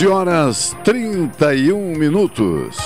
[0.00, 2.78] 12 horas 31 minutos.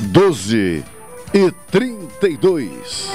[0.00, 0.84] Doze
[1.32, 3.08] e trinta e dois.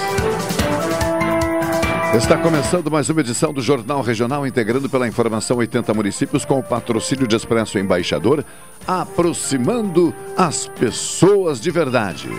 [2.15, 6.63] Está começando mais uma edição do Jornal Regional, integrando pela informação 80 municípios com o
[6.63, 8.45] patrocínio de Expresso Embaixador,
[8.87, 12.29] aproximando as pessoas de verdade.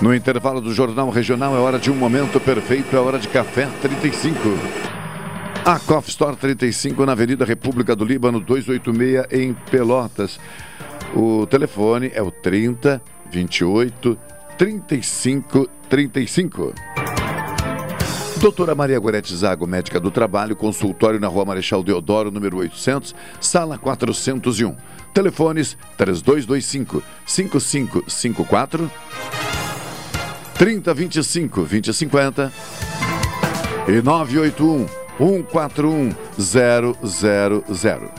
[0.00, 3.68] No intervalo do Jornal Regional é hora de um momento perfeito, é hora de café
[3.82, 4.38] 35.
[5.62, 10.40] A Coffee Store 35 na Avenida República do Líbano 286 em Pelotas.
[11.14, 14.18] O telefone é o 30 28
[14.56, 16.72] 35 35.
[18.38, 23.76] Doutora Maria Gorete Zago, médica do trabalho, consultório na Rua Marechal Deodoro, número 800, sala
[23.76, 24.74] 401.
[25.12, 28.90] Telefones 3225 5554
[30.60, 32.52] 3025 2050
[33.88, 38.12] e 981 141 000.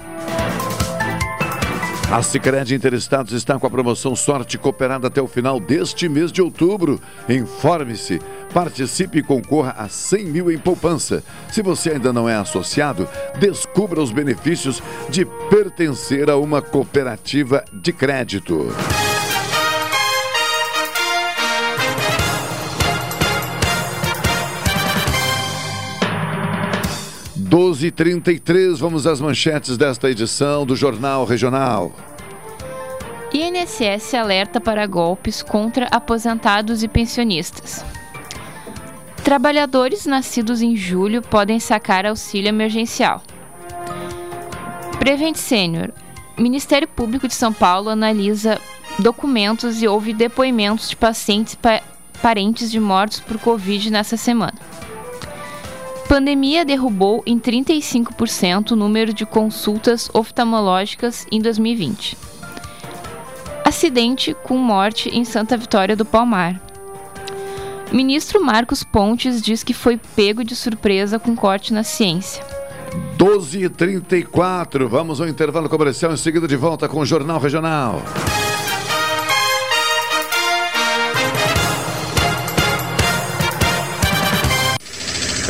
[2.11, 6.41] A Sicredi Interestados está com a promoção Sorte Cooperada até o final deste mês de
[6.41, 6.99] outubro.
[7.29, 8.19] Informe-se,
[8.51, 11.23] participe e concorra a 100 mil em poupança.
[11.51, 13.07] Se você ainda não é associado,
[13.39, 14.81] descubra os benefícios
[15.11, 18.73] de pertencer a uma cooperativa de crédito.
[27.51, 31.91] 12h33, vamos às manchetes desta edição do Jornal Regional.
[33.33, 37.83] INSS alerta para golpes contra aposentados e pensionistas.
[39.21, 43.21] Trabalhadores nascidos em julho podem sacar auxílio emergencial.
[44.97, 45.91] Prevent Sênior.
[46.37, 48.61] Ministério Público de São Paulo analisa
[48.97, 51.81] documentos e ouve depoimentos de pacientes pa
[52.21, 54.70] parentes de mortos por Covid nessa semana.
[56.11, 62.17] Pandemia derrubou em 35% o número de consultas oftalmológicas em 2020.
[63.63, 66.59] Acidente com morte em Santa Vitória do Palmar.
[67.93, 72.43] Ministro Marcos Pontes diz que foi pego de surpresa com corte na ciência.
[73.17, 78.01] 12h34, vamos ao intervalo comercial, em seguida de volta com o Jornal Regional.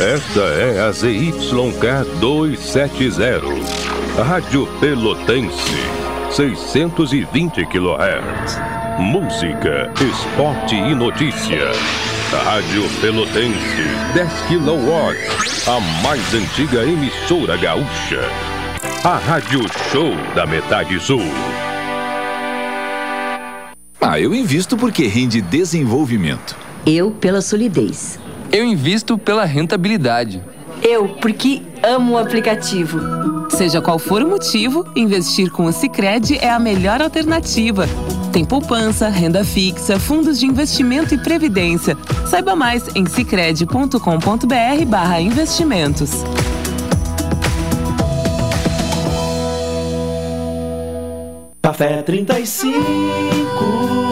[0.02, 3.40] Esta é a ZYK 270,
[4.20, 5.76] Rádio Pelotense,
[6.28, 8.58] 620 kHz.
[8.98, 11.70] Música, esporte e notícia.
[12.32, 18.22] Rádio Pelotense, 10 kW, a mais antiga emissora gaúcha.
[19.04, 19.60] A Rádio
[19.92, 21.22] Show da Metade Sul.
[24.00, 26.56] Ah, eu invisto porque rende desenvolvimento.
[26.84, 28.18] Eu pela solidez.
[28.52, 30.44] Eu invisto pela rentabilidade.
[30.82, 33.00] Eu, porque amo o aplicativo.
[33.48, 37.86] Seja qual for o motivo, investir com o Sicredi é a melhor alternativa.
[38.30, 41.96] Tem poupança, renda fixa, fundos de investimento e previdência.
[42.26, 46.10] Saiba mais em sicredi.com.br/barra investimentos.
[51.62, 54.11] Café 35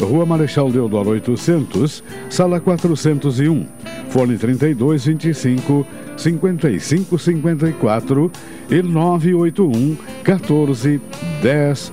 [0.00, 3.66] Rua Marechal Deodoro 800, Sala 401,
[4.08, 5.84] Fone 3225
[6.16, 8.30] 5554
[8.70, 11.00] e 981 14
[11.42, 11.92] 10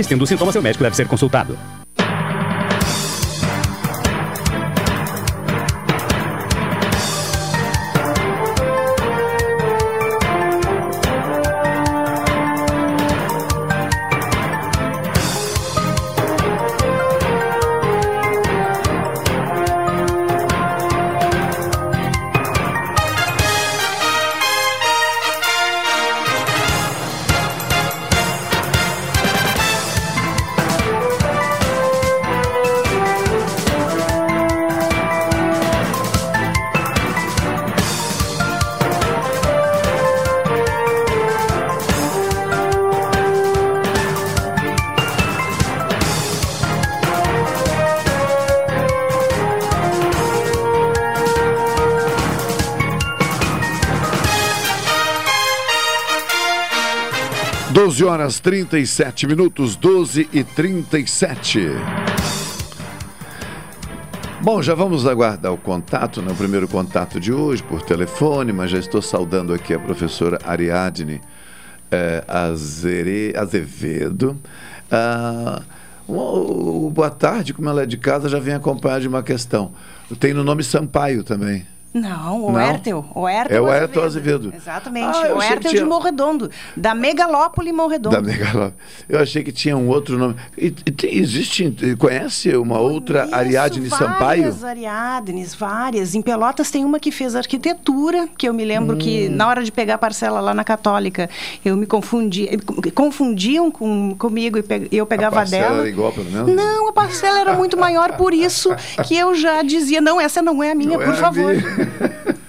[0.00, 1.58] Persistindo os sintomas, seu médico deve ser consultado.
[58.20, 61.68] Horas 37 minutos, 12 e 37.
[64.42, 66.30] Bom, já vamos aguardar o contato, né?
[66.30, 71.20] o primeiro contato de hoje por telefone, mas já estou saudando aqui a professora Ariadne
[71.90, 74.38] eh, Azere, Azevedo.
[74.90, 75.62] Ah,
[76.06, 79.72] o- boa tarde, como ela é de casa, já vem acompanhada de uma questão.
[80.18, 81.66] Tem no nome Sampaio também.
[81.92, 82.60] Não, o Não?
[82.60, 83.04] Hértel.
[83.14, 84.52] O Hértel É o Hértel Azevedo.
[84.56, 85.06] Exatamente.
[85.18, 86.48] Ah, o que Hértel tinha- de Morredondo.
[86.76, 88.14] Da Megalópole Morredondo.
[88.14, 88.74] Da Megalópole.
[89.08, 90.36] Eu achei que tinha um outro nome.
[90.56, 94.42] E, e tem- existe, conhece uma outra Ariadne Sampaio?
[94.52, 96.14] Várias Ariadnes, várias.
[96.14, 99.34] Em Pelotas tem uma que fez arquitetura, que eu me lembro que Hum.
[99.34, 101.28] na hora de pegar a parcela lá na Católica,
[101.64, 102.48] eu me confundi.
[102.94, 105.78] Confundiam com, comigo e pe- eu pegava a parcela dela.
[105.80, 106.54] era igual, pelo menos?
[106.54, 108.70] Não, a parcela era muito maior, por isso
[109.06, 111.52] que eu já dizia, não, essa não é a minha, Não por é favor.
[111.54, 111.79] minha.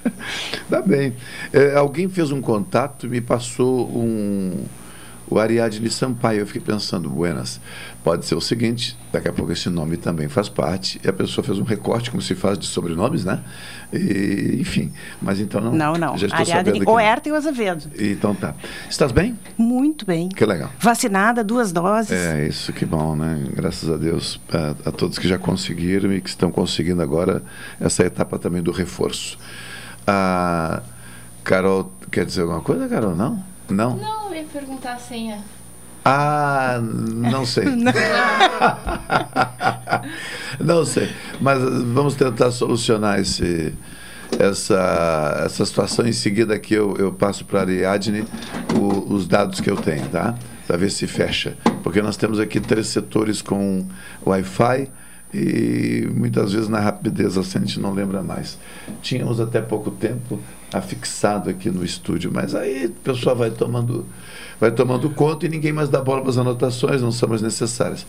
[0.70, 1.14] Tá bem.
[1.52, 4.64] É, alguém fez um contato e me passou um.
[5.28, 6.40] O Ariadne Sampaio.
[6.40, 7.60] Eu fiquei pensando, buenas,
[8.04, 11.46] pode ser o seguinte, daqui a pouco esse nome também faz parte, e a pessoa
[11.46, 13.44] fez um recorte, como se faz de sobrenomes, né?
[13.94, 15.72] E, enfim, mas então não.
[15.72, 16.18] Não, não.
[16.18, 17.00] Já estou Ariadne, sabendo que o não.
[17.00, 17.92] Hértel Azevedo.
[18.00, 18.56] Então tá.
[18.90, 19.38] Estás bem?
[19.58, 20.30] Muito bem.
[20.30, 20.72] Que legal.
[20.80, 22.12] Vacinada, duas doses.
[22.12, 23.44] É, isso que bom, né?
[23.54, 27.44] Graças a Deus a, a todos que já conseguiram e que estão conseguindo agora
[27.80, 29.38] essa etapa também do reforço.
[30.08, 30.82] A
[31.44, 33.16] Carol, quer dizer alguma coisa, Carol?
[33.16, 33.44] Não?
[33.70, 33.96] Não?
[33.96, 35.40] Não, eu ia perguntar a senha.
[36.04, 37.66] Ah, não sei.
[40.60, 41.10] não sei.
[41.40, 41.60] Mas
[41.94, 43.74] vamos tentar solucionar esse,
[44.40, 46.06] essa, essa situação.
[46.08, 48.26] Em seguida aqui eu, eu passo para a Ariadne
[48.76, 50.36] o- os dados que eu tenho, tá?
[50.68, 51.56] Para ver se fecha.
[51.84, 53.86] Porque nós temos aqui três setores com
[54.26, 54.90] Wi-Fi
[55.34, 58.58] e muitas vezes na rapidez assim, a gente não lembra mais.
[59.02, 60.40] Tínhamos até pouco tempo
[60.74, 64.06] afixado aqui no estúdio, mas aí o pessoal vai tomando
[64.60, 68.06] vai tomando conta e ninguém mais dá bola para as anotações, não são mais necessárias.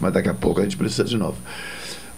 [0.00, 1.36] Mas daqui a pouco a gente precisa de novo.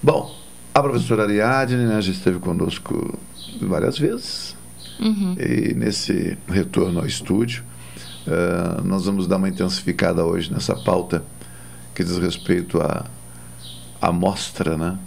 [0.02, 0.34] Bom,
[0.74, 3.18] a professora Ariadne né, já esteve conosco
[3.62, 4.54] várias vezes.
[5.00, 5.36] Uhum.
[5.38, 7.64] E nesse retorno ao estúdio,
[8.26, 11.24] eh, nós vamos dar uma intensificada hoje nessa pauta
[11.94, 13.06] que diz respeito à
[14.00, 14.98] à mostra, né?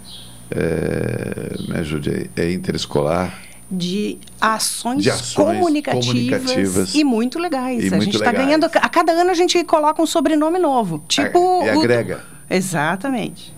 [0.50, 3.32] Eh, me ajude aí, é interescolar.
[3.74, 6.94] De ações, De ações comunicativas, comunicativas.
[6.94, 7.84] e muito legais.
[7.84, 8.64] E a muito gente está ganhando.
[8.66, 11.02] A cada ano a gente coloca um sobrenome novo.
[11.08, 11.64] Tipo.
[11.64, 12.22] e o- agrega.
[12.50, 13.54] Exatamente.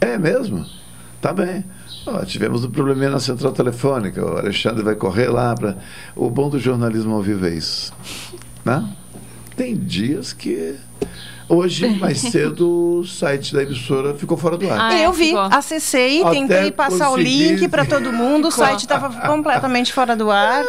[0.00, 0.64] É mesmo?
[1.20, 1.64] Tá bem.
[2.06, 4.24] Ó, tivemos um probleminha na central telefônica.
[4.24, 5.76] O Alexandre vai correr lá para.
[6.16, 7.92] O bom do jornalismo ao vivo é isso.
[8.64, 8.88] Né?
[9.56, 10.76] Tem dias que.
[11.48, 15.00] Hoje, mais cedo, o site da emissora ficou fora do ar.
[15.00, 17.48] eu vi, acessei, Até tentei passar o consegui.
[17.48, 20.62] link para todo mundo, o site estava completamente fora do ar.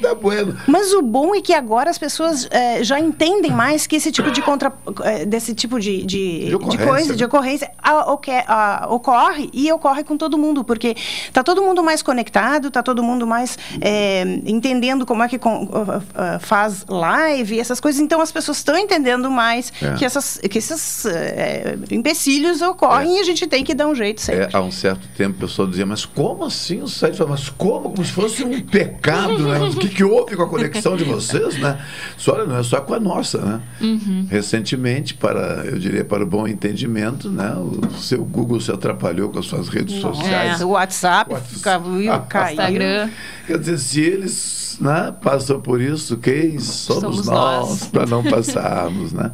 [0.00, 0.56] Tá bueno.
[0.66, 4.30] Mas o bom é que agora as pessoas eh, já entendem mais que esse tipo
[4.30, 4.72] de contra,
[5.04, 7.26] eh, desse tipo de, de, de ocorrência, coisa, de né?
[7.26, 10.96] ocorrência, ah, oque- ah, ocorre e ocorre com todo mundo, porque
[11.32, 15.68] tá todo mundo mais conectado, tá todo mundo mais eh, entendendo como é que com-
[15.72, 18.00] ah, ah, faz live, essas coisas.
[18.00, 19.92] Então as pessoas estão entendendo mais É.
[19.94, 24.20] que, essas, que esses eh, empecilhos ocorrem e a gente tem que dar um jeito
[24.20, 24.44] sempre.
[24.44, 27.22] É, há um certo tempo o pessoal dizia, mas como assim o site?
[27.28, 27.90] Mas como?
[27.90, 29.60] Como se fosse um pecado, né?
[29.60, 31.80] O que, que houve com a conexão de vocês, né?
[32.16, 33.60] Só, não é só com a nossa, né?
[33.80, 34.26] Uhum.
[34.28, 37.52] Recentemente, para, eu diria, para o bom entendimento, né?
[37.56, 40.60] O seu Google se atrapalhou com as suas redes sociais.
[40.60, 42.52] É, o WhatsApp, caiu, caiu.
[42.52, 43.10] Instagram.
[43.46, 47.84] Quer dizer, se eles né, passam por isso, quem somos, Somos nós, nós.
[47.88, 49.32] para não passarmos, né?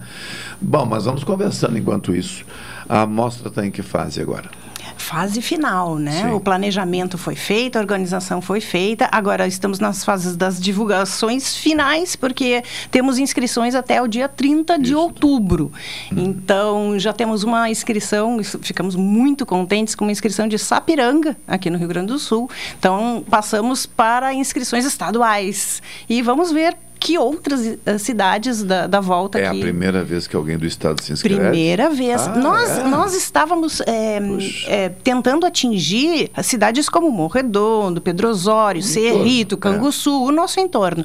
[0.61, 2.45] Bom, mas vamos conversando enquanto isso.
[2.88, 4.50] A amostra está em que fase agora?
[4.97, 6.23] fase final, né?
[6.23, 6.33] Sim.
[6.33, 9.09] O planejamento foi feito, a organização foi feita.
[9.12, 14.95] Agora estamos nas fases das divulgações finais, porque temos inscrições até o dia 30 de
[14.97, 15.71] outubro.
[16.11, 21.71] Então, já temos uma inscrição, isso- ficamos muito contentes com uma inscrição de Sapiranga, aqui
[21.71, 22.50] no Rio Grande do Sul.
[22.79, 25.81] Então, passamos para inscrições estaduais.
[26.09, 29.61] E vamos ver que outras eh, cidades da, da volta É a aqui.
[29.61, 31.40] primeira vez que alguém do estado se inscreve?
[31.40, 32.26] Primeira vez.
[32.26, 32.85] Ah, nós, é?
[32.85, 34.21] nós estávamos é,
[34.67, 39.59] é, tentando atingir cidades como Morredondo, Pedro Osório, Cerrito, é.
[39.59, 41.05] Canguçu, o nosso entorno.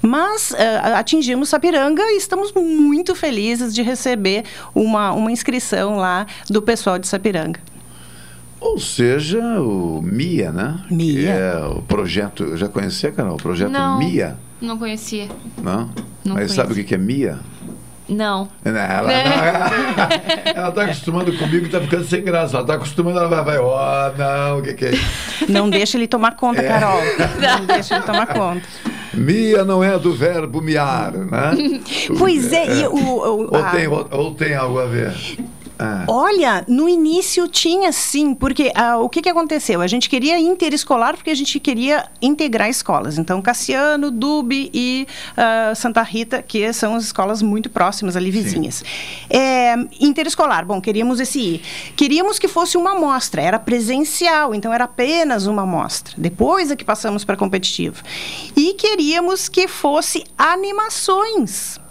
[0.00, 6.62] Mas é, atingimos Sapiranga e estamos muito felizes de receber uma, uma inscrição lá do
[6.62, 7.60] pessoal de Sapiranga.
[8.60, 10.80] Ou seja, o MIA, né?
[10.90, 11.20] MIA.
[11.20, 13.34] Que é o projeto, eu já conhecia, Carol?
[13.34, 13.98] O projeto Não.
[13.98, 15.28] MIA, Não conhecia.
[15.62, 15.90] não?
[16.24, 17.38] Não Mas sabe o que que é MIA?
[18.08, 18.48] Não.
[18.64, 19.12] Não, Ela,
[20.54, 22.56] ela tá acostumando comigo e tá ficando sem graça.
[22.56, 25.50] Ela tá acostumando, ela vai, vai, ó, não, o que que é isso?
[25.50, 26.68] Não deixa ele tomar conta, É.
[26.68, 27.00] Carol.
[27.40, 28.62] Não deixa ele tomar conta.
[29.14, 31.52] Mia não é do verbo miar, né?
[32.18, 35.14] pois é, e o, o, ou, tem, ou, ou tem algo a ver?
[35.78, 36.04] Ah.
[36.06, 39.80] Olha, no início tinha sim, porque ah, o que, que aconteceu?
[39.80, 43.18] A gente queria interescolar porque a gente queria integrar escolas.
[43.18, 48.84] Então, Cassiano, Dube e ah, Santa Rita, que são as escolas muito próximas ali, vizinhas.
[49.28, 51.62] É, interescolar, bom, queríamos esse ir.
[51.96, 56.14] Queríamos que fosse uma amostra, era presencial, então era apenas uma amostra.
[56.16, 58.02] Depois é que passamos para competitivo.
[58.56, 61.82] E queríamos que fosse animações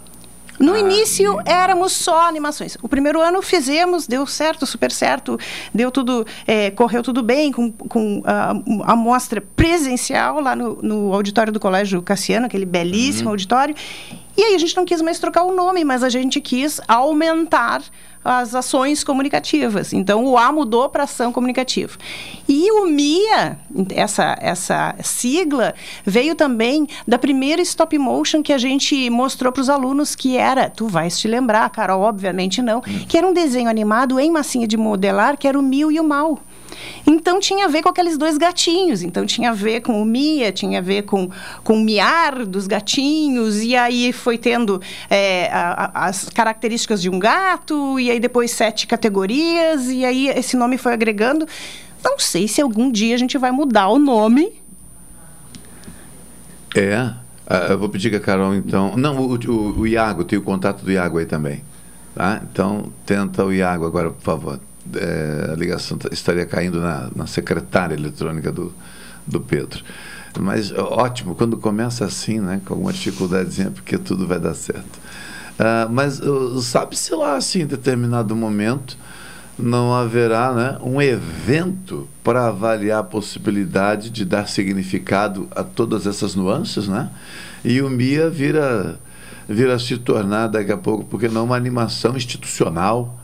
[0.58, 2.76] no ah, início éramos só animações.
[2.82, 5.38] O primeiro ano fizemos, deu certo, super certo,
[5.72, 8.50] deu tudo, é, correu tudo bem com, com a,
[8.92, 13.32] a mostra presencial lá no, no auditório do Colégio Cassiano, aquele belíssimo uhum.
[13.32, 13.74] auditório.
[14.36, 17.82] E aí a gente não quis mais trocar o nome, mas a gente quis aumentar
[18.24, 19.92] as ações comunicativas.
[19.92, 21.98] Então, o A mudou para ação comunicativa.
[22.48, 23.58] E o MIA,
[23.90, 29.68] essa, essa sigla, veio também da primeira stop motion que a gente mostrou para os
[29.68, 33.04] alunos, que era, tu vais te lembrar, Carol, obviamente não, hum.
[33.08, 36.04] que era um desenho animado em massinha de modelar, que era o Mil e o
[36.04, 36.38] Mal.
[37.06, 39.02] Então tinha a ver com aqueles dois gatinhos.
[39.02, 41.30] Então tinha a ver com o Mia, tinha a ver com,
[41.62, 47.10] com o miar dos gatinhos, e aí foi tendo é, a, a, as características de
[47.10, 51.46] um gato, e aí depois sete categorias, e aí esse nome foi agregando.
[52.02, 54.52] Não sei se algum dia a gente vai mudar o nome.
[56.74, 57.12] É.
[57.46, 58.96] Uh, eu vou pedir que a Carol, então.
[58.96, 61.62] Não, o, o, o Iago, tem o contato do Iago aí também.
[62.14, 62.40] Tá?
[62.50, 64.60] Então, tenta o Iago agora, por favor
[64.94, 68.72] é, a ligação estaria caindo na, na secretária eletrônica do,
[69.26, 69.82] do Pedro.
[70.38, 74.98] Mas ótimo, quando começa assim, né, com alguma dificuldadezinha, porque tudo vai dar certo.
[75.54, 78.98] Uh, mas uh, sabe-se lá, assim, em determinado momento,
[79.56, 86.34] não haverá né, um evento para avaliar a possibilidade de dar significado a todas essas
[86.34, 87.08] nuances, né?
[87.64, 88.98] E o MIA vira,
[89.48, 93.16] vira se tornar daqui a pouco, porque não uma animação institucional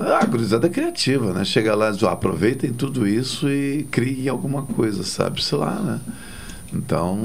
[0.00, 1.44] a gurizada é criativa, né?
[1.44, 5.42] Chega lá e diz, aproveitem tudo isso e criem alguma coisa, sabe?
[5.42, 6.00] Sei lá, né?
[6.74, 7.20] Então,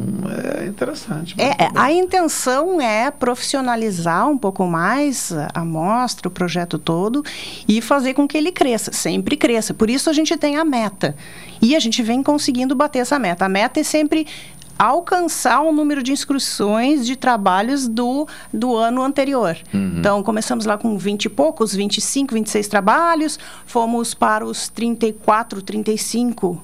[0.60, 1.34] é interessante.
[1.38, 7.24] É, a intenção é profissionalizar um pouco mais a mostra, o projeto todo,
[7.66, 9.74] e fazer com que ele cresça, sempre cresça.
[9.74, 11.16] Por isso a gente tem a meta.
[11.62, 13.46] E a gente vem conseguindo bater essa meta.
[13.46, 14.28] A meta é sempre
[14.77, 19.57] alcançar o número de inscrições de trabalhos do, do ano anterior.
[19.74, 19.96] Uhum.
[19.98, 26.63] Então, começamos lá com 20 e poucos, 25, 26 trabalhos, fomos para os 34, 35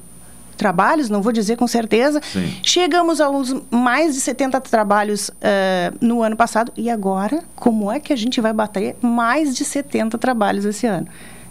[0.55, 2.21] trabalhos, não vou dizer com certeza.
[2.21, 2.53] Sim.
[2.63, 6.71] Chegamos aos mais de 70 trabalhos uh, no ano passado.
[6.77, 11.07] E agora, como é que a gente vai bater mais de 70 trabalhos esse ano?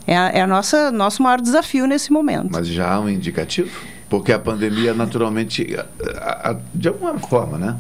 [0.06, 2.48] É, é a nossa nosso maior desafio nesse momento.
[2.50, 3.70] Mas já há um indicativo?
[4.12, 5.74] Porque a pandemia, naturalmente,
[6.74, 7.78] de alguma forma, né,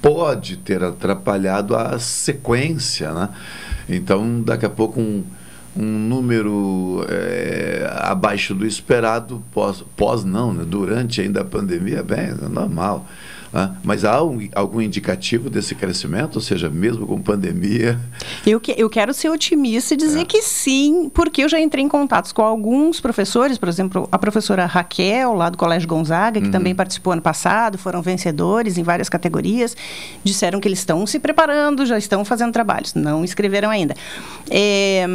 [0.00, 3.10] pode ter atrapalhado a sequência.
[3.10, 3.28] Né?
[3.88, 5.24] Então, daqui a pouco, um,
[5.76, 10.64] um número é, abaixo do esperado, pós, pós não, né?
[10.64, 13.04] durante ainda a pandemia, bem, é normal.
[13.52, 13.76] Né?
[13.84, 17.98] Mas há um, algum indicativo desse crescimento, ou seja, mesmo com pandemia?
[18.46, 20.24] Eu, que, eu quero ser otimista e dizer é.
[20.24, 24.64] que sim, porque eu já entrei em contatos com alguns professores, por exemplo, a professora
[24.64, 26.52] Raquel, lá do Colégio Gonzaga, que uhum.
[26.52, 29.76] também participou ano passado, foram vencedores em várias categorias,
[30.24, 33.94] disseram que eles estão se preparando, já estão fazendo trabalhos, não escreveram ainda.
[34.50, 35.06] É,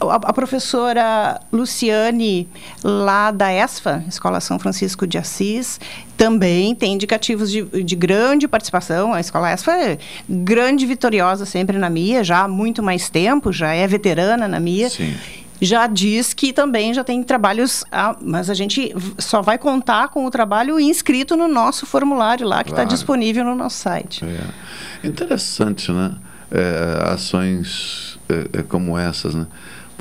[0.00, 2.48] a, a, professora Luciane,
[2.82, 5.80] lá da ESFA, Escola São Francisco de Assis,
[6.16, 9.12] também tem indicativos de, de grande participação.
[9.12, 9.98] A Escola ESFA é
[10.28, 14.90] grande vitoriosa sempre na MIA, já há muito mais tempo, já é veterana na MIA.
[14.90, 15.14] Sim
[15.60, 20.26] já diz que também já tem trabalhos, ah, mas a gente só vai contar com
[20.26, 22.90] o trabalho inscrito no nosso formulário lá, que está claro.
[22.90, 24.24] disponível no nosso site.
[24.24, 25.06] É.
[25.06, 26.12] Interessante, né?
[26.50, 29.46] É, ações é, é como essas, né?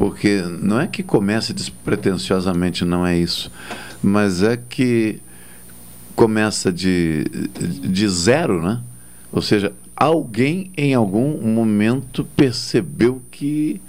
[0.04, 3.50] Porque não é que comece despretensiosamente, não é isso.
[4.02, 5.22] Mas é que
[6.14, 8.82] começa de, de zero, né?
[9.32, 13.80] Ou seja, alguém em algum momento percebeu que,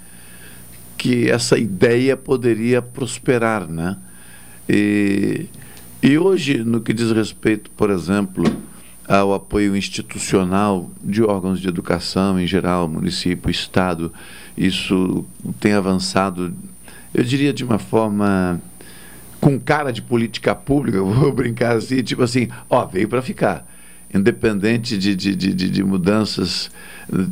[0.95, 3.97] que essa ideia poderia prosperar, né?
[4.69, 5.47] E,
[6.01, 8.45] e hoje, no que diz respeito, por exemplo,
[9.05, 14.13] ao apoio institucional de órgãos de educação em geral, município, estado,
[14.57, 15.25] isso
[15.59, 16.53] tem avançado,
[17.13, 18.61] eu diria de uma forma
[19.39, 23.67] com cara de política pública, vou brincar assim, tipo assim, ó, veio para ficar.
[24.13, 26.71] Independente de, de, de, de mudanças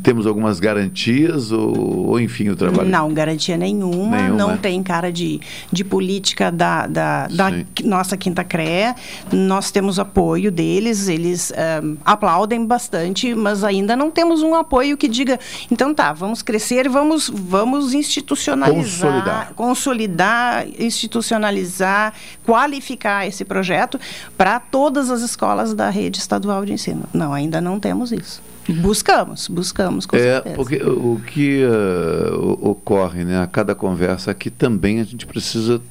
[0.02, 2.90] temos algumas garantias ou, ou enfim o trabalho?
[2.90, 4.38] Não, garantia nenhuma, Nenhuma.
[4.38, 5.40] não tem cara de,
[5.72, 7.52] de política da, da, da
[7.84, 8.94] nossa Quinta CRE.
[9.32, 15.08] Nós temos apoio deles, eles ahm, aplaudem bastante, mas ainda não temos um apoio que
[15.08, 15.40] diga,
[15.72, 19.54] então tá, vamos crescer, vamos, vamos institucionalizar, Consolidar.
[19.56, 22.14] consolidar, institucionalizar,
[22.46, 24.00] qualificar esse projeto
[24.38, 27.04] para todas as escolas da rede estadual de ensino.
[27.14, 28.42] Não, ainda não temos isso.
[28.70, 30.56] Buscamos, buscamos, com É, certeza.
[30.56, 35.82] porque o que o- ocorre né, a cada conversa aqui também a gente precisa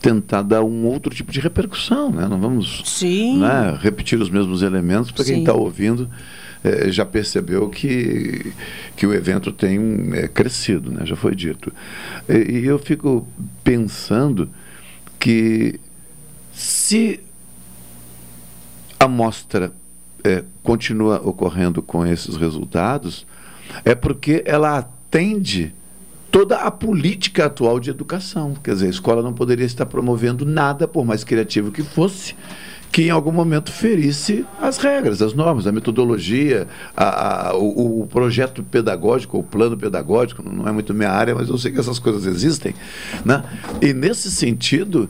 [0.00, 2.26] tentar dar um outro tipo de repercussão, né?
[2.28, 3.38] Não vamos Sim.
[3.40, 6.08] né, repetir os mesmos elementos para quem está ouvindo
[6.62, 8.52] eh, já percebeu que,
[8.96, 9.78] que o evento tem
[10.14, 11.04] eh, crescido, né?
[11.06, 11.72] Já foi dito.
[12.28, 13.26] E, e eu fico
[13.62, 14.48] pensando
[15.18, 15.78] que
[16.52, 17.20] se
[19.00, 19.72] a mostra
[20.24, 23.26] eh, continua ocorrendo com esses resultados,
[23.84, 25.74] é porque ela atende
[26.30, 28.54] toda a política atual de educação.
[28.62, 32.34] Quer dizer, a escola não poderia estar promovendo nada, por mais criativo que fosse,
[32.90, 38.06] que em algum momento ferisse as regras, as normas, a metodologia, a- a- o, o
[38.06, 41.98] projeto pedagógico, o plano pedagógico, não é muito minha área, mas eu sei que essas
[41.98, 42.72] coisas existem.
[43.24, 43.42] Né?
[43.82, 45.08] E nesse sentido,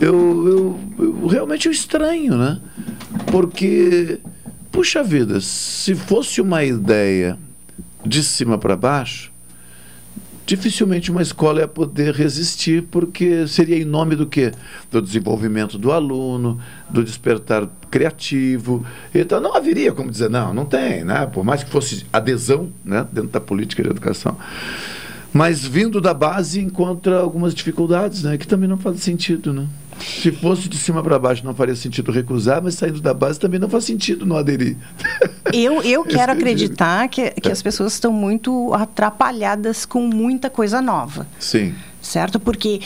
[0.00, 2.60] eu, eu, eu realmente eu estranho, né?
[3.30, 4.18] Porque,
[4.74, 7.38] puxa vida, se fosse uma ideia
[8.04, 9.30] de cima para baixo,
[10.44, 14.50] dificilmente uma escola ia poder resistir, porque seria em nome do quê?
[14.90, 16.60] Do desenvolvimento do aluno,
[16.90, 18.84] do despertar criativo.
[19.14, 21.24] Então não haveria como dizer, não, não tem, né?
[21.24, 23.06] Por mais que fosse adesão né?
[23.12, 24.36] dentro da política de educação.
[25.32, 28.36] Mas vindo da base encontra algumas dificuldades, né?
[28.36, 29.68] Que também não faz sentido, né?
[30.00, 33.60] Se fosse de cima para baixo não faria sentido recusar, mas saindo da base também
[33.60, 34.76] não faz sentido não aderir.
[35.52, 37.52] Eu, eu quero que eu acreditar que, que É.
[37.52, 41.74] as pessoas estão muito atrapalhadas com muita coisa nova, Sim.
[42.02, 42.38] certo?
[42.40, 42.80] Porque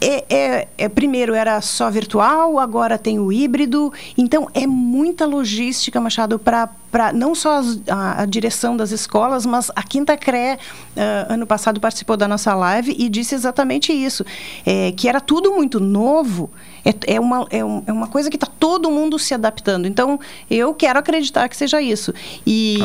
[0.00, 6.00] é, é- é- primeiro era só virtual, agora tem o híbrido, então é muita logística,
[6.00, 6.68] Machado, para
[7.14, 10.58] não só as- a, a direção das escolas, mas a Quinta CRE,
[10.96, 14.24] ah, ano passado, participou da nossa live e disse exatamente isso,
[14.64, 16.50] é, que era tudo muito novo,
[16.88, 19.86] é, é, uma, é, um- é uma coisa que está todo mundo se adaptando.
[19.86, 20.18] Então,
[20.48, 22.14] eu quero acreditar que seja isso.
[22.46, 22.78] E,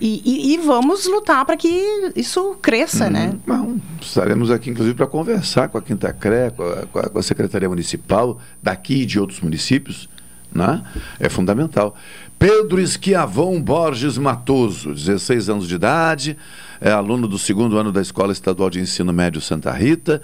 [0.00, 1.68] e, e- e vamos lutar para que
[2.14, 3.34] isso cresça, né?
[3.46, 7.18] Bom, estaremos aqui, inclusive, para conversar com a Quinta CRE, com a, com a- com
[7.18, 10.08] a Secretaria Municipal, daqui e de outros municípios.
[10.50, 10.82] Né?
[11.20, 11.94] É fundamental.
[12.38, 16.38] Pedro Esquiavão Borges Matoso, 16 anos de idade,
[16.80, 20.22] é aluno do segundo ano da Escola Estadual de Ensino Médio Santa Rita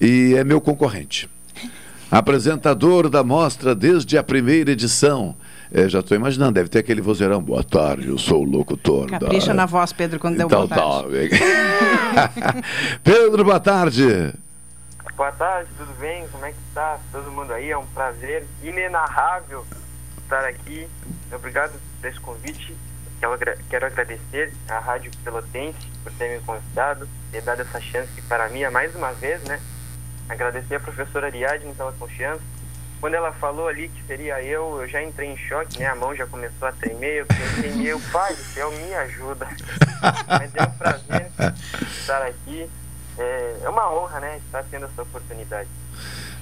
[0.00, 1.28] e é meu concorrente.
[2.10, 5.36] Apresentador da mostra desde a primeira edição.
[5.72, 7.40] É, já estou imaginando, deve ter aquele vozeirão.
[7.40, 9.08] Boa tarde, eu sou o locutor.
[9.08, 11.28] da- Capricha na voz, Pedro, quando deu então vontade.
[11.30, 12.30] tá.
[13.04, 14.34] Pedro, boa tarde.
[15.16, 16.26] Boa tarde, tudo bem?
[16.32, 16.98] Como é que tá?
[17.12, 17.70] Todo mundo aí?
[17.70, 19.64] É um prazer inenarrável
[20.22, 20.88] estar aqui.
[21.32, 22.74] Obrigado por esse convite.
[23.20, 28.10] Quero, agra- quero agradecer à Rádio Pelotense por ter me convidado, ter dado essa chance
[28.28, 29.60] para mim mais uma vez, né?
[30.30, 32.40] Agradecer a professora Ariadne pela confiança.
[33.00, 35.86] Quando ela falou ali que seria eu, eu já entrei em choque, né?
[35.86, 37.20] A mão já começou a tremer.
[37.20, 39.48] Eu pensei, meu pai do céu, me ajuda.
[40.28, 41.32] Mas é um prazer
[42.00, 42.70] estar aqui.
[43.18, 44.36] É, é uma honra, né?
[44.46, 45.68] Estar tendo essa oportunidade.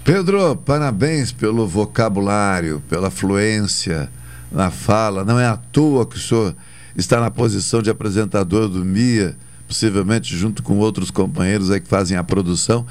[0.05, 4.11] Pedro, parabéns pelo vocabulário, pela fluência
[4.53, 5.25] na fala.
[5.25, 6.55] Não é à toa que o senhor
[6.95, 9.35] está na posição de apresentador do MIA,
[9.67, 12.87] possivelmente junto com outros companheiros aí que fazem a produção.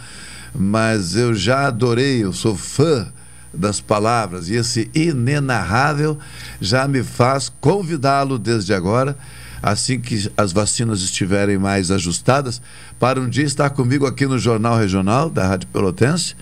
[0.53, 3.11] Mas eu já adorei, eu sou fã
[3.53, 6.17] das palavras e esse inenarrável
[6.61, 9.17] já me faz convidá-lo desde agora,
[9.61, 12.61] assim que as vacinas estiverem mais ajustadas,
[12.99, 16.35] para um dia estar comigo aqui no Jornal Regional da Rádio Pelotense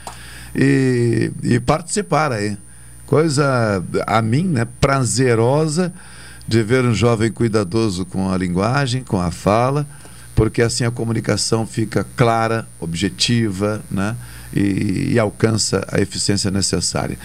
[0.53, 2.57] e, e participar aí.
[3.05, 5.93] Coisa, a mim, né, prazerosa
[6.47, 9.85] de ver um jovem cuidadoso com a linguagem, com a fala,
[10.35, 14.15] porque assim a comunicação fica clara, objetiva, né,
[14.53, 17.17] e, e alcança a eficiência necessária.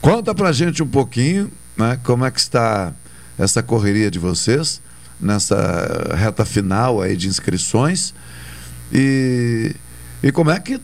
[0.00, 2.92] Conta pra gente um pouquinho, né, como é que está
[3.38, 4.80] essa correria de vocês
[5.20, 8.14] nessa reta final aí de inscrições
[8.90, 9.76] e,
[10.22, 10.80] e como é que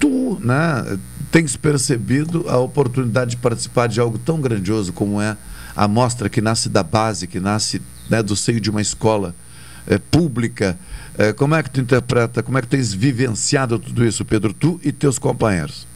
[0.00, 0.98] tu, né,
[1.30, 5.36] tens percebido a oportunidade de participar de algo tão grandioso como é
[5.74, 9.34] a mostra que nasce da base, que nasce né, do seio de uma escola
[9.86, 10.78] eh, pública.
[11.18, 14.80] Eh, como é que tu interpreta, como é que tens vivenciado tudo isso, Pedro, tu
[14.82, 15.86] e teus companheiros?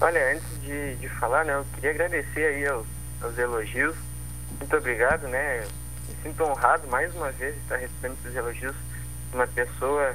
[0.00, 2.86] Olha, antes de, de falar, né, eu queria agradecer aí aos,
[3.20, 3.94] aos elogios.
[4.58, 5.64] Muito obrigado, né?
[6.08, 8.74] me sinto honrado mais uma vez de estar recebendo esses elogios
[9.30, 10.14] de uma pessoa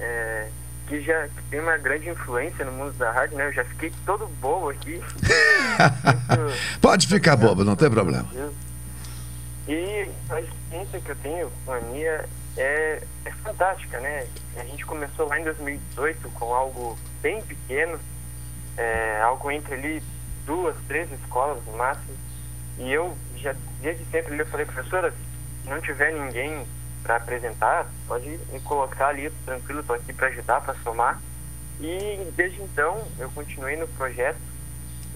[0.00, 0.48] é,
[0.86, 3.48] que já que tem uma grande influência no mundo da rádio, né?
[3.48, 5.00] Eu já fiquei todo bobo aqui.
[6.80, 8.26] Pode ficar bobo, não tem problema.
[9.68, 12.24] E a experiência que eu tenho com a Mia
[12.56, 14.26] é, é fantástica, né?
[14.56, 17.98] A gente começou lá em 2018 com algo bem pequeno,
[18.76, 20.02] é, algo entre ali
[20.44, 22.16] duas, três escolas no máximo.
[22.78, 25.12] E eu já desde sempre eu falei, professora,
[25.62, 26.64] se não tiver ninguém
[27.02, 31.20] para apresentar, pode me colocar ali tranquilo, estou aqui para ajudar, para somar.
[31.80, 34.38] E desde então eu continuei no projeto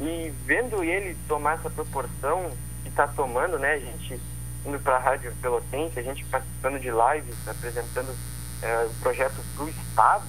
[0.01, 2.51] e vendo ele tomar essa proporção
[2.83, 3.79] que está tomando, né?
[3.79, 4.21] Gente
[4.65, 8.15] indo para a Rádio Pelotense, a gente participando de lives, apresentando
[8.63, 10.25] é, o projeto para o Estado,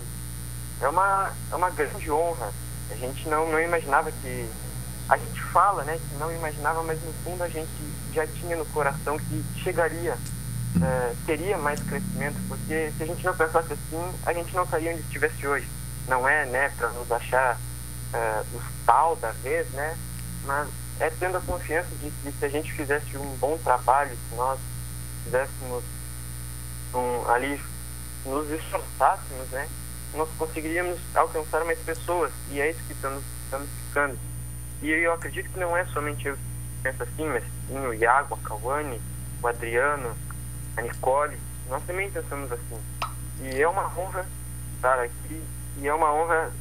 [0.81, 2.51] é uma, é uma grande honra.
[2.89, 4.49] A gente não, não imaginava que.
[5.09, 7.69] A gente fala, né, que não imaginava, mas no fundo a gente
[8.13, 10.17] já tinha no coração que chegaria,
[10.81, 14.91] é, teria mais crescimento, porque se a gente não pensasse assim, a gente não estaria
[14.91, 15.67] onde estivesse hoje.
[16.07, 17.59] Não é, né, para nos achar
[18.13, 19.97] é, os tal da vez, né,
[20.45, 20.69] mas
[21.01, 24.59] é tendo a confiança de que se a gente fizesse um bom trabalho, se nós
[25.23, 25.83] fizéssemos
[26.93, 27.59] um, ali,
[28.23, 29.67] nos esforçássemos, né,
[30.13, 32.31] nós conseguiríamos alcançar mais pessoas.
[32.51, 34.19] E é isso que estamos, estamos ficando.
[34.83, 36.41] E eu acredito que não é somente eu que
[36.83, 39.01] penso assim, mas sim o Iago, a Cauane,
[39.41, 40.15] o Adriano,
[40.77, 41.37] a Nicole,
[41.67, 42.79] nós também pensamos assim.
[43.41, 44.27] E é uma honra
[44.75, 45.43] estar aqui,
[45.77, 46.51] e é uma honra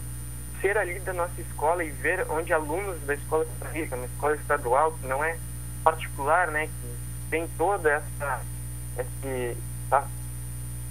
[0.61, 4.93] ser ali da nossa escola e ver onde alunos da escola rica, uma escola estadual
[4.93, 5.37] que não é
[5.83, 6.97] particular, né, que
[7.31, 8.41] tem toda essa
[8.99, 9.57] esse,
[9.89, 10.07] tá,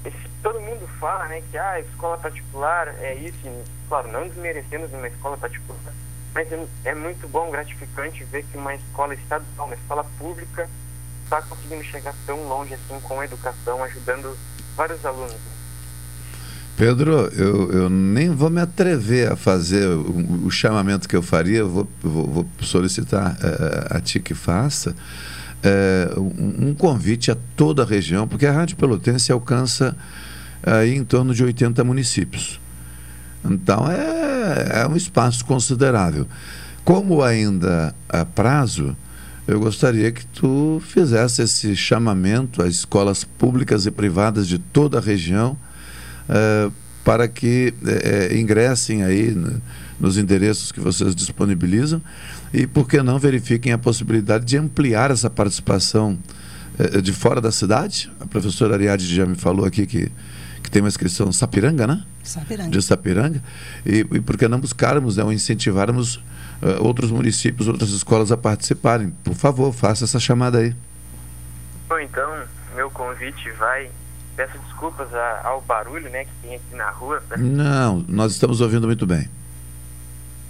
[0.05, 4.91] esse todo mundo fala, né, que ah, escola particular é isso, e, claro, não desmerecemos
[4.93, 5.93] uma escola particular,
[6.33, 10.69] mas é, é muito bom, gratificante ver que uma escola estadual, uma escola pública
[11.23, 14.35] está conseguindo chegar tão longe assim com a educação, ajudando
[14.75, 15.58] vários alunos.
[16.79, 21.65] Pedro, eu, eu nem vou me atrever a fazer o, o chamamento que eu faria,
[21.65, 24.95] vou, vou, vou solicitar uh, a ti que faça
[26.17, 29.93] um, um, convite a toda a região, porque a Rádio Pelotense alcança
[30.63, 32.61] aí em torno de 80 municípios.
[33.43, 36.25] Então é, é um espaço considerável.
[36.85, 38.95] Como ainda há prazo,
[39.45, 45.01] eu gostaria que tu fizesse esse chamamento às escolas públicas e privadas de toda a
[45.01, 45.57] região
[46.29, 46.71] uh,
[47.03, 49.35] para que uh, ingressem aí
[49.99, 52.01] nos endereços que vocês disponibilizam
[52.53, 56.17] e, por que não, verifiquem a possibilidade de ampliar essa participação
[56.79, 58.11] uh, de fora da cidade.
[58.19, 60.11] A professora Ariadne já me falou aqui que,
[60.63, 62.03] que tem uma inscrição Sapiranga, né?
[62.23, 62.69] Sapiranga.
[62.69, 63.43] De Sapiranga.
[63.85, 66.21] E, e por que não buscarmos, né, ou incentivarmos
[66.81, 69.13] outros municípios, outras escolas a participarem?
[69.23, 70.75] Por favor, faça essa chamada aí.
[71.87, 72.29] Bom, então,
[72.75, 73.89] meu convite vai
[74.39, 77.21] Peço desculpas a, ao barulho né, que tem aqui na rua.
[77.27, 77.35] Tá?
[77.35, 79.29] Não, nós estamos ouvindo muito bem.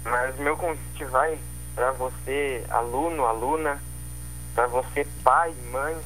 [0.04, 1.36] Mas meu convite vai
[1.74, 3.82] para você, aluno, aluna,
[4.54, 5.96] para você, pai, mãe,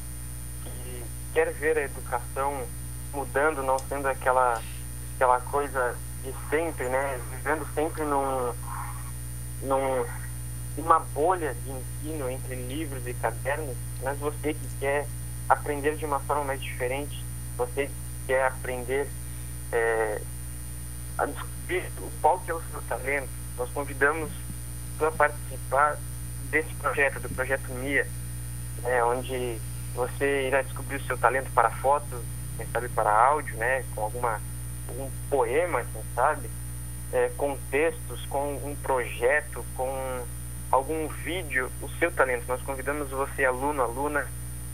[0.64, 2.62] que quer ver a educação
[3.12, 4.62] mudando, não sendo aquela,
[5.16, 7.20] aquela coisa de sempre, né?
[7.32, 8.54] Vivendo sempre num,
[9.62, 10.06] num,
[10.78, 15.06] uma bolha de ensino entre livros e cadernos, mas você que quer
[15.50, 17.22] aprender de uma forma mais diferente,
[17.56, 17.90] você
[18.26, 19.08] quer aprender
[19.72, 20.20] é,
[21.18, 21.84] a descobrir
[22.20, 24.30] qual que é o seu talento, nós convidamos
[24.98, 25.98] para participar
[26.50, 28.06] desse projeto, do projeto MIA,
[28.82, 29.58] né, onde
[29.94, 32.22] você irá descobrir o seu talento para foto,
[32.56, 34.40] quem sabe para áudio, né, com alguma
[34.90, 36.50] um poema, quem sabe,
[37.12, 40.24] é, com textos, com um projeto, com
[40.70, 42.44] algum vídeo, o seu talento.
[42.46, 44.26] Nós convidamos você, aluno, aluna,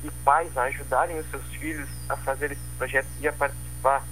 [0.02, 4.04] e pais a ajudarem os seus filhos a fazer esse projeto e a participar.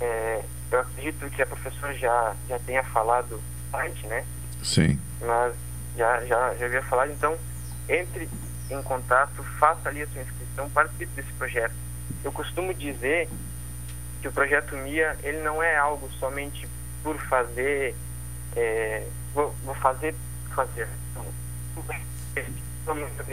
[0.00, 3.40] É, eu acredito que a professora já, já tenha falado
[3.74, 4.24] antes, né?
[4.62, 4.98] Sim.
[5.20, 5.54] Mas
[5.96, 7.36] já, já, já havia falado, então
[7.88, 8.28] entre
[8.70, 11.74] em contato, faça ali a sua inscrição, participe desse projeto.
[12.22, 13.28] Eu costumo dizer
[14.22, 16.68] que o projeto MIA, ele não é algo somente
[17.02, 17.96] por fazer,
[18.54, 20.14] é, vou, vou fazer,
[20.54, 20.86] fazer.
[21.14, 21.26] Não,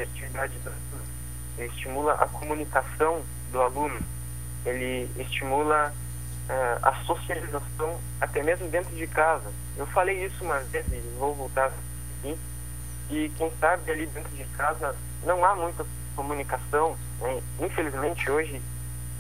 [0.02, 0.76] atividade ele
[1.66, 4.00] estimula a comunicação do aluno,
[4.66, 5.94] ele estimula
[6.50, 9.52] uh, a socialização até mesmo dentro de casa.
[9.76, 11.72] Eu falei isso uma vez e vou voltar
[12.20, 12.38] aqui,
[13.10, 17.42] e quem sabe ali dentro de casa não há muita comunicação, né?
[17.60, 18.62] infelizmente hoje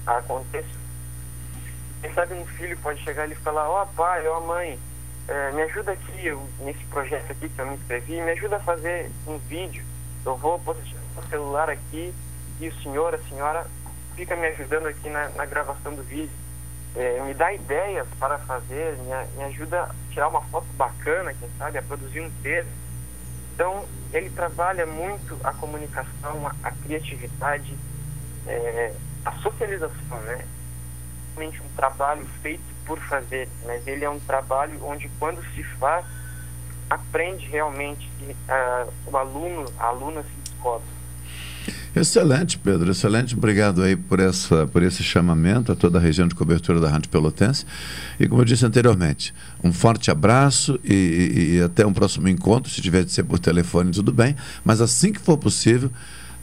[0.05, 0.67] acontece.
[2.01, 4.79] Quem sabe um filho pode chegar e falar, ó oh, pai, ó oh, mãe,
[5.27, 8.59] eh, me ajuda aqui eu, nesse projeto aqui que eu me inscrevi, me ajuda a
[8.59, 9.83] fazer um vídeo.
[10.25, 12.13] Eu vou posicionar o celular aqui
[12.59, 13.67] e o senhor, a senhora,
[14.15, 16.35] fica me ajudando aqui na, na gravação do vídeo.
[16.95, 21.49] É, me dá ideias para fazer, me, me ajuda a tirar uma foto bacana, quem
[21.57, 22.71] sabe, a produzir um texto.
[23.53, 27.77] Então, ele trabalha muito a comunicação, a, a criatividade,
[28.47, 28.93] é,
[29.25, 30.45] a socialização, né?
[31.35, 36.05] Realmente um trabalho feito por fazer, mas ele é um trabalho onde quando se faz,
[36.89, 40.96] aprende realmente, uh, o aluno, a aluna se descobre.
[41.99, 43.35] Excelente, Pedro, excelente.
[43.35, 47.09] Obrigado aí por, essa, por esse chamamento a toda a região de cobertura da Rádio
[47.09, 47.65] Pelotense.
[48.19, 49.33] E como eu disse anteriormente,
[49.63, 52.71] um forte abraço e, e, e até um próximo encontro.
[52.71, 54.35] Se tiver de ser por telefone, tudo bem.
[54.63, 55.91] Mas assim que for possível,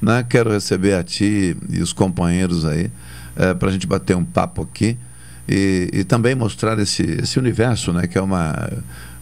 [0.02, 2.90] né, quero receber a ti e os companheiros aí
[3.36, 4.98] é, eh, para a gente bater um papo aqui
[5.48, 8.70] e, e, também mostrar esse, esse universo, né, que é uma,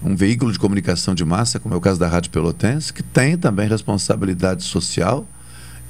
[0.03, 3.37] um veículo de comunicação de massa, como é o caso da Rádio Pelotense, que tem
[3.37, 5.27] também responsabilidade social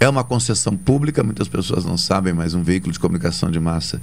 [0.02, 4.02] é uma concessão pública, muitas pessoas não sabem, mas um veículo de comunicação de massa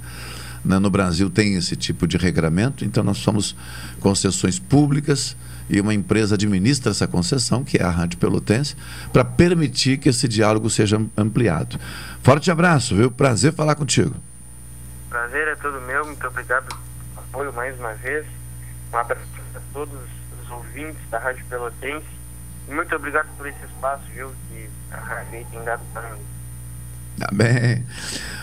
[0.64, 3.54] né, no Brasil tem esse tipo de regramento, então nós somos
[4.00, 5.36] concessões públicas
[5.68, 8.76] e uma empresa administra essa concessão, que é a Rádio Pelotense,
[9.12, 11.78] para permitir que esse diálogo seja ampliado.
[12.22, 13.10] Forte abraço, viu?
[13.10, 14.14] Prazer falar contigo.
[15.10, 16.80] Prazer é todo meu, muito obrigado pelo
[17.18, 18.24] apoio mais uma vez.
[18.90, 19.22] Um abraço
[19.54, 20.00] a todos
[20.42, 22.19] os ouvintes da Rádio Pelotense.
[22.70, 24.30] Muito obrigado por esse espaço, viu?
[24.48, 24.68] Que
[27.18, 27.84] Tá bem.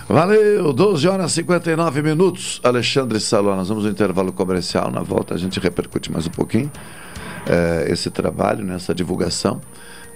[0.07, 2.61] Valeu, 12 horas e 59 minutos.
[2.63, 4.91] Alexandre Saló, nós vamos ao intervalo comercial.
[4.91, 6.71] Na volta a gente repercute mais um pouquinho
[7.47, 9.61] é, esse trabalho, nessa divulgação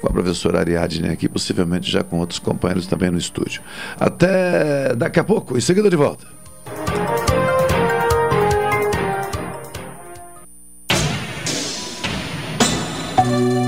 [0.02, 3.62] com a professora Ariadne aqui, possivelmente já com outros companheiros também no estúdio.
[4.00, 6.26] Até daqui a pouco, em seguida de volta.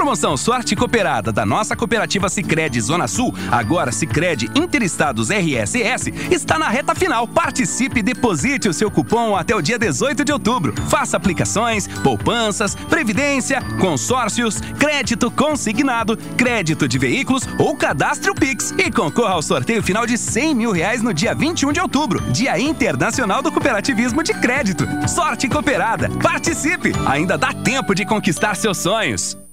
[0.00, 6.70] Promoção Sorte Cooperada da nossa cooperativa Sicredi Zona Sul, agora Sicredi Interestados RSS, está na
[6.70, 7.28] reta final.
[7.28, 10.72] Participe e deposite o seu cupom até o dia 18 de outubro.
[10.88, 18.90] Faça aplicações, poupanças, previdência, consórcios, crédito consignado, crédito de veículos ou cadastre o Pix e
[18.90, 23.42] concorra ao sorteio final de 100 mil reais no dia 21 de outubro, Dia Internacional
[23.42, 24.88] do Cooperativismo de Crédito.
[25.06, 26.08] Sorte Cooperada.
[26.22, 26.90] Participe!
[27.06, 29.36] Ainda dá tempo de conquistar seus sonhos.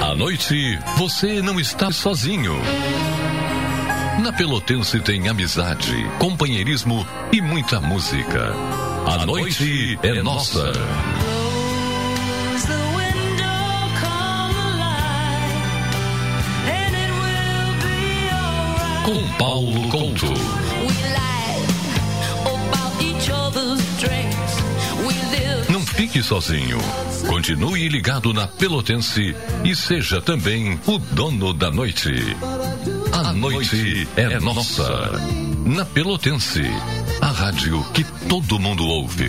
[0.00, 2.54] À noite, você não está sozinho.
[4.22, 8.52] Na Pelotense tem amizade, companheirismo e muita música.
[9.06, 10.72] A noite é nossa.
[19.04, 20.77] Com Paulo Couto.
[26.08, 26.78] Fique sozinho.
[27.26, 32.10] Continue ligado na Pelotense e seja também o dono da noite.
[33.12, 35.12] A noite é nossa.
[35.66, 36.62] Na Pelotense,
[37.20, 39.28] a rádio que todo mundo ouve.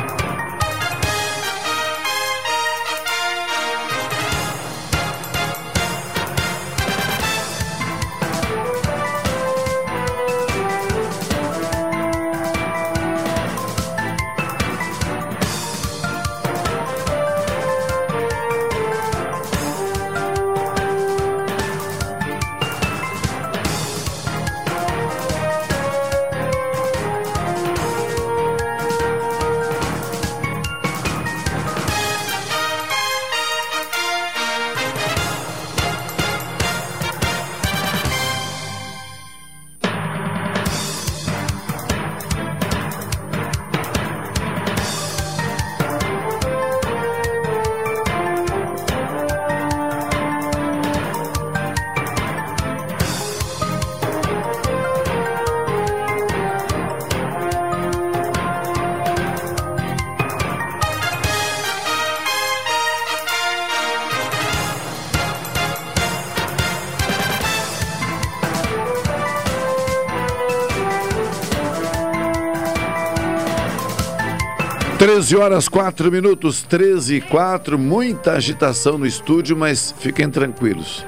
[75.01, 81.03] Treze horas, quatro minutos, 13 e 4, muita agitação no estúdio, mas fiquem tranquilos.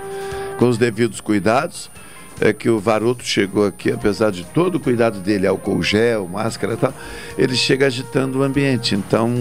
[0.57, 1.91] Com os devidos cuidados,
[2.41, 6.73] é que o Varoto chegou aqui, apesar de todo o cuidado dele, álcool gel, máscara
[6.73, 6.91] e tal,
[7.37, 8.95] ele chega agitando o ambiente.
[8.95, 9.31] Então,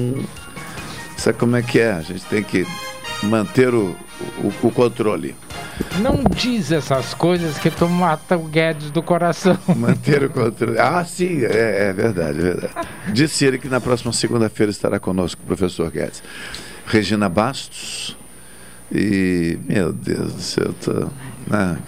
[1.16, 1.92] sabe como é que é?
[1.92, 2.66] A gente tem que
[3.22, 3.96] manter o,
[4.42, 5.34] o, o controle.
[6.00, 9.58] Não diz essas coisas que tu mata o Guedes do coração.
[9.76, 10.78] Manter o controle.
[10.78, 12.74] Ah, sim, é, é verdade, é verdade.
[13.12, 16.22] Disse ele que na próxima segunda-feira estará conosco o professor Guedes.
[16.86, 18.16] Regina Bastos.
[18.94, 20.92] E, meu Deus do céu, tô,
[21.46, 21.78] né?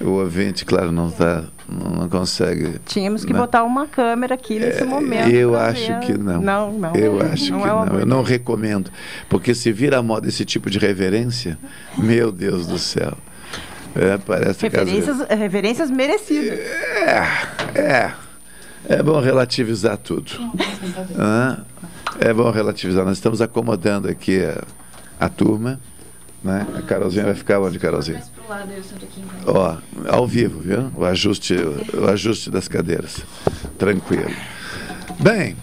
[0.00, 2.80] O ouvinte, claro, não tá, não, consegue.
[2.84, 3.38] Tínhamos que né?
[3.38, 5.28] botar uma câmera aqui nesse É, momento.
[5.30, 6.00] Eu acho ver.
[6.00, 6.40] que não.
[6.40, 6.94] Não, não.
[6.94, 7.86] Eu acho Não que é não.
[7.86, 8.90] boa Eu não recomendo.
[9.28, 11.58] Porque se vira moda esse tipo de reverência,
[11.96, 13.14] meu Deus do céu.
[13.96, 16.58] É, parece Referências, reverências merecidas.
[16.58, 17.22] É,
[17.74, 18.12] é.
[18.86, 20.32] É bom relativizar tudo.
[22.20, 23.04] É bom relativizar.
[23.04, 24.62] Nós estamos acomodando aqui a,
[25.18, 25.80] a turma.
[26.44, 26.66] Né?
[26.76, 28.22] A Carolzinha vai ficar onde, Carolzinha?
[29.46, 29.76] Ó,
[30.06, 30.92] ao vivo, viu?
[30.94, 33.22] O ajuste, o ajuste das cadeiras.
[33.78, 34.30] Tranquilo.
[35.18, 35.56] Bem,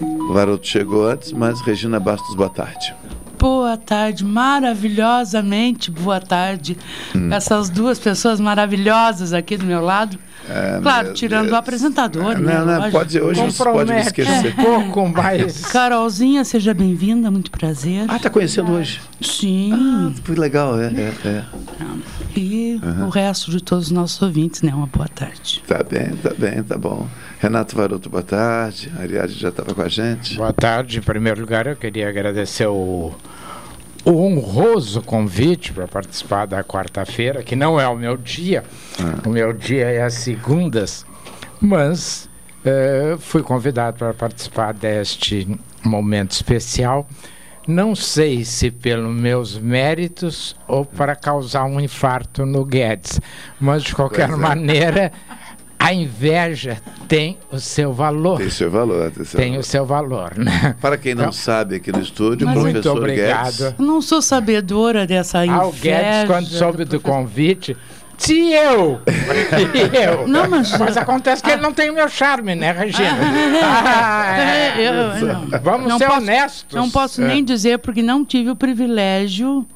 [0.00, 2.92] o Varoto chegou antes, mas Regina Bastos, boa tarde.
[3.38, 6.76] Boa tarde, maravilhosamente boa tarde.
[7.14, 7.32] Hum.
[7.32, 10.18] Essas duas pessoas maravilhosas aqui do meu lado.
[10.48, 12.58] É, claro, tirando o apresentador, né?
[12.58, 14.54] Não, não, pode- hoje você pode me esquecer.
[14.58, 14.60] É.
[14.60, 15.64] Um pouco mais.
[15.72, 18.04] Carolzinha, seja bem-vinda, muito prazer.
[18.08, 19.00] Ah, tá conhecendo hoje?
[19.20, 19.72] Sim.
[19.72, 21.44] Ah, foi legal, é, é, é.
[22.36, 23.06] E Aham.
[23.06, 24.74] o resto de todos os nossos ouvintes, né?
[24.74, 25.62] Uma boa tarde.
[25.66, 27.08] Tá bem, tá bem, tá bom.
[27.38, 28.92] Renato Varoto, boa tarde.
[28.98, 30.36] A Ariadne já estava com a gente.
[30.36, 30.98] Boa tarde.
[30.98, 33.12] Em primeiro lugar, eu queria agradecer o,
[34.04, 38.62] o honroso convite para participar da quarta-feira, que não é o meu dia.
[39.24, 41.06] O meu dia é as segundas,
[41.60, 42.28] mas
[42.64, 45.48] eh, fui convidado para participar deste
[45.82, 47.06] momento especial.
[47.66, 53.18] Não sei se pelos meus méritos ou para causar um infarto no Guedes,
[53.58, 54.38] mas de qualquer Pois
[54.96, 55.12] é.
[55.84, 58.38] a inveja tem o seu valor.
[58.38, 59.60] Tem seu valor, tem seu Tem valor.
[59.60, 60.74] o seu valor, né?
[60.80, 63.44] Para quem não sabe, aqui no estúdio, o Mas- professor Muito obrigado.
[63.44, 63.60] Guedes.
[63.78, 65.64] Eu não sou sabedora dessa Ah, inveja.
[65.64, 67.76] o Guedes, quando soube do convite,
[68.16, 69.00] se eu!
[69.92, 70.26] eu!
[70.28, 73.10] Não, mas- acontece que ele não tem o meu charme, né, Regina?
[73.62, 74.88] Ah, É, é.
[74.88, 75.60] eu- não.
[75.62, 76.66] Vamos Não ser posso- honestos.
[76.74, 77.26] Não posso É.
[77.28, 79.66] nem dizer porque não tive o privilégio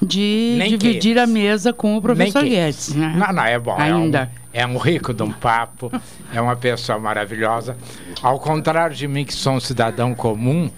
[0.00, 2.94] de Nem dividir a mesa com o professor Nem que- Guedes.
[2.94, 3.14] né?
[3.16, 3.76] Não, não, é bom.
[3.78, 4.30] Ainda.
[4.52, 5.90] É um, é um rico de um papo,
[6.32, 7.76] é uma pessoa maravilhosa.
[8.22, 10.70] Ao contrário de mim, que sou um cidadão comum,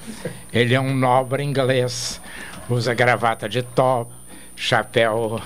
[0.53, 2.21] ele é um nobre inglês.
[2.69, 4.13] Usa gravata de top,
[4.57, 5.41] chapéu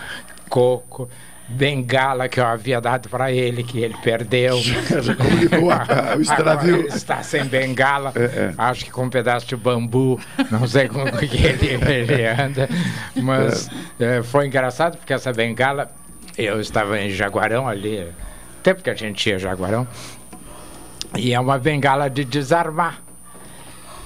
[0.49, 1.09] coco,
[1.49, 4.57] bengala que eu havia dado para ele, que ele perdeu.
[4.63, 6.75] Já comunicou a- o extravio.
[6.77, 8.55] Agora está sem bengala, É, é.
[8.57, 10.19] acho que com um pedaço de bambu,
[10.51, 12.69] não sei com o que ele, ele anda,
[13.17, 13.69] mas
[14.01, 15.91] eh, foi engraçado porque essa bengala,
[16.39, 18.07] eu estava em Jaguarão ali,
[18.63, 19.87] tempo que a gente ia Jaguarão,
[21.17, 23.04] e é uma bengala de desarmar.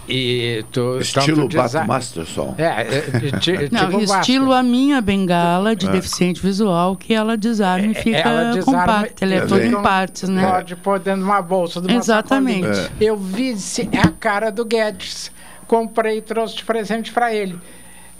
[0.08, 2.54] E tu, Estilo Baco Masterson.
[2.56, 3.00] É, é,
[3.38, 4.20] tipo Não, Vasco.
[4.20, 5.90] estilo a minha bengala de É.
[5.90, 9.24] deficiente visual, que ela desarma e fica Ela desarma compacta.
[9.24, 10.50] Ela é É, toda em partes, né?
[10.50, 12.66] Pode pôr dentro de uma bolsa, de uma Exatamente.
[12.66, 12.88] É.
[13.00, 15.30] Eu vi se- a cara do Guedes.
[15.66, 17.58] Comprei e trouxe de presente para ele.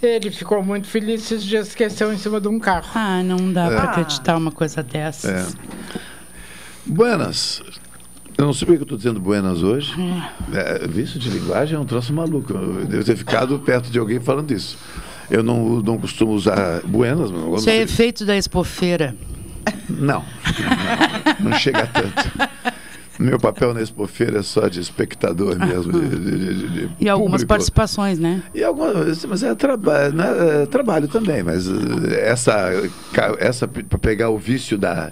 [0.03, 2.87] Ele ficou muito feliz esses dias, esqueceu em cima de um carro.
[2.95, 3.69] Ah, não dá É.
[3.71, 5.55] pra acreditar uma coisa dessas.
[5.55, 5.59] É.
[6.87, 7.63] Buenas.
[8.39, 9.93] Eu não sei porque eu estou dizendo buenas hoje.
[10.55, 12.53] É, vício de linguagem é um troço maluco.
[12.53, 14.79] Eu devo ter ficado perto de alguém falando isso.
[15.29, 17.33] Eu não, não costumo usar buenas.
[17.33, 19.17] Não, Isso é efeito da expofeira.
[19.91, 20.25] não,
[21.41, 22.49] não, não chega tanto.
[23.19, 25.91] Meu papel na Expofeira é só de espectador mesmo.
[26.01, 26.09] de-
[26.55, 27.49] de- de- E algumas público.
[27.49, 28.41] participações, né?
[28.55, 31.67] E algumas, mas é, traba né, é trabalho também, mas
[32.13, 32.71] essa,
[33.41, 35.11] essa para pegar o vício da,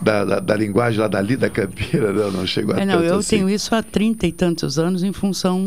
[0.00, 3.18] da, da, da linguagem lá da Lida Campira, não, não chegou a É, não, eu
[3.18, 3.36] assim.
[3.36, 5.60] tenho isso há trinta e tantos anos em função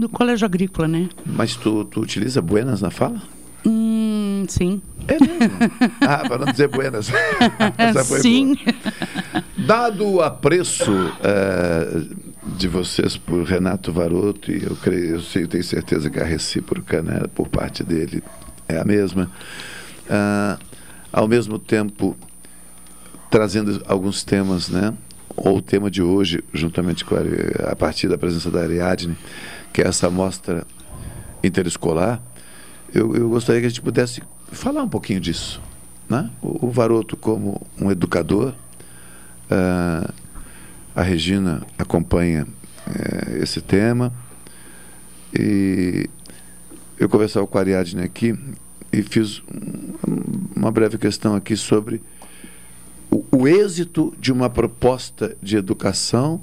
[0.00, 1.08] do colégio agrícola, né?
[1.24, 3.20] Mas tu, tu utiliza buenas na fala?
[3.66, 4.80] Hum, sim.
[6.00, 7.10] Ah, para não dizer buenas.
[8.20, 8.54] Sim.
[8.54, 9.44] boa.
[9.56, 12.02] Dado o apreço eh,
[12.56, 16.24] de vocês por Renato Varoto, e eu creio, eu sei, eu tenho certeza que a
[16.24, 18.22] recíproca, né, por parte dele
[18.68, 19.30] é a mesma.
[20.08, 20.58] ah,
[21.12, 22.16] ao mesmo tempo,
[23.30, 24.94] trazendo alguns temas, né?
[25.36, 29.16] Ou o tema de hoje, juntamente com a, a partir da presença da Ariadne,
[29.72, 30.66] que é essa mostra
[31.44, 32.22] interescolar,
[32.94, 35.60] eu, eu gostaria que a gente pudesse falar um pouquinho disso.
[36.08, 36.30] Né?
[36.40, 38.54] O, o Varoto como um educador,
[39.50, 40.10] ah,
[40.94, 42.46] a Regina acompanha
[42.88, 44.12] eh, esse tema,
[45.38, 46.08] e
[46.98, 48.34] eu conversava com a Ariadne aqui
[48.90, 52.00] e fiz um- uma breve questão aqui sobre
[53.10, 56.40] o, o êxito de uma proposta de educação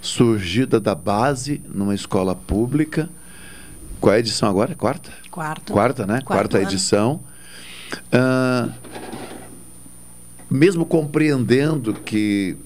[0.00, 3.08] surgida da base numa escola pública.
[4.00, 4.74] Qual é a edição agora?
[4.74, 5.10] Quarta?
[5.30, 5.72] Quarta.
[5.72, 6.20] Quarta, né?
[6.20, 6.66] Quarto Quarta ano.
[6.66, 7.20] edição.
[8.12, 8.68] Ah,
[10.50, 12.56] mesmo compreendendo que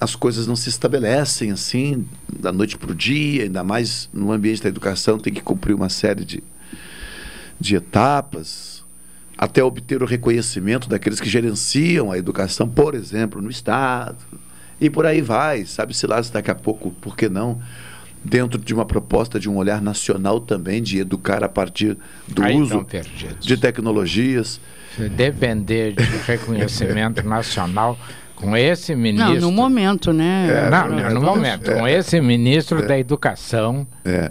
[0.00, 2.06] as coisas não se estabelecem assim
[2.40, 5.88] da noite para o dia, ainda mais no ambiente da educação, tem que cumprir uma
[5.88, 6.42] série de,
[7.60, 8.71] de etapas
[9.36, 14.18] até obter o reconhecimento daqueles que gerenciam a educação, por exemplo, no Estado.
[14.80, 17.60] E por aí vai, sabe-se lá se daqui a pouco, por que não,
[18.24, 21.96] dentro de uma proposta de um olhar nacional também, de educar a partir
[22.28, 22.86] do Aí uso
[23.40, 24.60] de tecnologias.
[24.96, 27.98] Se depender de reconhecimento nacional
[28.36, 29.40] com esse Não, ministro.
[29.40, 30.68] no momento, né?
[30.70, 31.72] não, não, no momento.
[31.72, 33.86] Com esse ministro da Educação.
[34.04, 34.30] É.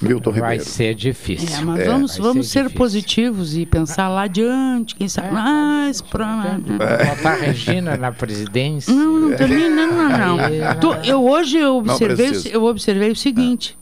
[0.00, 0.64] Milton vai Ribeiro.
[0.64, 1.58] ser difícil.
[1.58, 2.78] É, mas vamos, vai vamos ser, difícil.
[2.78, 6.58] positivos e pensar lá adiante, quem sabe mais pra...
[6.58, 8.94] Botar a Regina na presidência.
[8.94, 10.40] Não, não termina, não, não, não.
[10.40, 10.74] É.
[10.74, 13.76] Tu- eu hoje eu observei, eu observei o seguinte.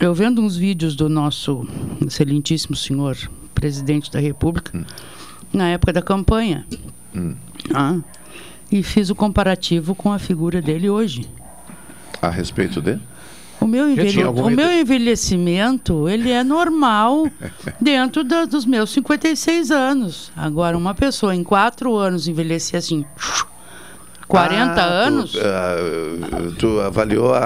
[0.00, 1.64] Eu vendo uns vídeos do nosso
[2.04, 3.16] excelentíssimo senhor
[3.54, 4.84] presidente da República
[5.52, 6.66] na época da campanha.
[7.72, 7.98] Ah,
[8.72, 11.30] e fiz o comparativo com a figura dele hoje.
[12.20, 12.98] A respeito de?
[13.62, 17.26] O meu, Já envelhe- o meu envelhecimento, ele é normal
[17.80, 20.32] dentro da- dos meus 56 anos.
[20.36, 23.04] Agora, uma pessoa em quatro anos envelhecer assim,
[24.28, 27.38] 40 Ah, tu, anos, ah, tu avaliou a-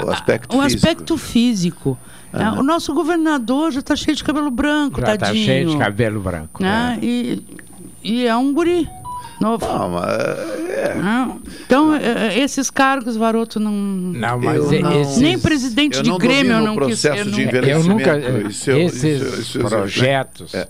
[0.00, 0.76] a- o aspecto o físico.
[0.86, 1.98] aspecto físico.
[2.32, 2.44] né?
[2.44, 2.60] Aham.
[2.60, 5.44] O nosso governador já está cheio de cabelo branco, Já tadinho.
[5.44, 6.62] cheio de cabelo branco.
[6.62, 6.98] né?
[7.02, 7.42] E,
[8.02, 8.88] e é um guri
[9.42, 9.66] novo.
[9.66, 10.06] Não, mas,
[10.70, 10.94] é.
[10.94, 11.40] Não.
[11.66, 13.72] Então, eh, esses cargos, Varoto, não...
[13.72, 17.00] Não, mas Eu não- esses- Nem presidente eu de não Grêmio eu não o quis
[17.02, 17.42] processo de.
[17.68, 18.18] Eu nunca-
[18.48, 20.68] Isso eu- esses isso- isso- isso- projetos É.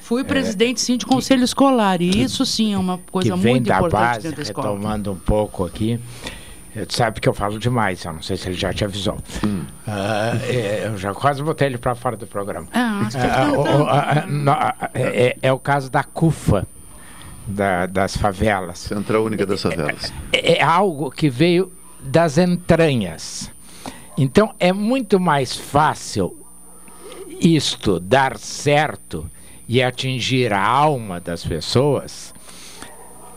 [0.00, 2.02] Fui presidente, sim, de conselho escolar.
[2.02, 4.68] E isso, sim, é uma que coisa muito da importante base, dentro da escola.
[4.68, 5.98] retomando um pouco aqui.
[6.74, 9.16] eh, sabe que eu falo demais, eu não sei se ele já te avisou.
[9.46, 9.62] Hum.
[9.86, 12.66] Eh, eu já quase botei ele para fora do programa.
[12.72, 16.66] Ah, que no- ah, é, é o caso da CUFA,
[17.46, 18.78] da- das favelas.
[18.78, 20.12] Central Única das Favelas.
[20.32, 23.50] É, é algo que veio das entranhas.
[24.18, 26.36] Então é muito mais fácil
[27.40, 29.28] isto dar certo
[29.68, 32.34] e atingir a alma das pessoas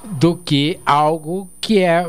[0.04, 2.08] do que algo que é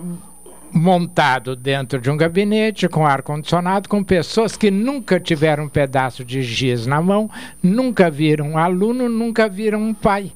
[0.73, 6.23] montado dentro de um gabinete com ar condicionado com pessoas que nunca tiveram um pedaço
[6.25, 7.31] de giz na mão,
[7.63, 10.33] nunca viram um aluno, nunca viram um pai.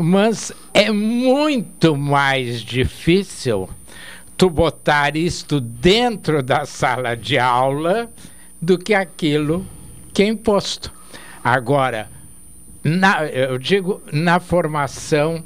[0.00, 3.68] Mas é muito mais difícil
[4.36, 8.08] tu botar isto dentro da sala de aula
[8.62, 9.66] do que aquilo
[10.12, 10.92] que é imposto.
[11.42, 12.08] Agora,
[12.84, 15.42] na- eu digo na formação.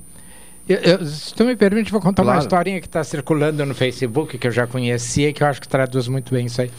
[0.69, 2.45] eu- eu- se tu me permite, vou contar uma Claro.
[2.45, 6.07] historinha que está circulando no Facebook, que eu já conhecia, que eu acho que traduz
[6.09, 6.71] muito bem isso aí.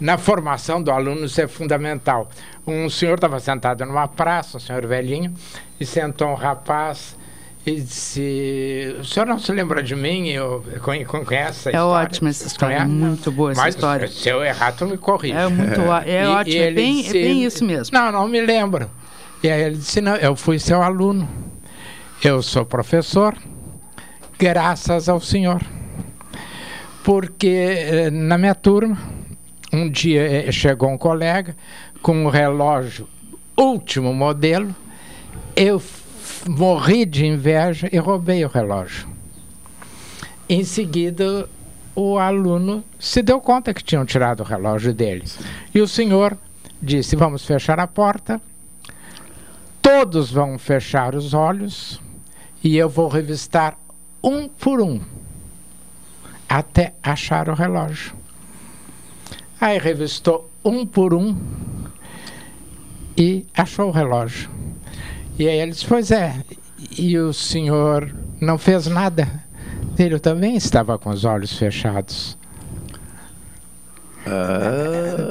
[0.00, 2.28] Na formação do aluno isso é fundamental.
[2.66, 5.32] Um senhor estava sentado numa praça, um senhor velhinho,
[5.80, 7.16] e sentou um rapaz
[7.64, 10.28] e disse: O senhor não se lembra de mim?
[10.28, 11.82] Eu conhe- conheço essa É história?
[11.84, 12.92] ótima essa história, Conhece?
[12.92, 14.08] muito boa essa Mas história.
[14.08, 15.34] se eu errar, tu me corrige.
[15.34, 17.96] É muito é ótimo, é ele bem- é bem isso mesmo.
[17.98, 18.90] Não, não me lembro.
[19.42, 21.28] E aí ele disse: Não, eu fui seu aluno.
[22.24, 23.36] Eu sou professor,
[24.38, 25.60] graças ao senhor.
[27.04, 28.98] Porque eh, na minha turma,
[29.72, 31.56] um dia eh, chegou um colega
[32.02, 33.08] com um relógio
[33.56, 34.74] último modelo.
[35.54, 35.82] Eu
[36.48, 39.08] morri de inveja e roubei o relógio.
[40.48, 41.48] Em seguida,
[41.94, 45.24] o aluno se deu conta que tinham tirado o relógio dele.
[45.74, 46.36] E o senhor
[46.80, 48.40] disse: Vamos fechar a porta.
[49.80, 52.00] Todos vão fechar os olhos
[52.62, 53.78] e eu vou revistar
[54.22, 55.00] um por um
[56.48, 58.14] até achar o relógio.
[59.60, 61.36] Aí revistou um por um
[63.16, 64.50] e achou o relógio.
[65.38, 66.44] E aí ele disse: Pois é,
[66.98, 69.44] e o senhor não fez nada?
[69.98, 72.36] Ele também estava com os olhos fechados.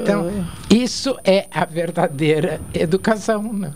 [0.01, 0.31] Então,
[0.69, 3.53] isso é a verdadeira educação.
[3.53, 3.71] Né?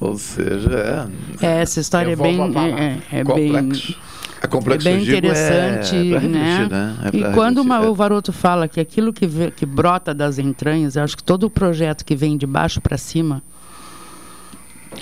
[0.00, 1.10] Ou seja,
[1.42, 1.60] é.
[1.60, 3.70] Essa história é bem, é, é bem,
[4.42, 6.68] É complexo, é bem é interessante, pra refletir, né?
[6.70, 6.96] né?
[7.12, 7.88] É e quando uma- é.
[7.88, 12.04] o Varoto fala que aquilo que, vê- que brota das entranhas, acho que todo projeto
[12.04, 13.42] que vem de baixo para cima,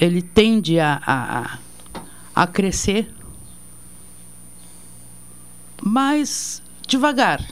[0.00, 1.58] ele tende a, a, a-
[2.34, 3.08] a crescer
[5.82, 7.44] mais devagar.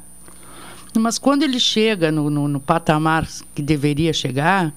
[0.98, 4.72] Mas quando ele chega no, no, no patamar que deveria chegar,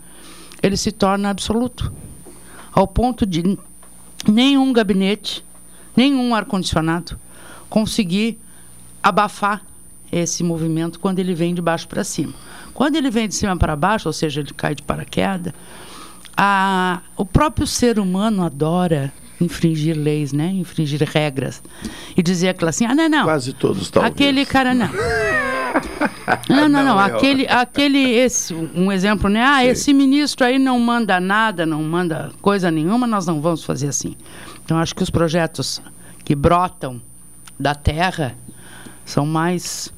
[0.62, 1.91] ele se torna absoluto.
[2.74, 3.57] Ao ponto de
[4.28, 5.43] nenhum gabinete,
[6.00, 7.20] nenhum ar-condicionado
[7.70, 8.39] conseguir
[9.04, 9.62] abafar
[10.10, 12.34] esse movimento quando ele vem de baixo para cima.
[12.74, 15.52] Quando ele vem de cima para baixo, ou seja, ele cai de paraquedas,
[16.38, 20.47] a, o próprio ser humano adora infringir leis, né?
[20.54, 21.62] Infringir regras.
[22.16, 23.26] E dizer aquilo assim, ah, não, não.
[23.26, 24.14] Quase todos talvez.
[24.14, 24.89] Aquele cara não.
[26.50, 26.95] Não, não, não.
[26.95, 29.43] Não, é Aquele, aquele, esse, um exemplo, né?
[29.43, 33.88] Ah, esse ministro aí não manda nada, não manda coisa nenhuma, nós não vamos fazer
[33.88, 34.16] assim.
[34.70, 35.82] Então, acho que os projetos
[36.24, 37.01] que brotam
[37.59, 38.36] da terra
[39.03, 39.91] são mais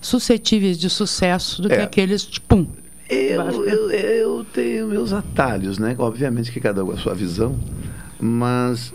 [0.00, 1.84] suscetíveis de sucesso do que É.
[1.84, 2.66] aqueles, de pum.
[3.08, 5.94] Eu, eu, eu tenho meus atalhos, né?
[5.96, 7.56] Obviamente que cada um a sua visão,
[8.18, 8.92] mas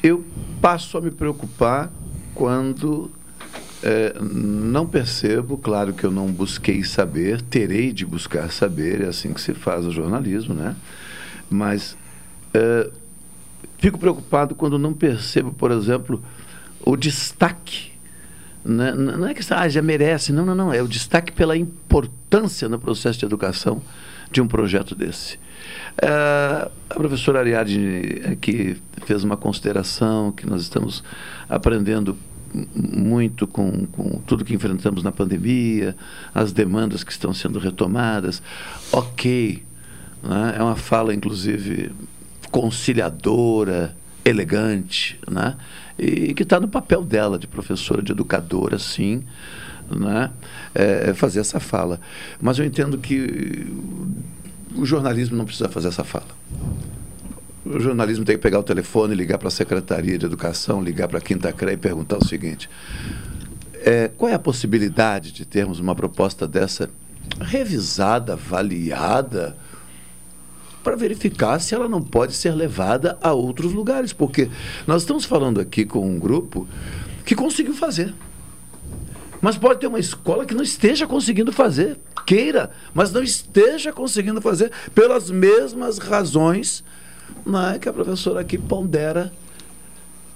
[0.00, 0.24] eu
[0.62, 1.90] passo a me preocupar
[2.36, 3.10] quando
[3.82, 9.32] eh, não percebo, claro que eu não busquei saber, terei de buscar saber, é assim
[9.32, 10.76] que se faz o jornalismo, né?
[11.50, 11.96] Mas
[12.54, 12.90] eh,
[13.78, 16.22] fico preocupado quando não percebo, por exemplo,
[16.84, 17.98] o destaque
[18.64, 18.92] né?
[18.92, 20.72] Não é que ah, já merece, não, não, não.
[20.72, 23.80] É o destaque pela importância no processo de educação
[24.30, 25.38] de um projeto desse.
[26.00, 28.76] Eh, a professora Ariadne aqui
[29.06, 31.02] fez uma consideração que nós estamos
[31.48, 32.16] aprendendo
[32.74, 35.96] muito com, com tudo que enfrentamos na pandemia,
[36.34, 38.42] as demandas que estão sendo retomadas.
[38.92, 39.62] Ok,
[40.22, 40.56] né?
[40.58, 41.90] é uma fala, inclusive,
[42.50, 45.56] conciliadora, elegante, né?
[45.98, 49.24] e que está no papel dela de professora, de educadora, sim,
[49.90, 50.30] né?
[50.74, 52.00] É, fazer essa fala.
[52.40, 53.66] Mas eu entendo que
[54.76, 56.28] o jornalismo não precisa fazer essa fala.
[57.64, 61.18] O jornalismo tem que pegar o telefone, ligar para a Secretaria de Educação, ligar para
[61.18, 62.70] a Quinta CRE e perguntar o seguinte:
[63.74, 66.88] é, qual é a possibilidade de termos uma proposta dessa
[67.40, 69.56] revisada, avaliada,
[70.88, 74.14] para verificar se ela não pode ser levada a outros lugares?
[74.14, 74.48] Porque
[74.86, 76.66] nós estamos falando aqui com um grupo
[77.26, 78.14] que conseguiu fazer.
[79.38, 84.40] Mas pode ter uma escola que não esteja conseguindo fazer, queira, mas não esteja conseguindo
[84.40, 86.82] fazer pelas mesmas razões
[87.44, 89.30] né, que a professora aqui pondera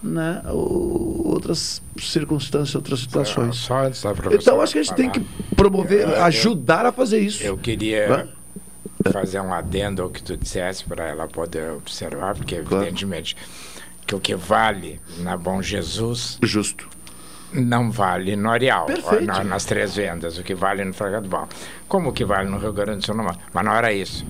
[0.02, 3.56] né, outras circunstâncias, outras situações.
[3.56, 5.20] Só antes da Então acho que a gente tem que
[5.56, 7.42] promover, ajudar a fazer isso.
[7.42, 8.28] Eu queria Né?
[9.10, 12.84] Fazer um adendo ao que tu dissesse para ela poder observar, porque Claro.
[12.84, 13.36] evidentemente
[14.06, 16.88] que o que vale na Bom Jesus Justo.
[17.52, 18.86] não vale no Areal,
[19.22, 21.48] na- nas três vendas, o que vale no Fragado Bom.
[21.88, 23.38] Como o que vale no Rio Grande do Sul não vale.
[23.52, 24.24] Mas não era isso.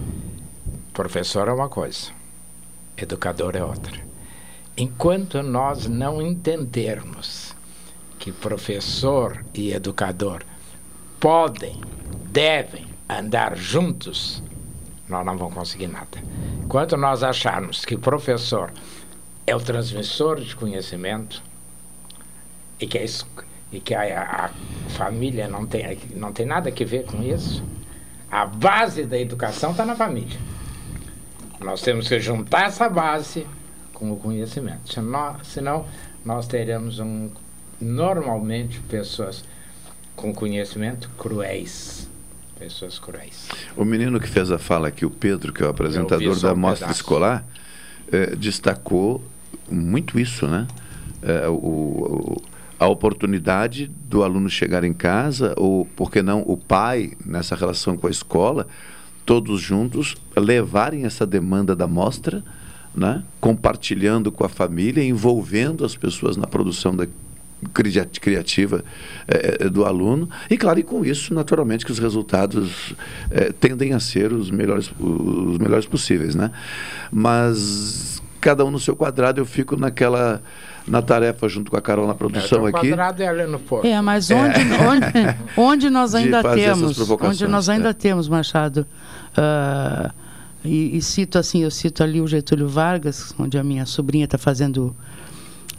[0.92, 2.10] Professor é uma coisa,
[2.96, 4.00] educador é outra.
[4.76, 7.54] Enquanto nós não entendermos
[8.18, 10.42] que professor e educador
[11.18, 11.80] podem,
[12.26, 14.42] devem andar juntos,
[15.12, 16.18] nós não vamos conseguir nada.
[16.64, 18.72] Enquanto nós acharmos que professor
[19.46, 21.42] é o transmissor de conhecimento
[22.80, 23.26] e que a, es-
[23.70, 24.50] e que a, a
[24.90, 27.62] família não tem, não tem nada que ver com isso,
[28.30, 30.38] a base da educação está na família.
[31.60, 33.46] Nós temos que juntar essa base
[33.92, 34.92] com o conhecimento.
[34.92, 35.86] Senão, senão
[36.24, 37.30] nós teremos um,
[37.80, 39.44] normalmente pessoas
[40.16, 42.01] com conhecimento cruéis.
[42.62, 43.48] Pessoas cruéis.
[43.76, 46.56] O menino que fez a fala aqui, o Pedro, que é o apresentador da um
[46.56, 47.00] Mostra pedaço.
[47.00, 47.44] Escolar,
[48.12, 49.22] eh, destacou
[49.70, 50.66] muito isso, né?
[51.22, 52.42] Eh, o, o-
[52.78, 57.96] a oportunidade do aluno chegar em casa, ou, por que não, o pai, nessa relação
[57.96, 58.66] com a escola,
[59.26, 62.42] todos juntos levarem essa demanda da mostra,
[62.94, 63.22] né?
[63.40, 67.06] compartilhando com a família, envolvendo as pessoas na produção da
[67.72, 68.84] criativa
[69.28, 72.94] eh, eh, do aluno e claro e com isso naturalmente que os resultados
[73.30, 76.50] eh, tendem a ser os melhores os melhores possíveis né
[77.10, 80.42] mas cada um no seu quadrado eu fico naquela
[80.86, 83.86] na tarefa junto com a Carol na produção o aqui quadrado é ali no porto.
[83.86, 87.92] É, mas onde, onde, onde nós ainda temos, onde nós ainda é.
[87.92, 88.84] temos, Machado,
[89.36, 90.10] ah,
[90.64, 94.38] e, e cito assim, eu cito ali o Getúlio Vargas, onde a minha sobrinha está
[94.38, 94.94] fazendo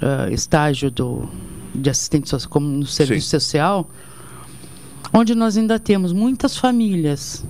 [0.02, 1.30] ah, estágio do,
[1.74, 3.90] de assistente social, como no serviço social,
[5.12, 7.44] onde nós ainda temos muitas famílias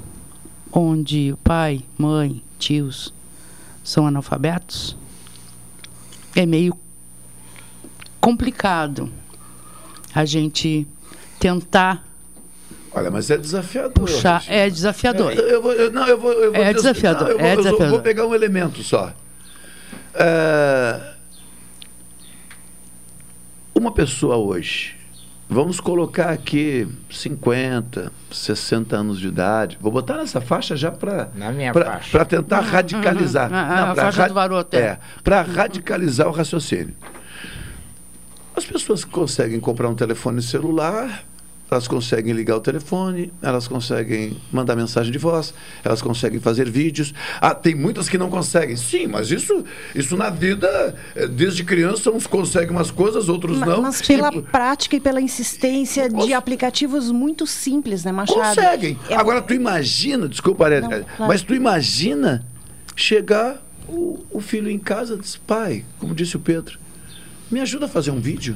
[0.72, 3.14] onde o pai, mãe, tios
[3.84, 4.96] são analfabetos,
[6.36, 6.76] é meio
[8.20, 9.12] complicado
[10.16, 10.88] a gente
[11.40, 12.04] tentar
[12.96, 14.44] olha mas é desafiador puxar.
[14.48, 15.34] É desafiador.
[15.34, 17.48] Eu, eu vou, eu- não, eu vou, eu vou É des- desafiador, não, eu vou,
[17.48, 17.90] é eu desafiador.
[17.90, 19.12] vou pegar um elemento só.
[20.14, 21.13] É,
[23.84, 24.96] uma pessoa hoje,
[25.50, 31.52] vamos colocar aqui 50, 60 anos de idade, vou botar nessa faixa já para Na
[31.52, 32.10] minha faixa.
[32.10, 33.52] para tentar radicalizar.
[33.54, 34.98] A pra faixa do Varoto, é.
[35.22, 36.96] para radicalizar o raciocínio.
[38.56, 41.26] As pessoas que conseguem comprar um telefone celular,
[41.74, 45.54] elas conseguem ligar o telefone, elas conseguem mandar mensagem de voz,
[45.84, 47.14] elas conseguem fazer vídeos.
[47.42, 48.76] Ah, tem muitas que não conseguem.
[48.76, 49.64] Sim, mas isso,
[49.94, 53.82] isso na vida, eh, desde criança, uns conseguem umas coisas, outros Ma- não.
[53.82, 58.40] Mas pela Tipo, prática e pela insistência de aplicativos muito simples, né, Machado?
[58.40, 58.98] Conseguem.
[59.10, 61.32] É- Agora, tu imagina, desculpa, Não, cara, claro.
[61.32, 62.46] mas tu imagina
[62.96, 66.78] chegar o, o filho em casa e diz, pai, como disse o Pedro,
[67.52, 68.56] me ajuda a fazer um vídeo.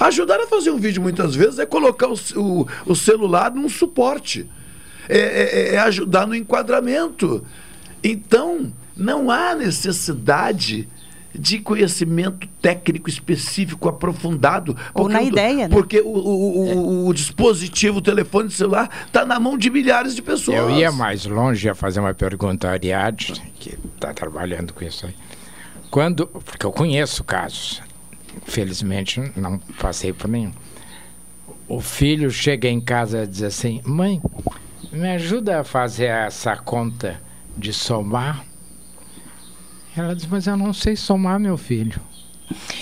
[0.00, 4.48] Ajudar a fazer um vídeo, muitas vezes, é colocar o, o, o celular num suporte.
[5.08, 7.44] É, é- é ajudar no enquadramento.
[8.04, 10.88] Então, não há necessidade
[11.34, 14.76] de conhecimento técnico específico aprofundado.
[14.94, 15.74] Ou porque na o- ideia, né?
[15.74, 16.58] Porque o, o-
[17.04, 20.56] o- o dispositivo, o telefone celular, está na mão de milhares de pessoas.
[20.58, 25.06] Eu ia mais longe, ia fazer uma pergunta à Ariadne, que está trabalhando com isso
[25.06, 25.14] aí.
[25.90, 27.80] Quando, porque eu conheço casos,
[28.44, 30.52] felizmente não passei por nenhum.
[31.68, 34.20] O filho chega em casa e diz assim: Mãe,
[34.92, 37.20] me ajuda a fazer essa conta
[37.56, 38.44] de somar?
[39.96, 42.00] Ela diz: Mas eu não sei somar, meu filho.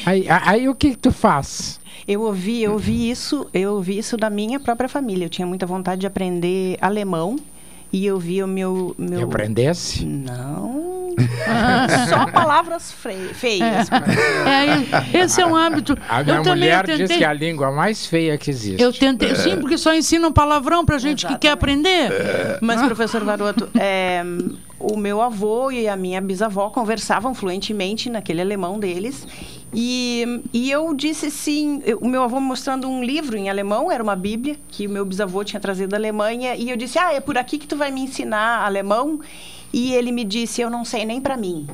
[0.04, 1.80] Aí, aí o que, que tu faz?
[2.06, 5.24] Eu ouvi, eu ouvi isso, eu ouvi isso da minha própria família.
[5.24, 7.36] Eu tinha muita vontade de aprender alemão
[7.92, 9.20] e eu via o meu, meu...
[9.20, 10.04] E aprendesse?
[10.04, 11.14] Não.
[12.08, 13.88] Só palavras feias.
[14.46, 15.96] É, esse é um hábito.
[16.08, 18.50] A minha eu também mulher eu diz tentei, que é a língua mais feia que
[18.50, 18.82] existe.
[18.82, 22.10] Eu tentei, sim, porque só ensinam palavrão pra gente que quer aprender.
[22.60, 24.22] Mas, professor Varoto, é,
[24.78, 29.26] o meu avô e a minha bisavó conversavam fluentemente naquele alemão deles.
[29.74, 33.90] E, e eu disse assim, eu- o meu avô me mostrando um livro em alemão,
[33.90, 36.54] era uma bíblia, que o meu bisavô tinha trazido da Alemanha.
[36.54, 39.20] E eu disse, ah, é por aqui que tu vai me ensinar alemão?
[39.72, 41.66] E ele me disse, eu não sei nem para mim.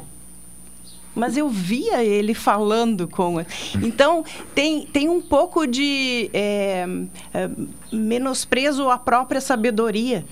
[1.15, 3.45] Mas eu via ele falando com.
[3.83, 4.25] Então,
[4.55, 6.87] tem, tem um pouco de é,
[7.35, 7.51] é,
[7.93, 10.25] menosprezo à própria sabedoria.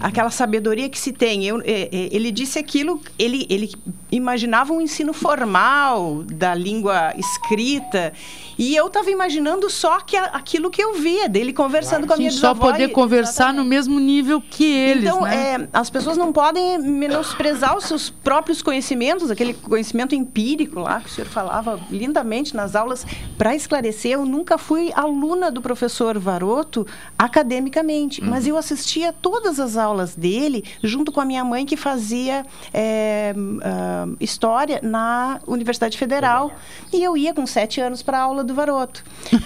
[0.00, 1.44] Aquela sabedoria que se tem.
[1.44, 3.70] Eu, é, é, ele disse aquilo, ele, ele
[4.12, 8.12] imaginava um ensino formal da língua escrita.
[8.56, 12.16] E eu estava imaginando só que a- aquilo que eu via, dele conversando com a
[12.16, 15.54] minha Sim, só bisavó poder e- conversar no mesmo nível que eles, então, né?
[15.62, 21.06] é, as pessoas não podem menosprezar os seus próprios conhecimentos, aquele conhecimento empírico lá que
[21.08, 23.06] o senhor falava lindamente nas aulas.
[23.36, 26.86] Para esclarecer, eu nunca fui aluna do professor Varoto
[27.16, 31.76] academicamente, mas eu assistia todas as aulas aulas dele junto com a minha mãe, que
[31.76, 36.52] fazia é, ah, história na Universidade Federal.
[36.92, 39.02] E eu ia com sete anos para a aula do Varoto.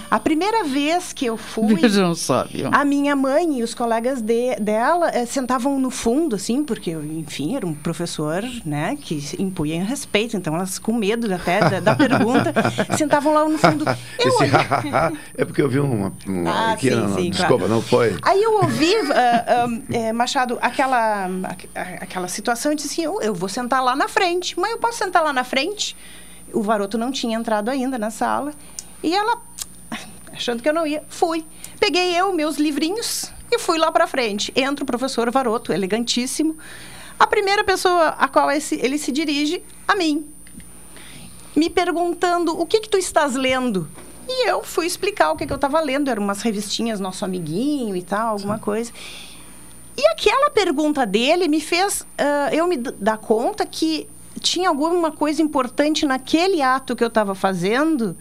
[0.09, 1.75] A primeira vez que eu fui.
[1.75, 2.69] Vejam só, viu?
[2.71, 7.55] A minha mãe e os colegas de- dela eh, sentavam no fundo, assim, porque, enfim,
[7.55, 12.53] era um professor, né, que impunha respeito, então elas com medo até da, da pergunta,
[12.97, 13.85] sentavam lá no fundo.
[14.19, 14.43] Eu Esse
[15.37, 16.11] é porque eu vi uma.
[16.27, 17.73] uma Ah, aqui, sim, sim, desculpa, claro.
[17.73, 18.15] não foi.
[18.21, 21.69] Aí eu ouvi, ah, eh, Machado, aquela, aqu-
[22.01, 24.59] aquela situação, eu disse assim, eu, eu vou sentar lá na frente.
[24.59, 25.95] Mas eu posso sentar lá na frente?
[26.51, 28.51] O Varoto não tinha entrado ainda na sala.
[29.03, 29.39] E ela,
[30.31, 31.45] achando que eu não ia, fui.
[31.79, 34.51] Peguei eu, meus livrinhos, e fui lá para frente.
[34.55, 36.57] Entra o professor Varoto, elegantíssimo.
[37.19, 40.25] A primeira pessoa a qual ele se dirige, a mim
[41.55, 43.87] me perguntando o que que tu estás lendo.
[44.27, 46.09] E eu fui explicar o que, que eu estava lendo.
[46.09, 48.91] Eram umas revistinhas Nosso Amiguinho e tal, alguma coisa.
[49.95, 54.07] E aquela pergunta dele me fez ah, eu me dar conta que
[54.39, 58.15] tinha alguma coisa importante naquele ato que eu estava fazendo,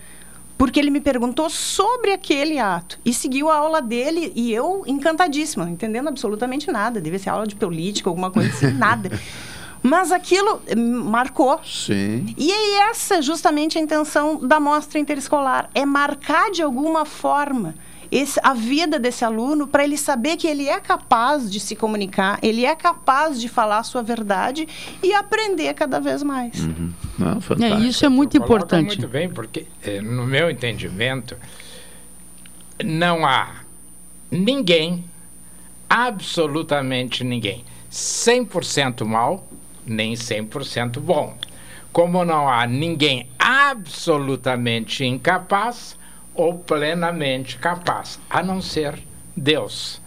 [0.56, 2.98] porque ele me perguntou sobre aquele ato.
[3.04, 7.00] E seguiu a aula dele e eu encantadíssima, entendendo absolutamente nada.
[7.00, 9.10] Devia ser aula de política, alguma coisa assim, nada.
[9.82, 11.60] Mas aquilo eh, marcou.
[11.64, 12.32] Sim.
[12.38, 17.74] E é essa justamente a intenção da mostra interescolar, é marcar de alguma forma
[18.12, 22.38] esse- a vida desse aluno para ele saber que ele é capaz de se comunicar,
[22.42, 24.68] ele é capaz de falar a sua verdade
[25.02, 26.60] e aprender cada vez mais.
[26.60, 26.92] Uhum.
[27.18, 27.38] Não.
[27.64, 28.86] É, isso é muito importante.
[28.86, 31.36] muito bem, porque, eh, no meu entendimento,
[32.84, 33.62] não há
[34.30, 35.04] ninguém,
[35.88, 39.46] absolutamente ninguém, 100% mal,
[39.86, 41.36] nem 100% bom.
[41.92, 45.96] Como não há ninguém absolutamente incapaz
[46.34, 48.98] ou plenamente capaz, a não ser
[49.36, 50.00] Deus.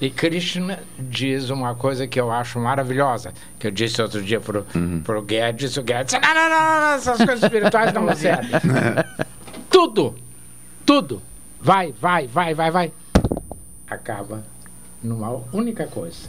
[0.00, 4.64] E Krishna diz uma coisa que eu acho maravilhosa, que eu disse outro dia pro,
[5.02, 8.50] pro Guedes, o Guedes disse, não, não, não, não, essas coisas espirituais não servem.
[9.68, 10.14] tudo,
[10.86, 11.20] tudo,
[11.60, 12.92] vai, vai, vai, vai, vai,
[13.88, 14.44] acaba
[15.02, 16.28] numa única coisa,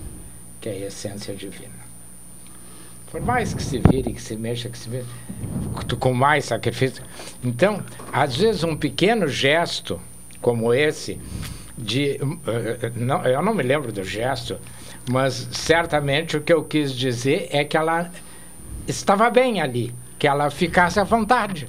[0.59, 1.78] que é a essência divina.
[3.11, 5.05] Por mais que se vire, que se mexa, que se vire,
[5.99, 7.03] com mais sacrifício.
[7.43, 7.81] Então,
[8.13, 9.99] às vezes, um pequeno gesto
[10.41, 11.19] como esse,
[11.77, 14.57] de, eh, não, eu não me lembro do gesto,
[15.09, 18.11] mas certamente o que eu quis dizer é que ela
[18.87, 21.67] estava bem ali, que ela ficasse à vontade,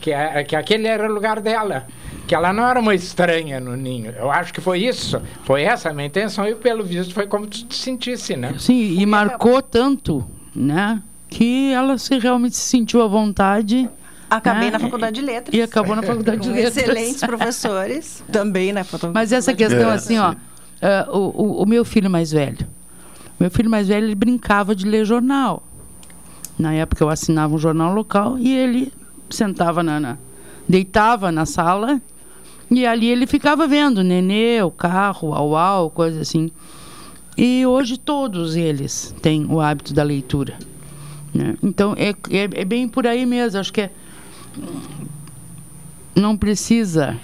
[0.00, 1.86] que, a- que aquele era o lugar dela,
[2.26, 4.12] que ela não era uma estranha no ninho.
[4.12, 7.46] Eu acho que foi isso, foi essa a minha intenção e pelo visto foi como
[7.46, 8.54] tu te sentisse, né?
[8.58, 10.24] Sim, e marcou tanto,
[10.58, 11.02] né?
[11.28, 13.88] Que ela se realmente se sentiu à vontade.
[14.30, 15.54] Acabei né, na faculdade de letras.
[15.54, 16.76] E acabou na faculdade de letras.
[16.76, 20.04] Excelentes professores, também na faculdade Mas essa questão, letras.
[20.04, 20.34] assim, ó,
[20.82, 22.66] ah, o, o- o meu filho mais velho.
[23.40, 25.62] Meu filho mais velho, ele brincava de ler jornal.
[26.58, 28.92] Na época eu assinava um jornal local e ele
[29.30, 30.18] sentava na, na-
[30.68, 32.00] deitava na sala
[32.70, 36.50] e ali ele ficava vendo nenê, o carro, au au, coisa assim.
[37.38, 40.58] E hoje todos eles têm o hábito da leitura.
[41.32, 41.56] né?
[41.62, 43.60] Então é, é, é bem por aí mesmo.
[43.60, 43.90] Acho que é,
[46.14, 47.16] não precisa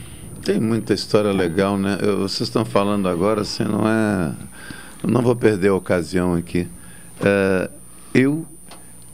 [0.44, 1.98] Tem muita história legal, né?
[2.00, 4.32] Eu- vocês estão falando agora, assim, não é.
[5.02, 6.68] Não vou perder a ocasião aqui.
[7.20, 7.70] Eh,
[8.14, 8.46] eu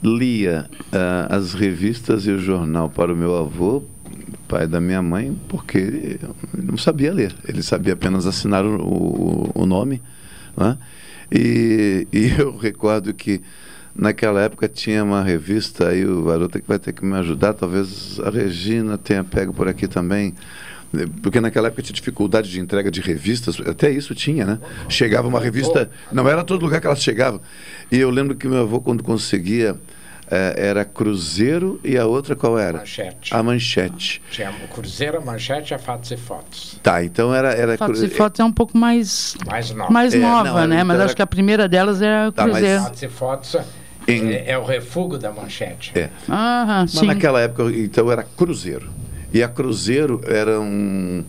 [0.03, 3.81] lia eh, as revistas e o jornal para o meu avô,
[4.47, 6.19] pai da minha mãe, porque
[6.53, 7.33] não sabia ler.
[7.47, 10.01] Ele sabia apenas assinar o, o, o nome.
[10.55, 10.77] Né?
[11.31, 13.41] E, e eu recordo que
[13.95, 18.19] naquela época tinha uma revista, aí o Varota que vai ter que me ajudar, talvez
[18.23, 20.33] a Regina tenha pego por aqui também.
[20.97, 24.59] eh, Porque naquela época tinha dificuldade de entrega de revistas, até isso tinha, né?
[24.87, 27.41] Chegava uma revista, não era todo lugar que elas chegavam.
[27.91, 29.75] E eu lembro que meu avô, quando conseguia,
[30.55, 32.79] era Cruzeiro e a outra qual era?
[32.79, 33.33] Manchete.
[33.35, 34.21] A Manchete.
[34.31, 36.79] Tinha o Cruzeiro, a Manchete, a Fatos e Fotos.
[36.81, 37.51] Tá, então era.
[37.53, 39.91] era Fotos cru- e fotos é um pouco mais Mais nova.
[39.91, 40.83] mais É, nova, não, era- né?
[40.83, 42.81] Mas então acho era- que a primeira delas era o Tá, mas- Cruzeiro.
[42.83, 43.55] Fatos e Fotos
[44.07, 45.91] Em- é, é o refúgio da Manchete.
[45.95, 46.09] É.
[46.27, 47.05] Aham, Mas sim.
[47.05, 48.89] naquela época, então, era Cruzeiro.
[49.33, 51.23] E a Cruzeiro era um.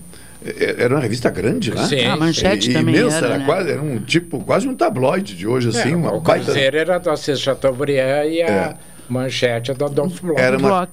[0.45, 1.85] é- Era uma revista grande, né?
[1.87, 3.45] Sim, A Manchete e, também imensa, era, era né?
[3.47, 6.47] quase, era um tipo, quase um tabloide de hoje, assim, É, uma o baita.
[6.47, 8.77] Cruzeiro era do Assis Chateaubriand e a É.
[9.13, 10.41] Manchete do Adolfo Bloch.
[10.41, 10.89] Era uma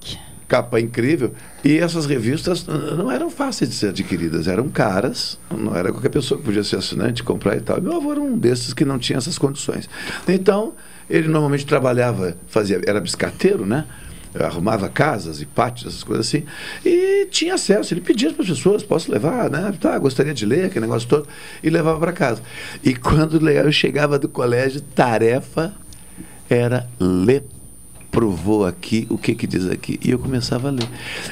[0.47, 1.33] capa incrível.
[1.63, 4.47] E essas revistas não eram fáceis de ser adquiridas.
[4.47, 5.39] Eram caras.
[5.55, 7.79] Não era qualquer pessoa que podia ser assinante, comprar e tal.
[7.79, 9.87] Meu avô era um desses que não tinha essas condições.
[10.27, 10.73] Então,
[11.09, 13.85] ele normalmente trabalhava, fazia, era biscateiro, né?
[14.39, 16.43] arrumava casas e pátios, essas coisas assim,
[16.85, 17.93] e tinha acesso.
[17.93, 19.73] Ele pedia para as pessoas: posso levar, né?
[19.79, 21.27] Tá, gostaria de ler, aquele negócio todo,
[21.63, 22.41] e levava para casa.
[22.83, 25.73] E quando eu chegava do colégio, tarefa
[26.47, 27.43] era ler
[28.11, 29.99] provou aqui, o que que diz aqui?
[30.03, 30.87] E eu começava a ler.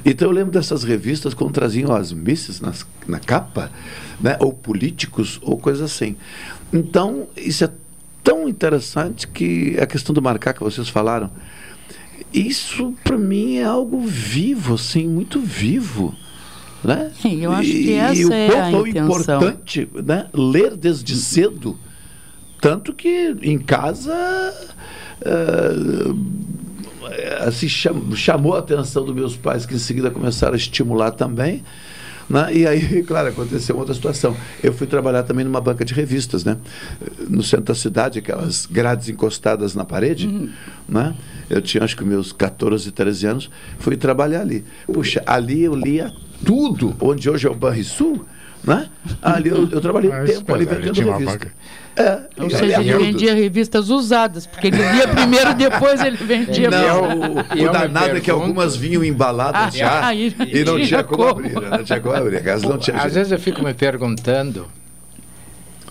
[0.05, 3.71] Então eu lembro dessas revistas quando traziam as misses nas, na capa,
[4.19, 4.37] né?
[4.39, 6.15] ou políticos, ou coisa assim.
[6.71, 7.71] Então, isso é
[8.23, 11.31] tão interessante que a questão do marcar que vocês falaram,
[12.33, 16.13] isso para mim é algo vivo, assim, muito vivo.
[16.83, 17.11] Né?
[17.19, 19.05] Sim, eu acho que e, essa e o é a intenção.
[19.05, 20.27] importante né?
[20.33, 21.77] ler desde cedo.
[22.61, 24.13] Tanto que em casa
[25.21, 26.13] eh,
[27.45, 31.63] assim, cham- chamou a atenção dos meus pais, que em seguida começaram a estimular também.
[32.29, 32.49] Né?
[32.53, 34.35] E aí, claro, aconteceu uma outra situação.
[34.61, 36.57] Eu fui trabalhar também numa banca de revistas, né?
[37.29, 40.51] no centro da cidade, aquelas grades encostadas na parede.
[40.89, 41.15] Né?
[41.49, 43.49] Eu tinha acho que meus 14, 13 anos,
[43.79, 44.65] fui trabalhar ali.
[44.91, 46.11] Puxa, ali eu lia
[46.45, 48.25] tudo, onde hoje é o Banrisul.
[48.63, 48.89] Né?
[49.21, 51.39] Ali eu, eu trabalhei um tempo ali vendendo tinha uma revista.
[51.39, 51.53] banca.
[51.97, 56.69] É, Ou seja, ele vendia revistas usadas, porque ele lia primeiro, depois ele vendia.
[56.69, 60.79] Não, o, o me danado é que algumas vinham embaladas Ah, já e- e não
[60.79, 61.29] tinha como como.
[61.47, 61.69] abrir, né?
[61.77, 64.67] não tinha como abrir, casa não tinha Às vezes eu fico me perguntando.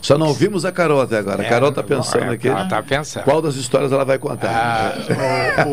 [0.01, 1.43] Só não ouvimos a Carol até agora.
[1.43, 2.47] A É, Carol está pensando é, aqui.
[2.47, 3.25] ela tá pensando.
[3.25, 4.49] Qual das histórias ela vai contar?
[4.49, 5.65] Ah,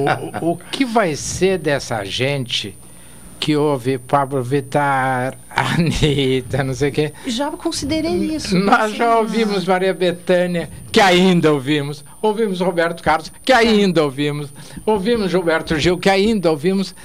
[0.42, 2.76] o, o- o que vai ser dessa gente
[3.44, 7.14] que ouve Pablo Vittar, Anitta, não sei o quê?
[7.28, 8.58] Já considerei isso.
[8.58, 12.06] Nós já ouvimos Maria Bethânia, que ainda ouvimos.
[12.22, 14.48] Ouvimos Roberto Carlos, que ainda ouvimos.
[14.86, 16.96] Ouvimos Gilberto Gil, que ainda ouvimos.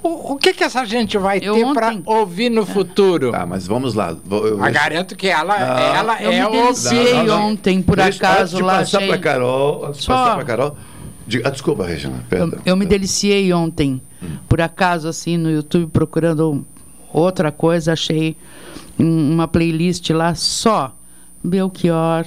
[0.00, 3.32] O, o que, que essa gente vai ter para ouvir no futuro?
[3.32, 4.16] Tá, mas vamos lá.
[4.24, 5.78] Vou- eu- Eu garanto que ela, Não.
[5.96, 7.46] ela Eu é não, não.
[7.48, 10.76] ontem, por Deixa- acaso, lá passar para Carol, antes de Só- passar para Carol.
[11.28, 12.24] Diga- ah, desculpa, Regina.
[12.28, 12.58] Perdão.
[12.64, 14.00] Eu me deliciei ontem,
[14.48, 16.66] por acaso, assim, no YouTube, procurando
[17.12, 18.36] outra coisa, achei
[18.98, 20.94] um- uma playlist lá só
[21.44, 22.24] Belchior,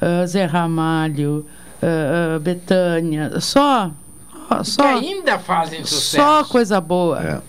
[0.00, 1.46] ah, Zé Ramalho,
[1.82, 3.90] ah, ah, Betânia, só,
[4.64, 6.16] só, Que ainda fazem sucesso.
[6.16, 7.22] só coisa boa.
[7.22, 7.40] É,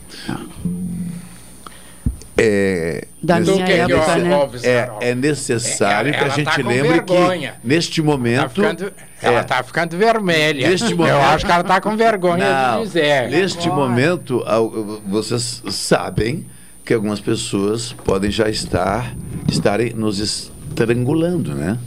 [3.21, 4.91] Da nesse- minha é época, nece- né?
[5.01, 7.53] é, é necessário É, que a ela gente tá lembre vergonha.
[7.61, 8.41] que neste momento.
[8.41, 10.67] Tá ficando- ela é, tá ficando vermelha.
[10.69, 13.29] Neste momento, Eu acho que ela tá com vergonha Não, de dizer.
[13.29, 16.45] Neste momento, al- vocês sabem
[16.83, 19.13] que algumas pessoas podem já estar
[19.47, 21.77] estarem nos estrangulando, né?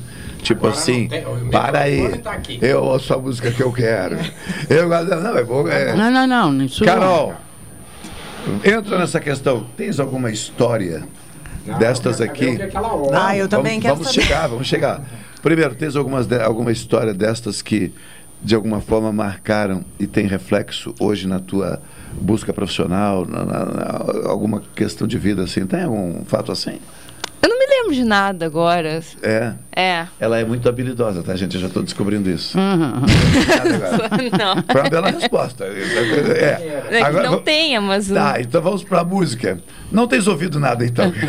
[0.42, 1.09] Tipo assim,
[1.51, 4.18] para aí, tá eu ouço a música que eu quero.
[4.68, 5.66] Eu não, é bom.
[5.66, 5.95] É...
[5.95, 7.34] Não, não, não, isso Carol,
[8.64, 9.66] entra nessa questão.
[9.76, 11.05] Tens alguma história
[11.78, 12.59] destas aqui?
[13.12, 14.22] Ah, eu também vamos, quero Vamos saber.
[14.26, 15.03] chegar, vamos chegar.
[15.42, 17.92] Primeiro, tens algumas de- alguma história destas que
[18.42, 21.80] de alguma forma marcaram e tem reflexo hoje na tua
[22.20, 25.64] busca profissional, na, na- na- alguma questão de vida assim?
[25.66, 26.78] Tem algum fato assim?
[27.45, 29.03] Eu não me lembro de nada agora.
[29.20, 29.53] É.
[29.76, 30.07] É.
[30.18, 31.55] Ela é muito habilidosa, tá, gente?
[31.57, 32.57] Eu já estou descobrindo isso.
[32.57, 33.03] Uhum.
[34.38, 34.62] não.
[34.72, 35.66] Foi uma bela resposta.
[35.66, 36.80] É.
[36.90, 38.09] É que Agora, não tenha, mas.
[38.09, 39.59] Tá, então vamos para a música.
[39.95, 41.11] Não tens ouvido nada, então.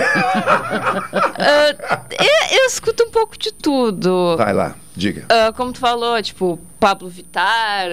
[1.37, 4.35] Ah, eu, eu escuto um pouco de tudo.
[4.37, 5.25] Vai lá, diga.
[5.29, 7.89] Ah, como tu falou, tipo, Pablo Vittar.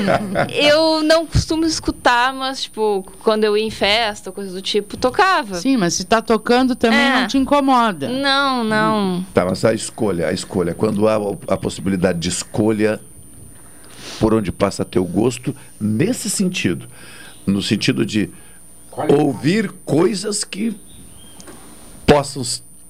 [0.54, 5.56] eu não costumo escutar, mas, tipo, quando eu ia em festa, coisa do tipo, tocava.
[5.56, 7.20] Sim, mas se tá tocando também É.
[7.20, 8.08] não te incomoda.
[8.08, 9.26] Não, não.
[9.34, 11.16] Tá, mas a escolha, a escolha, quando há
[11.48, 13.00] a possibilidade de escolha
[14.20, 16.86] por onde passa teu gosto, nesse sentido,
[17.46, 18.30] no sentido de
[19.08, 20.76] ouvir coisas que
[22.06, 22.42] possam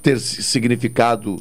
[0.02, 1.40] ter si- significado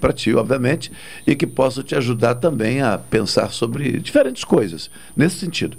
[0.00, 0.90] para ti, obviamente,
[1.26, 4.90] e que possam te ajudar também a pensar sobre diferentes coisas.
[5.14, 5.76] Nesse sentido,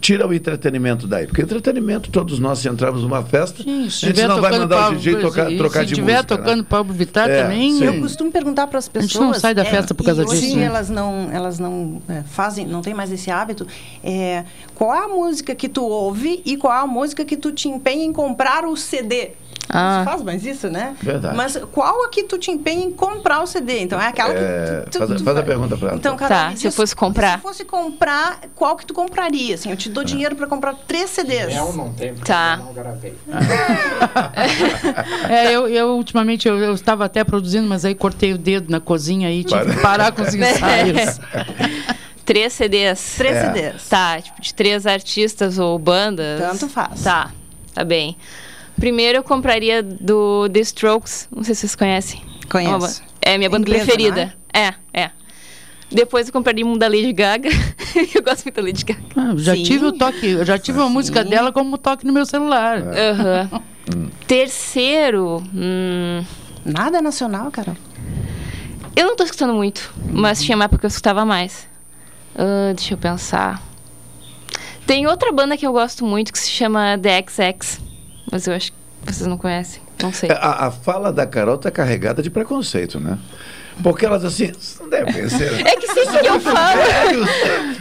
[0.00, 4.08] tira o entretenimento daí, porque entretenimento todos nós se entrarmos numa festa, Sim, se a
[4.10, 6.34] gente não vai tocando mandar o Pablo- DJ tocar, e trocar se de estiver música.
[6.36, 6.40] né?
[6.44, 7.72] tocando Pablo Vittar É, também.
[7.78, 7.84] sim.
[7.84, 9.10] Eu costumo perguntar para as A pessoas.
[9.12, 10.66] gente não sai da festa por causa e hoje disso, né?
[10.66, 13.66] elas não, elas não é, fazem, não tem mais esse hábito.
[14.78, 17.52] É, qual é a música que tu ouve e qual é a música que tu
[17.52, 19.30] te empenha em comprar o CD?
[19.70, 19.98] Ah.
[19.98, 20.96] Você faz mais isso, né?
[21.02, 21.36] Verdade.
[21.36, 23.80] Mas qual a que tu te empenha em comprar o CD?
[23.80, 25.96] Então é aquela É, que tu, tu, faz, a- tu faz a pergunta para ela.
[25.98, 27.36] Então, Tá, me se eu fosse comprar.
[27.36, 29.56] Se fosse comprar, qual que tu compraria?
[29.56, 31.54] Assim, eu te dou dinheiro para comprar três CDs.
[31.54, 32.56] Eu não tenho, porque Tá.
[32.60, 33.14] eu não gravei.
[35.28, 38.80] É, eu, eu ultimamente eu, eu estava até produzindo, mas aí cortei o dedo na
[38.80, 41.20] cozinha e tive que parar com os ensaios.
[42.28, 43.14] Três CDs.
[43.16, 43.46] Três É.
[43.46, 43.88] CDs.
[43.88, 46.38] Tá, tipo, de três artistas ou bandas.
[46.38, 47.02] Tanto faz.
[47.02, 47.30] Tá,
[47.72, 48.18] tá bem.
[48.78, 52.22] Primeiro eu compraria do The Strokes, não sei se vocês conhecem.
[52.50, 53.02] Conheço.
[53.22, 54.34] É, é minha banda Inglesa, preferida.
[54.52, 55.10] É, é.
[55.90, 57.48] Depois eu compraria um da Lady Gaga.
[58.14, 59.00] eu gosto muito da Lady Gaga.
[59.16, 59.62] Ah, já Sim.
[59.62, 62.76] tive o toque, eu já tive uma música dela como toque no meu celular.
[62.78, 63.62] Aham.
[64.28, 65.42] Terceiro.
[65.54, 66.22] hum,
[66.62, 67.74] Nada nacional, Carol.
[68.94, 71.66] Eu não tô escutando muito, mas tinha uma época que eu escutava mais.
[72.36, 73.62] Ah, deixa eu pensar.
[74.86, 77.80] Tem outra banda que eu gosto muito que se chama The XX.
[78.30, 78.78] Mas eu acho que
[79.12, 79.82] vocês não conhecem.
[80.02, 80.30] Não sei.
[80.30, 83.18] A, a fala da Carol tá carregada de preconceito, né?
[83.82, 85.66] Porque elas assim, "Vocês não devem conhecer.
[85.66, 86.80] É que sempre que eu falo.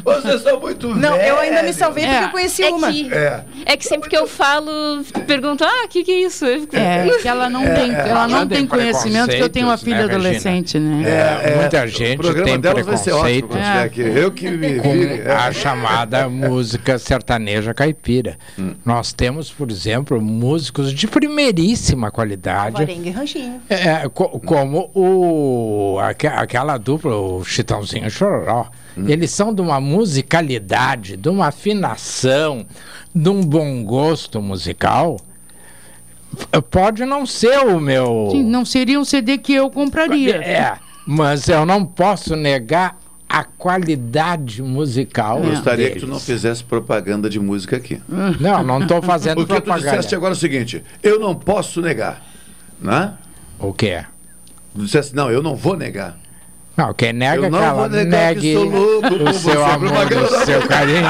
[0.03, 2.91] Vocês são muito Não, eu ainda me velhos." salvei porque eu conheci é uma.
[2.91, 3.43] Que, É.
[3.65, 4.71] é que sempre que eu falo,
[5.25, 6.45] perguntam, ah, o que, que é isso?
[6.45, 8.09] Fico- É, que ela não É, tem, é.
[8.09, 11.03] ela não tem conhecimento que eu tenho uma preconceitos, filha né, adolescente, né?
[11.43, 13.49] É, muita o gente tem preconceito.
[14.15, 14.89] Eu que me com
[15.29, 15.31] é.
[15.33, 18.37] a chamada música sertaneja caipira.
[18.57, 18.75] Hum.
[18.85, 22.73] Nós temos, por exemplo, músicos de primeiríssima qualidade.
[22.77, 23.61] Varengue e Ranchinho.
[23.69, 28.67] É, co- como o, aque- aquela dupla, o Chitãozinho Chororó.
[29.07, 32.65] Eles são de uma musicalidade, de uma afinação,
[33.13, 35.19] de um bom gosto musical.
[36.71, 38.29] Pode não ser o meu.
[38.31, 40.37] Sim, não seria um CD que eu compraria.
[40.37, 42.97] É, mas eu não posso negar
[43.29, 45.41] a qualidade musical.
[45.41, 46.03] Gostaria que deles.
[46.03, 48.01] tu não fizesse propaganda de música aqui.
[48.39, 49.91] Não, não estou fazendo O que tu propaganda.
[49.91, 52.23] disseste agora é o seguinte: eu não posso negar.
[52.81, 53.13] Né?
[53.59, 54.03] O quê?
[54.75, 56.17] Tu disseste, não, eu não vou negar.
[56.77, 61.07] Não, quem nega Eu não negue o seu você, amor, o seu carinho.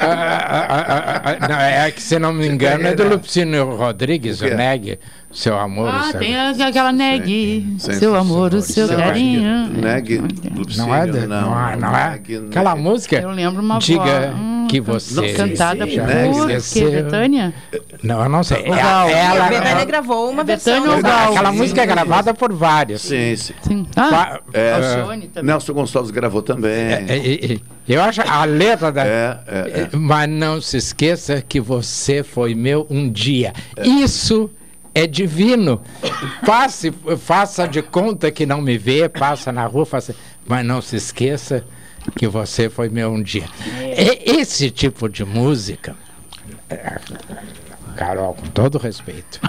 [0.00, 3.76] Ah, ah, ah, ah, ah, não, é que, se não me engano, é do Lupicínio
[3.76, 4.54] Rodrigues, o quê?
[4.54, 4.98] Negue,
[5.30, 6.20] seu amor, o Ah, seu...
[6.20, 9.68] tem aquela negue, Sim, seu amor, o seu Seu carinho.
[9.68, 10.20] Neg,
[10.76, 12.20] Não é, de- não, é- não é?
[12.50, 15.32] Aquela música, Eu lembro uma diga voz, hum, que você...
[15.34, 16.90] cantada sim, por que, Esqueceu.
[16.90, 17.54] Betânia?
[18.02, 18.58] Não, eu não sei.
[18.58, 20.74] É- ela, a Betânia gravou uma versão.
[20.74, 21.32] Betânia ou dessa- Gal?
[21.32, 23.02] aquela música é gravada por vários.
[23.02, 23.54] Sim, sim.
[23.62, 23.86] Sim.
[23.96, 24.72] Ah, É,
[25.02, 25.30] também.
[25.42, 26.70] Nelson Gonçalves gravou também.
[26.72, 29.04] É, é, é, Eu acho a letra da.
[29.06, 29.58] É, é,
[29.92, 29.96] é.
[29.96, 33.52] Mas não se esqueça que você foi meu um dia.
[33.82, 34.50] Isso
[34.94, 35.80] é divino.
[36.44, 40.14] Passe, faça de conta que não me vê, passa na rua, faça,
[40.46, 41.64] mas não se esqueça
[42.16, 43.44] que você foi meu um dia.
[43.96, 45.94] E- Esse tipo de música.
[46.70, 46.98] é,
[47.96, 49.40] Carol, com todo respeito.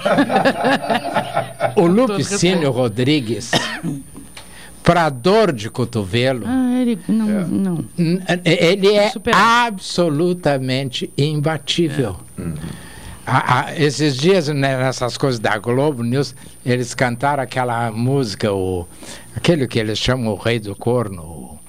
[1.76, 3.52] o Lupicínio Rodrigues,
[4.84, 7.86] para dor de cotovelo, Ah, ele não, não.
[7.98, 12.18] N- Ele é absolutamente imbatível.
[13.30, 16.34] A- a- esses dias, né, nessas coisas da Globo News,
[16.66, 18.88] eles cantaram aquela música, o,
[19.36, 21.60] aquele que eles chamam o Rei do Corno,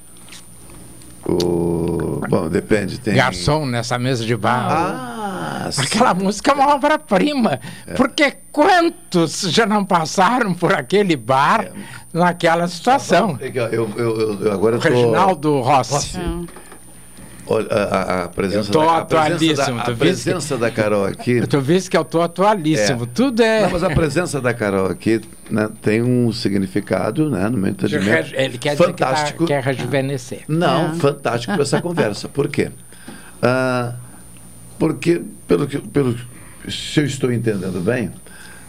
[1.26, 2.20] O...
[2.28, 2.98] Bom, depende.
[2.98, 3.14] Tem...
[3.14, 4.66] garçom nessa mesa de bar.
[4.70, 5.70] Ah.
[5.78, 7.60] Aquela música é uma obra-prima.
[7.96, 11.70] Porque quantos já não passaram por aquele bar
[12.12, 13.38] naquela situação?
[13.40, 14.88] Eu, eu, eu- eu agora O tô...
[14.88, 16.18] Reginaldo Rossi.
[17.52, 21.04] Olha, a, a- presença Eu tô da, a presença atualíssimo, da, a presença da Carol
[21.04, 21.44] aqui.
[21.46, 23.02] Tu viste que eu tô atualíssimo.
[23.02, 23.06] É.
[23.12, 23.62] Tudo é.
[23.62, 25.20] Não, mas a presença da Carol aqui
[25.50, 29.46] né, tem um significado, né, no meu entendimento, Ele quer dizer que tá- fantástico.
[29.46, 30.42] quer rejuvenescer.
[30.46, 30.94] Não, É.
[30.94, 32.28] fantástico para essa conversa.
[32.28, 32.70] Por quê?
[33.42, 33.94] Ah,
[34.78, 36.16] porque, pelo que, pelo,
[36.68, 38.10] se eu estou entendendo bem,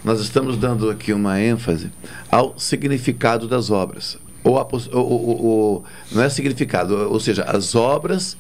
[0.04, 1.92] nós estamos dando aqui uma ênfase
[2.32, 4.18] ao significado das obras.
[4.44, 8.36] Ou, a ou- ou- ou- não é significado, ou seja, as obras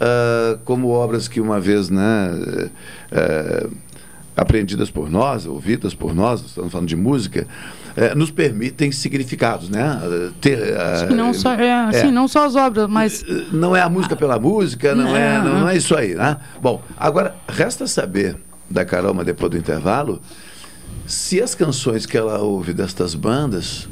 [0.00, 2.70] ah, como obras que uma vez, né,
[3.10, 3.66] eh,
[4.36, 7.46] aprendidas por nós, ouvidas por nós, estamos falando de música,
[7.96, 9.98] eh, nos permitem significados, né?
[10.40, 10.58] Ter,
[11.08, 14.38] Sim, não só, é, assim, não só as obras, mas não é a música pela
[14.38, 16.36] música, não é, não, não é isso aí, né?
[16.60, 18.36] Bom, agora resta saber
[18.68, 20.20] da Carol, mas depois do intervalo,
[21.06, 23.88] se as canções que ela ouve destas bandas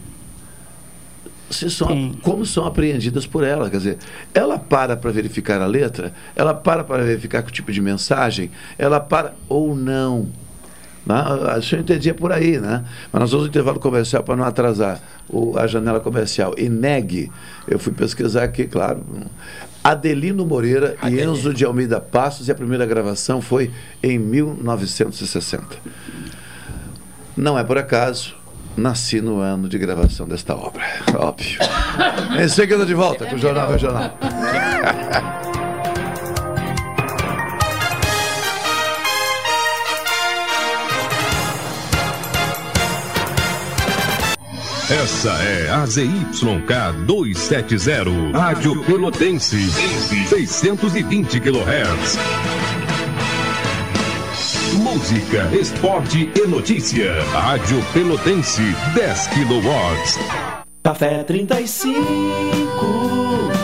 [1.55, 3.98] se são, como são apreendidas por ela, quer dizer,
[4.32, 9.00] ela para para verificar a letra, ela para para verificar que tipo de mensagem, ela
[9.00, 10.28] para ou não.
[11.07, 11.16] Né?
[11.61, 12.82] Isso eu entendia por aí, né?
[13.12, 16.55] Mas nós vamos ao intervalo comercial para não atrasar o- a janela comercial.
[16.57, 17.30] E negue,
[17.68, 19.05] eu fui pesquisar aqui, claro.
[19.82, 23.70] Adelino Moreira e Enzo de Almeida Passos, e a primeira gravação foi
[24.02, 25.76] em 1960.
[27.36, 28.34] Não é por acaso,
[28.77, 30.83] nasci no ano de gravação desta obra,
[31.14, 31.59] óbvio.
[32.39, 34.18] em seguida de volta com o Jornal Regional.
[44.91, 49.70] Essa é a ZYK 270, Rádio Pelotense,
[50.29, 52.53] 620 kHz.
[54.95, 57.20] Música, esporte e notícia.
[57.32, 58.62] Rádio Pelotense,
[58.95, 60.62] 10 kW.
[60.84, 63.64] Café 35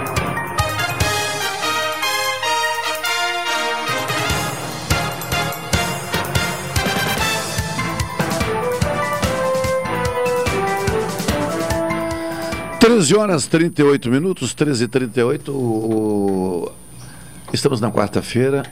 [12.91, 16.71] Treze horas 38 minutos, 13 e 38 o, o...
[17.53, 18.65] Estamos na quarta-feira,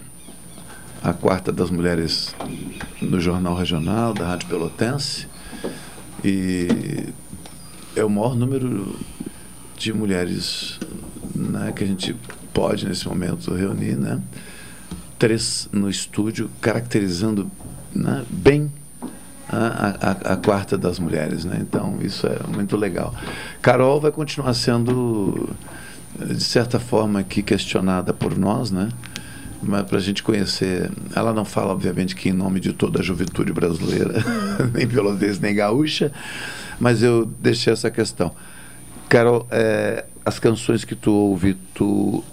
[1.02, 2.36] a quarta das mulheres
[3.02, 5.26] no Jornal Regional da Rádio Pelotense.
[6.22, 7.08] E
[7.96, 8.94] é o maior número
[9.78, 10.78] de mulheres
[11.34, 12.14] né, que a gente
[12.54, 14.22] pode nesse momento reunir, né?
[15.18, 17.50] Três no estúdio, caracterizando
[17.96, 18.70] né, bem
[19.50, 21.58] a, a, a, quarta das mulheres, né?
[21.60, 23.14] Então isso é muito legal.
[23.62, 25.50] Carol vai continuar sendo
[26.18, 28.90] de certa forma aqui questionada por nós, né?
[29.62, 33.04] Mas para a gente conhecer, ela não fala obviamente que em nome de toda a
[33.04, 34.24] juventude brasileira,
[34.74, 36.12] nem pelotense nem gaúcha,
[36.80, 38.32] mas eu deixei essa questão.
[39.10, 42.24] Carol, é, as canções que tu ouve, tu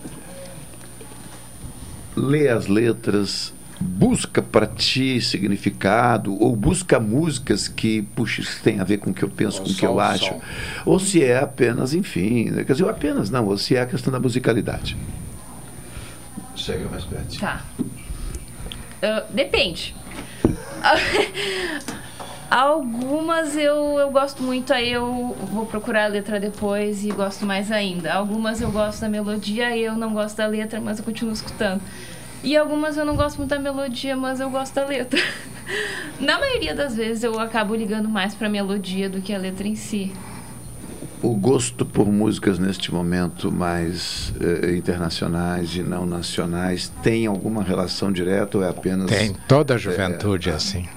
[2.15, 8.85] lê as letras, busca para ti significado ou busca músicas que puxa isso tem a
[8.85, 10.35] ver com o que eu penso, com o que eu acho,
[10.85, 14.19] ou se é apenas, enfim, quer dizer, apenas não, ou se é a questão da
[14.19, 14.97] musicalidade.
[16.55, 17.39] Chega mais perto.
[17.39, 17.62] Tá.
[17.78, 19.94] Uh, depende.
[22.48, 27.73] Algumas eu, eu gosto muito, aí eu vou procurar a letra depois e gosto mais
[27.73, 28.15] ainda.
[28.15, 31.82] Algumas eu gosto da melodia e eu não gosto da letra, mas eu continuo escutando.
[32.47, 35.20] E algumas eu não gosto muito da melodia, mas eu gosto da letra.
[36.20, 39.74] Na maioria das vezes eu acabo ligando mais pra melodia do que a letra em
[39.74, 40.12] si.
[41.20, 48.12] O gosto por músicas neste momento mais eh, internacionais e não nacionais tem alguma relação
[48.12, 49.10] direta ou é apenas.
[49.10, 50.89] Tem, toda a juventude é, assim.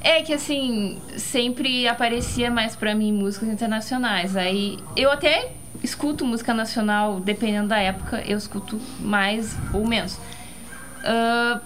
[0.00, 4.36] É que assim, sempre aparecia mais pra mim músicas internacionais.
[4.36, 5.52] Aí eu até
[5.84, 10.18] escuto música nacional, dependendo da época, eu escuto mais ou menos.
[11.08, 11.60] Uh,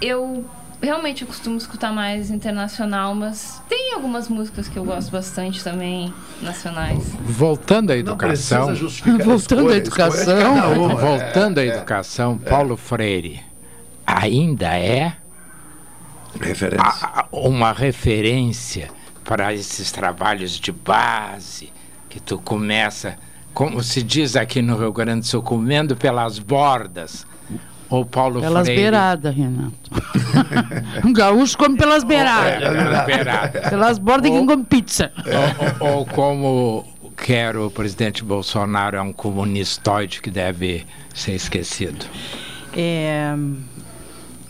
[0.00, 0.44] eu
[0.80, 6.12] realmente eu costumo escutar mais internacional, mas tem algumas músicas que eu gosto bastante também,
[6.40, 7.12] nacionais.
[7.20, 8.74] Voltando à educação.
[9.24, 10.84] Voltando à educação.
[10.84, 12.48] Um, voltando à é, educação, é.
[12.48, 13.40] Paulo Freire
[14.06, 15.16] ainda é
[16.40, 17.08] referência.
[17.08, 18.88] A, uma referência
[19.24, 21.72] para esses trabalhos de base
[22.08, 23.18] que tu começa,
[23.52, 27.26] como se diz aqui no Rio Grande do Sul, comendo pelas bordas
[27.88, 28.82] ou Paulo pelas Freire.
[28.82, 29.90] beiradas, Renato.
[31.04, 32.62] um gaúcho come pelas beiradas.
[32.62, 33.68] É, pelas beiradas.
[33.70, 35.12] Pelas bordas quem come pizza.
[35.80, 36.84] Ou, ou, ou, como
[37.16, 40.84] quer o presidente Bolsonaro, é um comunistoide que deve
[41.14, 42.04] ser esquecido.
[42.76, 43.34] É,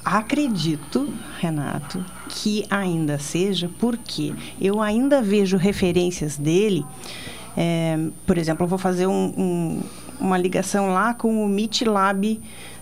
[0.05, 6.85] acredito, Renato, que ainda seja, porque eu ainda vejo referências dele.
[7.57, 9.83] É, por exemplo, eu vou fazer um, um,
[10.21, 12.41] uma ligação lá com o Meet Lab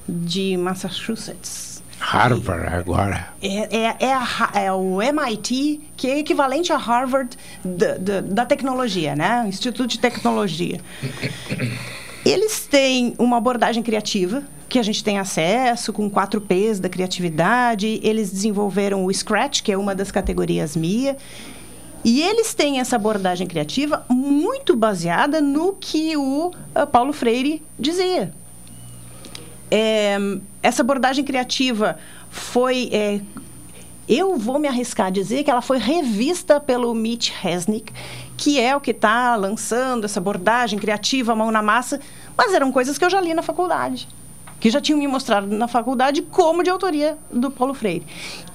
[0.09, 1.83] de Massachusetts.
[1.99, 3.29] Harvard agora.
[3.41, 8.47] É, é, é, a, é, o MIT, que é equivalente a Harvard da, da, da
[8.47, 9.45] tecnologia, né?
[9.49, 10.81] Instituto de Tecnologia.
[12.25, 18.01] Eles têm uma abordagem criativa, que a gente tem acesso, com quatro P's da criatividade.
[18.03, 21.17] Eles desenvolveram o Scratch, que é uma das categorias MIA.
[22.05, 28.33] E eles têm essa abordagem criativa muito baseada no que o uh, Paulo Freire dizia.
[29.77, 30.17] É,
[30.63, 31.99] essa abordagem criativa
[32.31, 32.89] foi.
[32.93, 33.21] É,
[34.09, 37.93] eu vou me arriscar a dizer que ela foi revista pelo Mitch Resnick,
[38.37, 41.99] que é o que está lançando essa abordagem criativa, mão na massa,
[42.37, 44.07] mas eram coisas que eu já li na faculdade,
[44.61, 48.07] que já tinham me mostrado na faculdade como de autoria do Paulo Freire,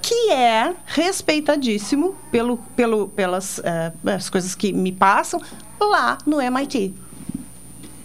[0.01, 5.41] que é respeitadíssimo pelo, pelo, pelas uh, as coisas que me passam
[5.81, 6.93] lá no MIT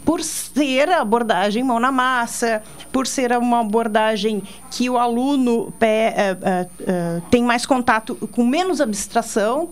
[0.04, 2.62] por ser a abordagem mão na massa,
[2.92, 8.44] por ser uma abordagem que o aluno pé, uh, uh, uh, tem mais contato com
[8.44, 9.70] menos abstração.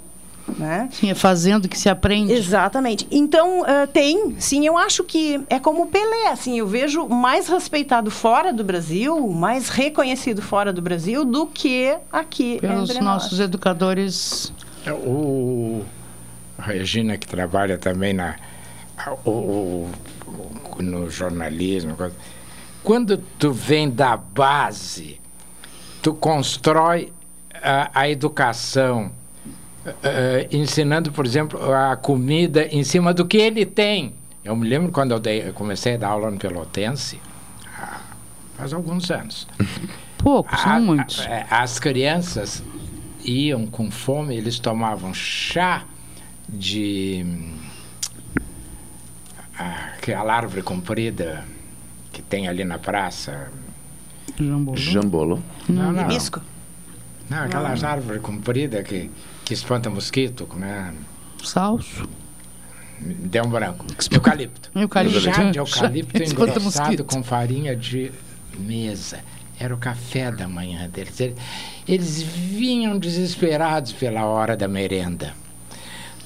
[0.59, 0.89] Né?
[0.91, 2.33] Sim, é fazendo que se aprende.
[2.33, 3.07] Exatamente.
[3.13, 8.11] Então, tem, sim, eu acho que é como o Pelé, assim, eu vejo mais respeitado
[8.11, 12.59] fora do Brasil, mais reconhecido fora do Brasil do que aqui.
[12.61, 13.41] Pelos nossos nós.
[13.41, 14.53] educadores.
[14.85, 15.85] É, o,
[16.59, 18.35] a Regina, que trabalha também na.
[19.25, 19.89] O,
[20.79, 21.97] no jornalismo.
[22.83, 25.21] Quando tu vem da base,
[26.03, 27.13] tu constrói
[27.55, 29.13] a, a educação,
[29.87, 29.93] uh,
[30.51, 34.15] ensinando, por exemplo, a comida em cima do que ele tem.
[34.45, 37.21] Eu me lembro quando eu, dei, eu comecei a dar aula no Pelotense,
[38.57, 39.47] faz alguns anos.
[40.19, 41.21] Poucos, não muitos.
[41.27, 42.63] É, as crianças
[43.25, 45.85] iam com fome, eles tomavam chá
[46.49, 47.25] de
[49.97, 51.45] aquela árvore comprida
[52.13, 53.51] que tem ali na praça.
[54.39, 54.77] Jambolo.
[54.77, 55.43] Jambolo.
[55.69, 56.03] Não, não.
[56.05, 56.41] Hibisco?
[57.29, 57.89] Não, aquelas não.
[57.89, 59.11] árvores compridas que,
[59.45, 60.93] que espanta mosquito, como é?
[61.43, 62.09] Salso.
[63.01, 63.85] Deu um branco.
[64.11, 64.71] Eucalipto.
[64.75, 65.21] Eucalipto.
[65.21, 68.13] Chá de eucalipto engrossado com farinha de
[68.59, 69.21] mesa.
[69.59, 71.35] Era o café da manhã deles.
[71.87, 75.35] Eles vinham desesperados pela hora da merenda.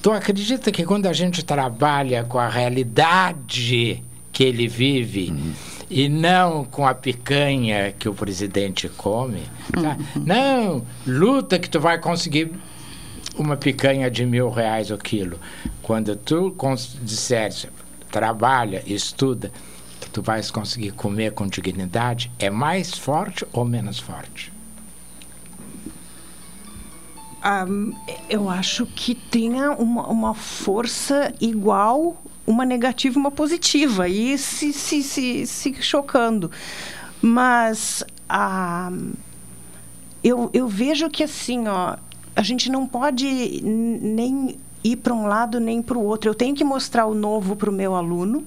[0.07, 4.01] Tu acredita que quando a gente trabalha com a realidade
[4.31, 5.53] que ele vive uhum.
[5.89, 9.41] e não com a picanha que o presidente come,
[9.73, 9.97] tá?
[10.15, 10.23] uhum.
[10.25, 12.53] não, luta que tu vai conseguir
[13.37, 15.37] uma picanha de mil reais o quilo.
[15.81, 16.55] Quando tu
[17.01, 17.67] disseres,
[18.09, 19.51] trabalha, estuda,
[19.99, 24.53] que tu vais conseguir comer com dignidade, é mais forte ou menos forte?
[27.45, 27.93] Um,
[28.29, 34.73] eu acho que tenha uma, uma força igual, uma negativa e uma positiva, e se,
[34.73, 36.49] se, se, se chocando.
[37.21, 39.13] Mas um,
[40.23, 41.95] eu, eu vejo que assim, ó,
[42.35, 46.29] a gente não pode nem ir para um lado nem para o outro.
[46.29, 48.45] Eu tenho que mostrar o novo para o meu aluno,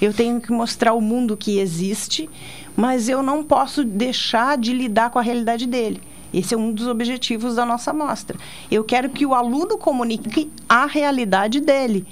[0.00, 2.28] eu tenho que mostrar o mundo que existe,
[2.76, 6.00] mas eu não posso deixar de lidar com a realidade dele.
[6.32, 8.38] Esse é um dos objetivos da nossa mostra.
[8.70, 12.06] Eu quero que o aluno comunique a realidade dele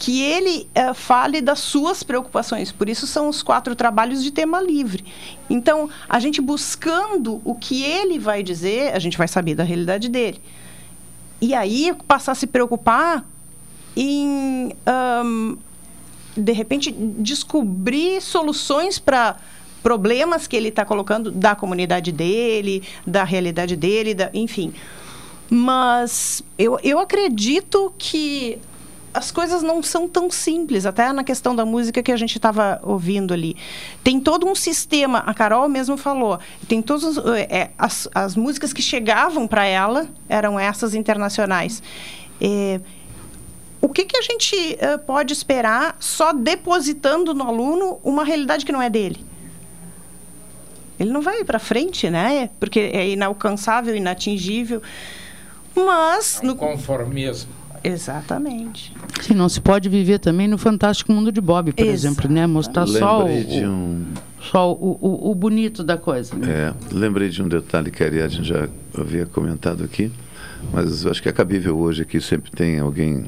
[0.00, 2.72] que ele uh, fale das suas preocupações.
[2.72, 5.04] Por isso são os quatro trabalhos de tema livre.
[5.48, 10.08] Então, a gente buscando o que ele vai dizer, a gente vai saber da realidade
[10.08, 10.40] dele.
[11.38, 13.26] E aí passar a se preocupar
[13.94, 14.72] em,
[15.22, 15.58] um,
[16.34, 19.36] de repente, descobrir soluções para
[19.82, 24.72] problemas que ele está colocando da comunidade dele, da realidade dele, da, enfim.
[25.48, 28.58] Mas eu, eu acredito que
[29.12, 32.80] as coisas não são tão simples, até na questão da música que a gente estava
[32.82, 33.56] ouvindo ali.
[34.04, 36.38] Tem todo um sistema, a Carol mesmo falou,
[36.68, 41.82] tem todas é, as, as músicas que chegavam para ela eram essas internacionais.
[42.40, 42.80] É,
[43.80, 48.72] o que, que a gente uh, pode esperar só depositando no aluno uma realidade que
[48.72, 49.29] não é dele?
[51.00, 52.50] Ele não vai para frente, né?
[52.60, 54.82] Porque é inalcançável, inatingível.
[55.74, 56.40] Mas.
[56.42, 57.50] É um no conformismo.
[57.82, 58.92] Exatamente.
[59.22, 61.94] Sim, não se pode viver também no Fantástico Mundo de Bob, por Exato.
[61.94, 62.46] exemplo, né?
[62.46, 64.04] Mostrar só, o, um...
[64.42, 66.36] só o, o, o, bonito da coisa.
[66.36, 66.46] Né?
[66.50, 70.12] É, lembrei de um detalhe que a Ariadne já havia comentado aqui,
[70.70, 73.24] mas acho que é cabível hoje aqui, sempre tem alguém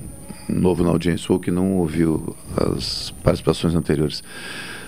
[0.46, 4.22] novo na audiência ou que não ouviu as participações anteriores.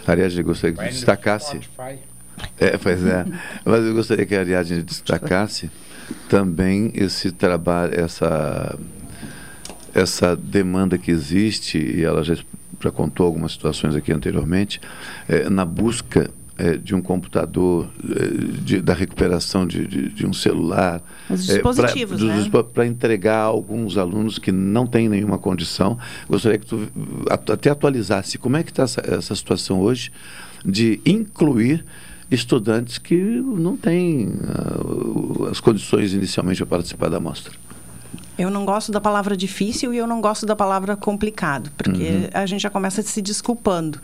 [0.06, 1.58] A Ariadne gostaria que destacasse...
[1.62, 2.13] Spotify
[2.58, 3.24] é, pois é.
[3.64, 5.70] Mas eu gostaria que a Ariadne destacasse
[6.28, 8.78] também esse trabalho, essa,
[9.94, 12.36] essa demanda que existe, e ela já,
[12.80, 14.80] já contou algumas situações aqui anteriormente,
[15.28, 18.28] é, na busca eh, de um computador, eh,
[18.62, 21.02] de- da recuperação de, de- de um celular.
[21.28, 22.36] Os pra- dispositivos, né?
[22.38, 25.98] dispo- para entregar a alguns alunos que não têm nenhuma condição.
[26.28, 26.88] Gostaria que tu
[27.28, 30.12] até atualizasse como é que está essa, essa situação hoje
[30.64, 31.84] de incluir
[32.30, 34.32] estudantes que não têm
[34.84, 37.52] o- as condições inicialmente para participar da mostra.
[38.36, 42.28] Eu não gosto da palavra difícil e eu não gosto da palavra complicado, porque Uhum.
[42.34, 44.00] a gente já começa se desculpando.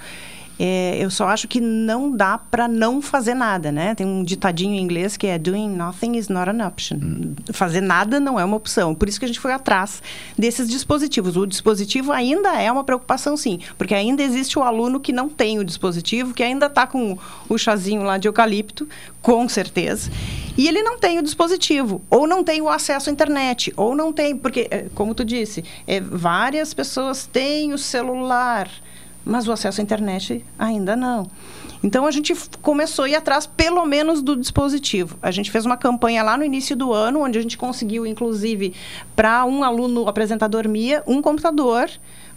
[0.62, 3.95] É, eu só acho que não dá para não fazer nada, né?
[3.95, 6.99] Tem um ditadinho em inglês que é doing nothing is not an option.
[7.51, 8.95] Fazer nada não é uma opção.
[8.95, 10.03] Por isso que a gente foi atrás
[10.37, 11.35] desses dispositivos.
[11.39, 15.59] O dispositivo ainda é uma preocupação, sim, porque ainda existe o aluno que não tem
[15.59, 17.16] o dispositivo, que ainda está com
[17.49, 18.87] o chazinho lá de eucalipto,
[19.23, 20.11] com certeza,
[20.59, 24.12] e ele não tem o dispositivo, ou não tem o acesso à internet, ou não
[24.12, 28.69] tem, porque, eh, como tu disse, eh, várias pessoas têm o celular,
[29.24, 31.26] mas o acesso à internet ainda não.
[31.82, 35.18] Então a gente começou a ir atrás, pelo menos, do dispositivo.
[35.22, 38.74] A gente fez uma campanha lá no início do ano, onde a gente conseguiu, inclusive,
[39.16, 41.90] para um aluno apresentador MIA, um computador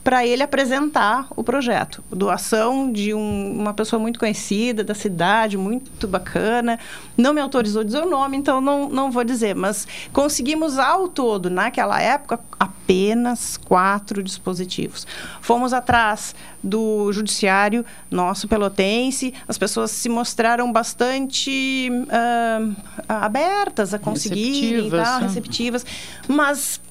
[0.04, 2.04] para ele apresentar o projeto.
[2.12, 6.78] Doação de um- uma pessoa muito conhecida da cidade, muito bacana.
[7.18, 9.56] Não me autorizou a dizer o nome, então não, não vou dizer.
[9.56, 15.08] Mas conseguimos ao todo, naquela época, apenas quatro dispositivos.
[15.40, 19.34] Fomos atrás do judiciário nosso pelotense.
[19.48, 25.28] As pessoas se mostraram bastante ah, abertas a conseguirem, Receptivas, né?
[25.28, 25.86] receptivas.
[26.28, 26.82] Mas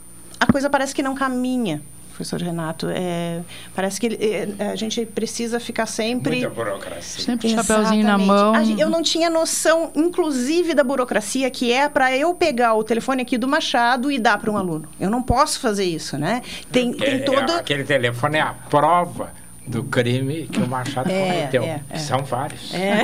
[0.40, 1.82] a coisa parece que não caminha.
[2.12, 3.40] Professor Renato, é,
[3.74, 7.24] parece que é, a gente precisa ficar sempre Muita burocracia.
[7.24, 8.54] Sempre chapéuzinho na mão.
[8.54, 13.22] A Eu não tinha noção, inclusive, da burocracia que é para eu pegar o telefone
[13.22, 14.88] aqui do Machado e dar para um aluno.
[15.00, 16.42] Eu não posso fazer isso, né?
[16.70, 17.50] Tem, tem É, todo.
[17.52, 19.32] Aquele telefone é a prova
[19.72, 21.62] do crime que o Machado É, cometeu.
[21.64, 21.98] é, é.
[21.98, 22.72] São vários.
[22.74, 23.02] É.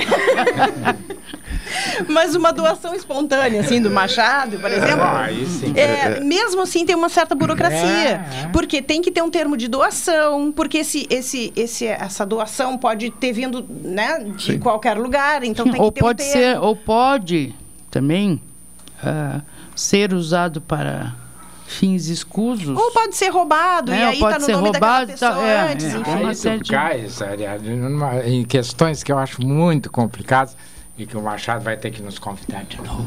[2.08, 5.02] Mas uma doação espontânea, assim, do Machado, por exemplo.
[5.02, 5.72] Ah, aí sim.
[5.76, 8.48] É, mesmo assim tem uma certa burocracia, É, é.
[8.52, 13.10] porque tem que ter um termo de doação, porque esse, esse, esse, essa doação pode
[13.10, 14.58] ter vindo né, de Sim.
[14.58, 16.42] qualquer lugar, então tem ou que ter pode um termo.
[16.52, 17.54] ser, ou pode
[17.90, 18.40] também
[19.02, 19.40] ah,
[19.74, 21.14] ser usado para
[21.68, 22.76] fins escusos.
[22.76, 25.32] Ou pode ser roubado, É, e aí pode tá no ser nome roubado, daquela pessoa
[25.32, 26.54] tá, é, antes, é.
[26.56, 26.72] enfim.
[26.72, 30.56] Cais, Ariadne, numa- em questões que eu acho muito complicadas
[30.98, 33.06] e que o Machado vai ter que nos convidar de novo.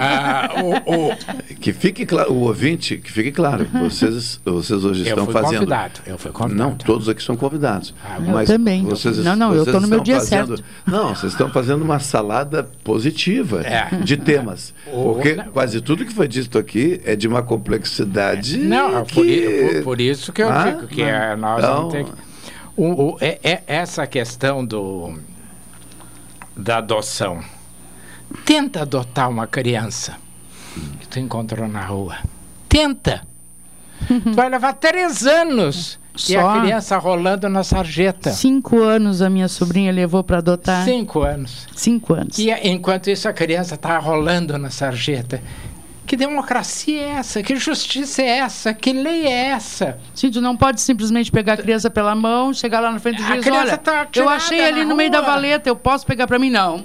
[0.00, 5.08] Ah, o- o- Que fique claro, o ouvinte, que fique claro, vocês, vocês hoje Eu
[5.10, 5.52] estão fui fazendo.
[5.60, 6.70] convidado, eu fui convidado.
[6.70, 7.94] Não, todos aqui são convidados.
[8.18, 8.82] eu mas também.
[8.84, 10.64] Vocês, Não, não, eu tô no meu dia fazendo, certo.
[10.86, 13.88] Não, vocês estão fazendo uma salada positiva É.
[14.02, 14.74] de temas.
[14.92, 18.58] O- Porque quase tudo que foi dito aqui é de uma complexidade.
[18.58, 19.30] Não, é por, que...
[19.30, 22.12] i- por- por isso que eu Ah, digo que é, nós então- vamos ter que.
[22.76, 25.14] O- o- é- é essa questão do,
[26.60, 27.42] da adoção.
[28.44, 30.16] Tenta adotar uma criança
[31.00, 32.18] que tu encontrou na rua.
[32.68, 33.22] Tenta.
[34.06, 36.48] Tu vai levar três anos e Só?
[36.48, 38.30] a criança rolando na sarjeta.
[38.30, 40.84] Cinco anos a minha sobrinha levou para adotar.
[40.84, 41.66] Cinco anos.
[41.74, 42.38] Cinco anos.
[42.38, 45.42] E enquanto isso a criança está rolando na sarjeta.
[46.10, 47.40] Que democracia é essa?
[47.40, 48.74] Que justiça é essa?
[48.74, 49.96] Que lei é essa?
[50.12, 53.22] Sim, tu não pode simplesmente pegar a criança pela mão, chegar lá na frente do
[53.22, 56.04] A juiz, criança olha, tá eu achei ali no meio da rua." valeta, eu posso
[56.04, 56.50] pegar para mim?
[56.50, 56.84] Não.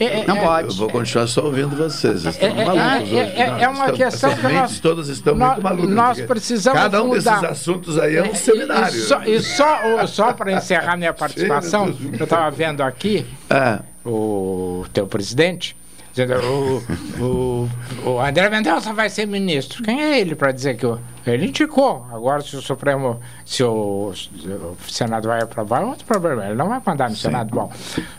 [0.00, 0.78] É, não Eu pode.
[0.78, 2.22] vou continuar só ouvindo vocês.
[2.22, 3.32] Vocês estão É- é- malucos é- hoje.
[3.36, 5.90] é- Não, é uma estão- questão que nós- todas estão nós- muito malucas.
[5.90, 7.40] nós precisamos Cada um mudar.
[7.40, 8.96] desses assuntos aí é um E- seminário.
[8.96, 13.80] E, só, e só, só para encerrar minha participação, eu estava vendo aqui É.
[14.08, 15.76] o teu presidente
[16.14, 16.82] dizendo o,
[17.20, 17.70] o,
[18.08, 19.82] o André Mendonça vai ser ministro.
[19.82, 22.06] Quem é ele para dizer que o, ele indicou?
[22.12, 26.46] Agora, se o Supremo, se o, o Senado vai aprovar, é outro problema.
[26.46, 27.72] Ele não vai mandar no Senado, bom.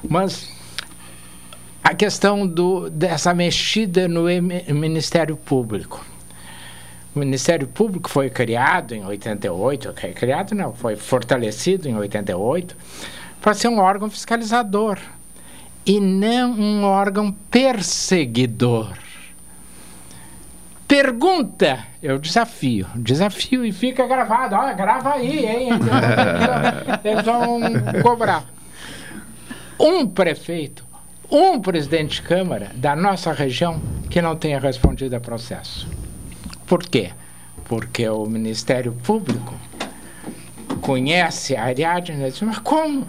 [0.07, 0.51] Mas
[1.81, 4.23] a questão do, dessa mexida no
[4.73, 6.05] Ministério Público.
[7.15, 12.75] O Ministério Público foi criado em 88, ok, criado não, foi fortalecido em 88,
[13.39, 14.99] para ser um órgão fiscalizador
[15.85, 18.93] e não um órgão perseguidor.
[20.87, 24.55] Pergunta, eu desafio, desafio e fica gravado.
[24.55, 25.69] Olha, grava aí, hein?
[27.03, 27.59] Eles vão
[28.03, 28.45] cobrar.
[29.79, 30.85] Um prefeito,
[31.29, 35.87] um presidente de Câmara da nossa região que não tenha respondido a processo.
[36.67, 37.11] Por quê?
[37.65, 39.55] Porque o Ministério Público
[40.81, 43.07] conhece a Ariadne e diz, mas como?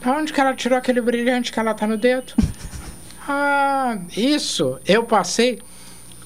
[0.00, 2.32] De onde que ela tirou aquele brilhante que ela está no dedo?
[3.28, 5.60] ah, isso, eu passei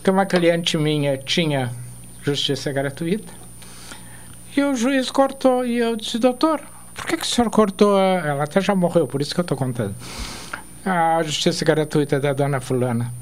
[0.03, 1.73] que uma cliente minha tinha
[2.23, 3.33] justiça gratuita
[4.57, 6.61] e o juiz cortou e eu disse, doutor,
[6.95, 7.97] por que, que o senhor cortou?
[7.97, 9.95] a-" Ela até já morreu, por isso que eu estou contando.
[10.85, 13.13] a justiça gratuita da dona fulana.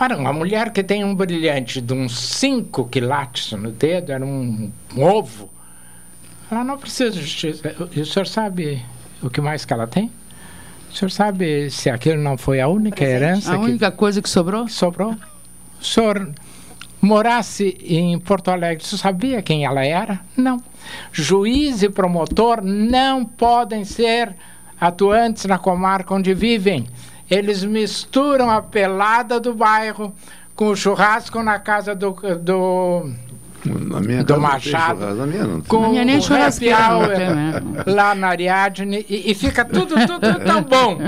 [0.00, 4.72] Ora, uma mulher que tem um brilhante de uns 5 quilates no dedo, era um,
[4.96, 5.50] um ovo,
[6.50, 7.74] ela não precisa de justiça.
[7.92, 8.84] E o senhor sabe
[9.26, 10.10] o que mais que ela tem?
[10.90, 14.28] O senhor sabe se aquilo não foi a única herança A que única coisa que
[14.28, 14.68] sobrou?
[14.68, 15.16] sobrou?
[15.80, 16.30] O senhor
[17.00, 20.20] morasse em Porto Alegre, você sabia quem ela era?
[20.36, 20.62] Não.
[21.12, 24.34] Juiz e promotor não podem ser
[24.80, 26.86] atuantes na comarca onde vivem.
[27.30, 30.14] Eles misturam a pelada do bairro
[30.54, 33.10] com o churrasco na casa do, do,
[33.64, 35.14] Na minha do casa Machado.
[35.14, 37.62] na minha não com Na minha nem o happy hour né?
[37.86, 40.98] lá na Ariadne e, e fica tudo, tudo tão bom.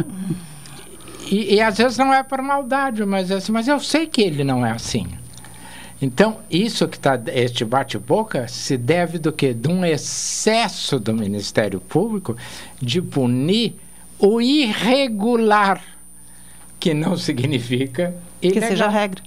[1.31, 4.23] E, e às vezes não é por maldade, mas, é assim, mas eu sei que
[4.23, 5.07] ele não é assim.
[6.01, 9.53] Então, isso que está, este bate-boca, se deve do que?
[9.55, 12.37] De um excesso do Ministério Público
[12.81, 13.77] de punir
[14.19, 15.81] o irregular,
[16.79, 18.69] que não significa Que ilegal.
[18.71, 19.23] seja a regra.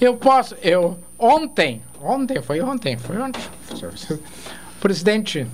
[0.00, 3.40] Eu posso, eu ontem, ontem foi ontem, foi ontem.
[4.76, 5.46] O presidente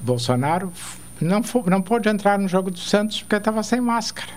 [0.00, 0.72] Bolsonaro
[1.20, 4.32] não fo- não pôde entrar no jogo do Santos porque estava sem máscara.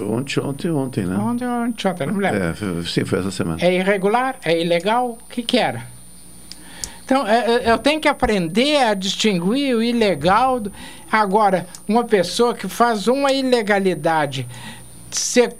[0.00, 1.16] Ontem, ontem, ontem, né?
[1.16, 2.42] Ontem, ontem, ontem, não me lembro.
[2.42, 3.58] É, foi- sim, foi essa semana.
[3.60, 4.36] É irregular?
[4.44, 5.18] É ilegal?
[5.20, 5.86] O que, que era?
[7.04, 10.60] Então, é, é, eu tenho que aprender a distinguir o ilegal.
[10.60, 10.72] Do...
[11.10, 14.46] Agora, uma pessoa que faz uma ilegalidade
[15.10, 15.56] ser-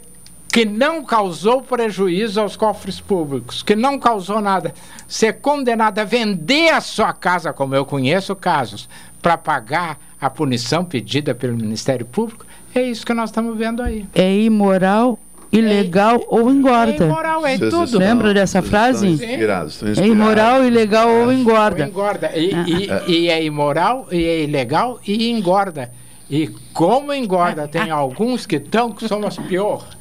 [0.52, 4.74] que não causou prejuízo aos cofres públicos, que não causou nada,
[5.08, 8.86] ser condenada a vender a sua casa, como eu conheço casos,
[9.22, 14.04] para pagar a punição pedida pelo Ministério Público, é isso que nós estamos vendo aí.
[14.14, 15.18] É imoral,
[15.50, 17.04] ilegal ou engorda.
[17.04, 17.84] É imoral, é Vocês tudo.
[17.84, 19.12] estão- Lembra dessa vocês frase?
[19.12, 20.16] Estão inspirados, estão É inspirados.
[20.18, 21.86] imoral, ilegal ou engorda.
[21.86, 22.30] engorda.
[22.34, 25.90] E, e- e é imoral, e é ilegal, e engorda.
[26.30, 29.86] E como engorda, tem alguns que estão que são as pior.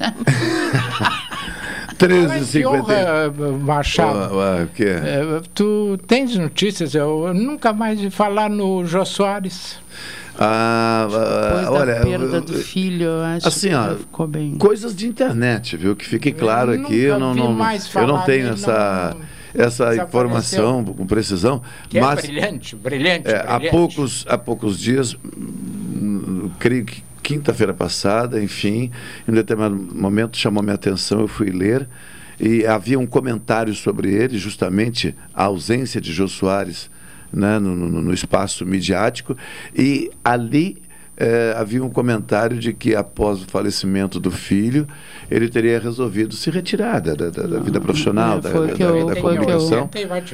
[1.98, 2.52] 13h50.
[2.52, 3.30] Pior, eh,
[3.60, 4.34] Machado.
[4.36, 4.84] Ué, ué, o quê?
[4.88, 6.94] Eh, tu tens notícias?
[6.94, 9.78] Eu, eu nunca mais vi falar no Jô Soares.
[10.38, 14.26] Ah, ah, Depois olha, da perda eu- do filho, eu acho assim, que ó, ficou
[14.26, 14.56] bem.
[14.56, 15.94] coisas de internet, viu?
[15.94, 19.20] Que fique claro aqui, eu nunca não, vi não, mais eu não tenho essa, não-
[19.54, 20.04] essa desapareceu.
[20.06, 23.70] informação com precisão, Que mas é brilhante, brilhante, é, há brilhante.
[23.70, 25.16] poucos há poucos dias,
[26.58, 28.90] creio que quinta-feira passada, enfim,
[29.26, 31.88] em um determinado momento chamou minha atenção, eu fui ler
[32.40, 36.90] e havia um comentário sobre ele, justamente a ausência de Jô Soares
[37.32, 39.36] né, no, no- no espaço midiático,
[39.74, 40.81] e ali
[41.16, 44.88] eh, havia um comentário de que após o falecimento do filho,
[45.30, 49.06] ele teria resolvido se retirar da, da- da- da vida profissional, é, da, da- eu-
[49.06, 49.88] da eu- comunicação.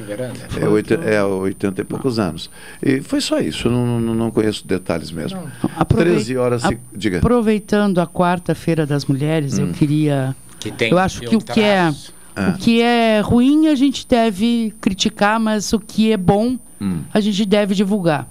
[0.07, 0.39] Verando.
[0.59, 2.49] É, oito, é 80 e poucos anos.
[2.81, 5.39] E foi só isso, eu não, não, não conheço detalhes mesmo.
[5.77, 7.17] Aprovei- 13 horas, e- a- diga.
[7.19, 9.71] Aproveitando a quarta-feira das mulheres, eu Hum.
[9.73, 10.35] queria.
[10.59, 11.91] Que tem eu acho que o que é.
[12.35, 12.53] Ah.
[12.55, 16.99] o que é ruim a gente deve criticar, mas o que é bom Hum.
[17.13, 18.27] a gente deve divulgar.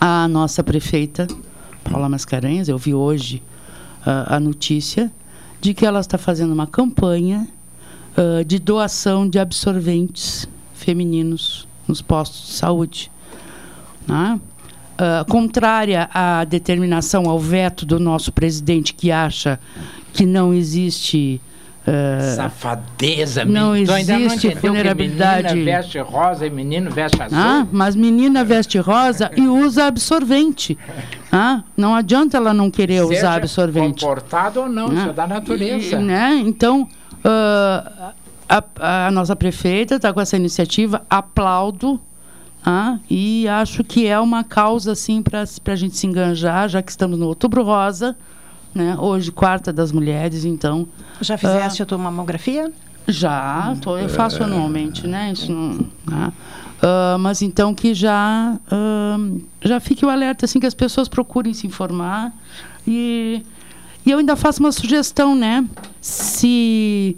[0.00, 1.26] A nossa prefeita
[1.90, 3.42] Paula Mascarenhas, eu vi hoje
[4.04, 5.10] ah, a notícia
[5.60, 7.48] de que ela está fazendo uma campanha
[8.16, 13.10] ah, de doação de absorventes femininos nos postos de saúde.
[14.06, 14.40] né?
[14.98, 19.60] Ah, contrária à determinação, ao veto do nosso presidente que acha
[20.12, 21.40] que não existe.
[21.86, 23.90] Ah, Safadeza, não menino.
[23.92, 25.54] Não existe que vulnerabilidade.
[25.54, 27.38] menina veste rosa e menino veste azul.
[27.38, 30.76] ah, mas menina veste rosa e usa absorvente.
[31.30, 34.00] Ah, não adianta ela não querer Seja usar absorvente.
[34.02, 35.96] comportado ou não, isso Ah, é da natureza.
[35.96, 36.42] E, né?
[36.44, 36.88] Então,
[37.24, 38.12] ah,
[38.48, 42.00] a, a nossa prefeita está com essa iniciativa, aplaudo.
[42.64, 46.90] ah, e acho que é uma causa assim para a gente se enganjar, já que
[46.90, 48.16] estamos no Outubro Rosa,
[48.76, 48.96] né?
[48.98, 50.86] hoje, quarta das mulheres, então.
[51.20, 52.70] Já fizeste a tua mamografia?
[53.08, 55.32] Já, tô, eu faço anualmente, né?
[55.32, 56.32] Isso não, né?
[56.82, 59.16] Ah, mas então que já ah,
[59.62, 62.32] já fique o alerta assim que as pessoas procurem se informar
[62.86, 63.42] e,
[64.04, 65.64] e eu ainda faço uma sugestão, né?
[66.00, 67.16] Se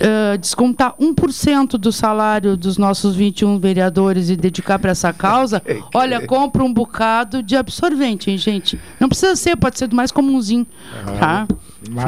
[0.00, 5.62] ah, descontar 1% do salário dos nossos 21 vereadores e dedicar para essa causa,
[5.94, 8.78] olha, compra um bocado de absorvente, hein, gente?
[8.98, 10.66] Não precisa ser, pode ser do mais comumzinho,
[11.18, 11.46] tá?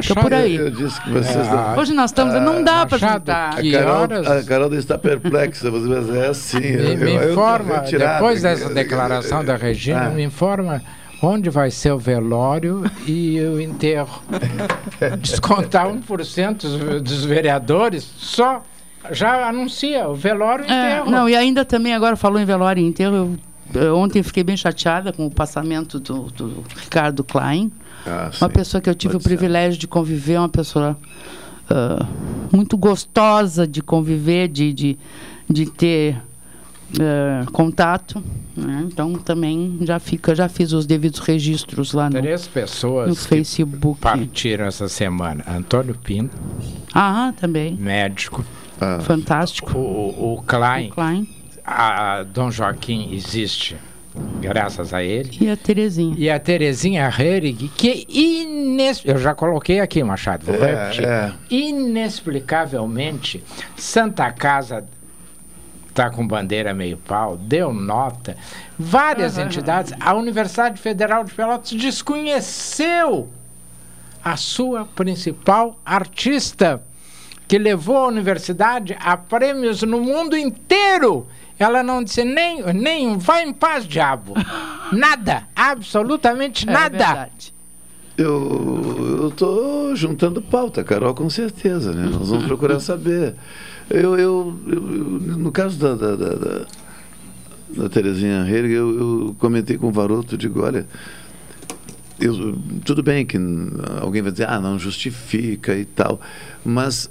[0.03, 0.57] Fica por aí.
[0.57, 3.59] Eu disse que vocês É, não- Hoje nós estamos, não dá para Machado, juntar.
[3.59, 4.27] A Carol, horas?
[4.27, 6.61] a Carol está perplexa, dizer, é assim.
[6.61, 10.11] Me, eu- me eu- eu- informa, eu depois dessa declaração da Regina, Ah.
[10.11, 10.83] me informa
[11.23, 14.23] onde vai ser o velório e o enterro.
[15.21, 18.63] Descontar 1% dos, dos vereadores, só
[19.13, 21.11] já anuncia o velório e o É, enterro.
[21.11, 23.39] não, e ainda também, agora falou em velório e enterro, eu
[23.81, 27.71] eh, ontem eu fiquei bem chateada com o passamento do, do Ricardo Klein.
[28.07, 28.55] Ah, uma sim.
[28.55, 30.97] pessoa que eu tive o privilégio de conviver, uma pessoa
[31.71, 32.07] ah,
[32.53, 34.99] muito gostosa de conviver, de, de,
[35.49, 36.17] de ter
[36.99, 38.23] eh, contato.
[38.57, 38.85] né?
[38.87, 43.23] Então também já fica, já fiz os devidos registros lá no, Três pessoas no que
[43.23, 44.01] Facebook.
[44.01, 45.45] partiram essa semana.
[45.49, 46.37] Antônio Pinto,
[46.95, 47.75] Ah, também.
[47.77, 48.45] médico.
[49.03, 49.77] Fantástico.
[49.79, 51.29] O, o Klein, O Klein.
[51.65, 53.75] A Dom Joaquim existe
[54.41, 55.37] graças a ele.
[55.41, 56.15] E a Terezinha.
[56.17, 59.03] E a Terezinha Herig, que ines...
[59.05, 61.05] eu já coloquei aqui, Machado, vou É, repetir.
[61.05, 61.33] é.
[61.51, 63.43] Inexplicavelmente,
[63.77, 64.85] Santa Casa
[65.97, 68.37] está com bandeira meio pau, deu nota.
[68.79, 73.31] Várias entidades, a Universidade Federal de Pelotas desconheceu
[74.23, 76.83] a sua principal artista,
[77.49, 81.27] que levou a universidade a prêmios no mundo inteiro.
[81.59, 84.35] Ela não disse nem, nem vai em paz, diabo.
[84.93, 86.91] Nada, absolutamente É nada.
[86.91, 87.55] verdade.
[88.19, 92.09] Eu, eu tô juntando pauta, Carol, com certeza, né?
[92.11, 93.35] Nós vamos procurar saber.
[93.89, 96.67] Eu, eu, eu- eu- no caso da, da, da, da,
[97.77, 98.99] da Terezinha Herig, eu,
[99.29, 100.87] eu comentei com o Varoto, digo, olha,
[102.21, 103.39] eu- tudo bem que
[104.01, 106.21] alguém vai dizer, ah, não justifica e tal,
[106.65, 107.09] mas,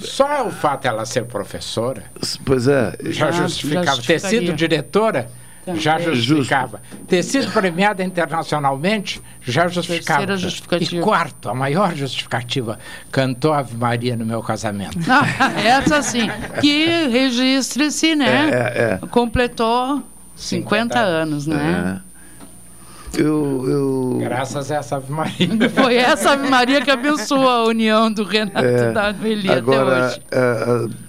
[0.00, 2.04] Só o fato dela ser professora?
[2.44, 2.96] Pois é...
[3.04, 4.02] já justificava.
[4.02, 5.30] Ter sido diretora
[5.74, 6.80] já justificava.
[7.08, 10.20] Ter sido premiada internacionalmente já justificava.
[10.20, 10.96] Terceira justificativa.
[10.96, 12.78] E quarto, a maior justificativa,
[13.10, 14.96] cantou Ave Maria no meu casamento.
[15.08, 16.28] Ah, essa sim.
[16.60, 18.50] Que registre-se, né?
[18.50, 19.06] É, é, é.
[19.08, 20.02] Completou
[20.34, 22.00] 50 anos, né?
[22.02, 23.20] É.
[23.22, 24.18] Eu, eu...
[24.20, 25.48] Graças a essa Ave Maria.
[25.74, 29.58] Foi essa Ave Maria que abençoou a união do Renato É, e da Noeli até
[29.58, 30.20] agora, hoje.
[30.32, 31.05] a,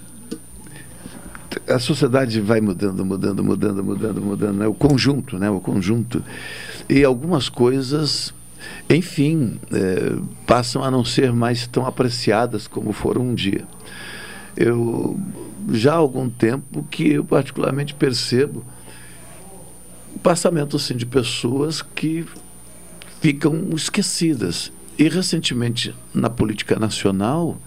[1.74, 4.66] a- sociedade vai mudando, mudando, mudando, mudando, mudando, né?
[4.66, 5.48] o conjunto, né?
[5.50, 6.22] o conjunto.
[6.88, 8.34] E algumas coisas,
[8.88, 10.16] enfim, é,
[10.46, 13.66] passam a não ser mais tão apreciadas como foram um dia.
[14.56, 15.18] Eu
[15.70, 18.64] já há algum tempo que eu particularmente percebo
[20.14, 22.24] o passamento assim, de pessoas que
[23.20, 24.72] ficam esquecidas.
[24.98, 27.60] E recentemente, na política nacional,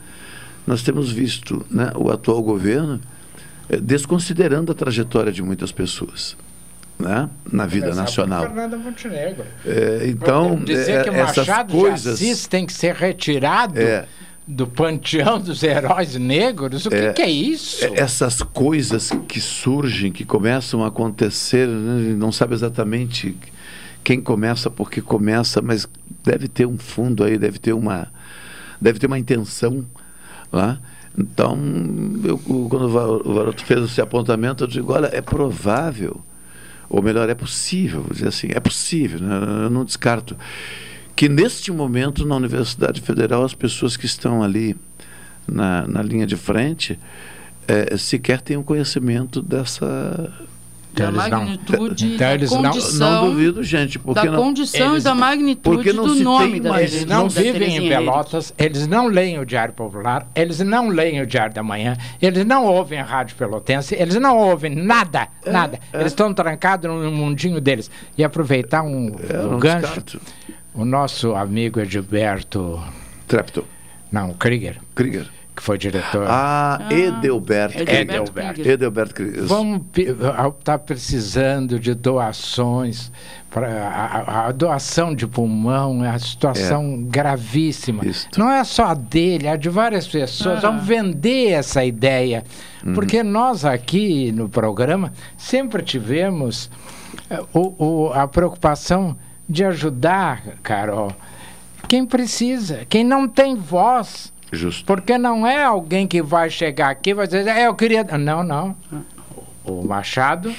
[0.68, 3.00] nós temos visto né, o atual governo
[3.82, 6.36] desconsiderando a trajetória de muitas pessoas
[7.00, 8.44] né, na vida Começar nacional.
[8.44, 9.44] Fernanda Montenegro.
[9.66, 12.20] É, então, dizer eh, que Machado coisas.
[12.20, 14.06] de Assis tem que ser retirado É.
[14.48, 17.84] do panteão dos heróis negros, o que, É, que é isso?
[17.86, 23.36] é, Essas coisas que surgem, que começam a acontecer, né, não sabe exatamente
[24.04, 25.88] quem começa, por que começa, mas
[26.24, 28.08] deve ter um fundo aí, deve ter uma,
[28.80, 29.86] deve ter uma intenção
[30.52, 30.80] lá.
[31.18, 31.58] Então,
[32.24, 36.22] eu, quando o Va- o Varoto fez esse apontamento, eu digo, olha, é provável,
[36.90, 40.38] ou melhor, é possível, vou dizer assim, é possível, né, eu não descarto,
[41.16, 44.76] que neste momento na Universidade Federal as pessoas que estão ali
[45.48, 46.98] na, na linha de frente
[47.68, 50.32] eh, sequer tenham conhecimento dessa
[50.94, 53.12] Da eles não- magnitude, então da eles não- condição.
[53.24, 56.52] não duvido, gente, porque da não- condição e da magnitude porque não do se nome
[56.52, 57.90] tem da mais- Eles da não Terezinha vivem em Henrique.
[57.96, 62.46] Pelotas, eles não leem o Diário Popular, eles não leem o Diário da Manhã, eles
[62.46, 65.80] não ouvem a Rádio Pelotense, eles não ouvem nada, É, nada.
[65.94, 67.90] Eles estão trancados no mundinho deles.
[68.18, 70.22] E aproveitar um, É, eu um gancho, descarto.
[70.74, 72.82] o nosso amigo Edilberto...
[73.28, 73.64] Trepto.
[74.12, 75.28] Não, Krieger, Krieger.
[75.62, 76.26] Que foi diretor.
[76.28, 77.78] Ah, Edelberto.
[77.80, 78.54] Edelberto Krieger.
[78.54, 78.74] Krieger.
[78.74, 79.44] Edelberto Krieger.
[79.44, 79.82] Vamos
[80.58, 83.12] estar precisando de doações.
[83.50, 88.02] Pra, a, a- doação de pulmão é uma situação gravíssima.
[88.38, 90.58] Não é só a dele, é de várias pessoas.
[90.64, 90.70] Ah.
[90.70, 92.44] Vamos vender essa ideia.
[92.84, 92.94] Uhum.
[92.94, 96.72] Porque nós aqui no programa sempre tivemos
[97.30, 97.76] eh, o-
[98.08, 99.16] o- a preocupação
[99.48, 101.12] de ajudar, Carol,
[101.90, 104.31] quem precisa, quem não tem voz.
[104.52, 104.86] Justo.
[104.86, 108.04] Porque não é alguém que vai chegar aqui e vai dizer, é, eu queria.
[108.04, 108.76] Não, não.
[109.64, 110.54] O Machado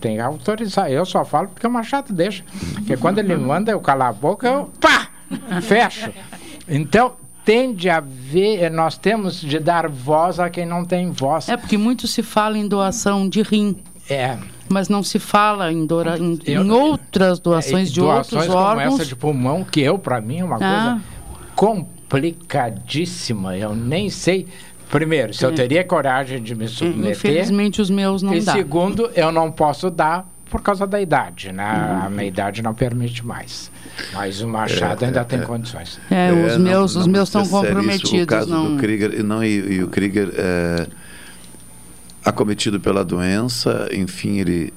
[0.00, 0.90] tem que autorizar.
[0.90, 2.44] Eu só falo porque o Machado deixa.
[2.74, 5.08] Porque quando ele manda eu calar a boca, eu pá!
[5.60, 6.10] Fecho.
[6.66, 7.12] Então,
[7.44, 11.48] tem de haver, nós temos de dar voz a quem não tem voz.
[11.48, 13.76] É porque muito se fala em doação de rim.
[14.08, 14.38] É.
[14.70, 18.58] Mas não se fala em, dora, em, Eu- em outras doações de Doações outros como
[18.66, 18.94] órgãos.
[18.94, 20.98] essa de pulmão, que eu, para mim, é uma Ah.
[21.54, 23.56] coisa complicadíssima.
[23.56, 24.46] Eu nem sei.
[24.90, 25.52] Primeiro, se eu É.
[25.52, 27.10] teria coragem de me submeter.
[27.12, 28.52] Infelizmente os meus não e dá.
[28.52, 31.62] segundo, eu não posso dar por causa da idade, né?
[32.00, 32.06] Uhum.
[32.06, 33.70] A minha idade não permite mais.
[34.14, 35.42] Mas o Machado É, ainda é, tem é.
[35.42, 36.00] condições.
[36.10, 37.66] É, os não- meus, não os meus estão ser isso.
[37.66, 38.22] comprometidos.
[38.22, 38.74] O caso não...
[38.76, 40.86] do Krieger, e não, e, e o Krieger, é,
[42.24, 44.72] acometido pela doença, enfim, ele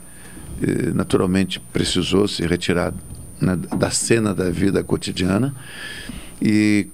[0.61, 2.93] eh, naturalmente precisou se retirar
[3.39, 5.53] né, da cena da vida cotidiana
[6.41, 6.87] e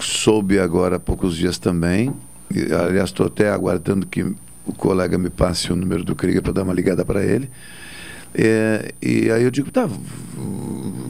[0.00, 2.12] soube agora há poucos dias também,
[2.50, 4.22] e, aliás, estou até aguardando que
[4.64, 7.50] o colega me passe o número do Krieger para dar uma ligada para ele.
[8.34, 9.88] É, e aí eu digo, tá,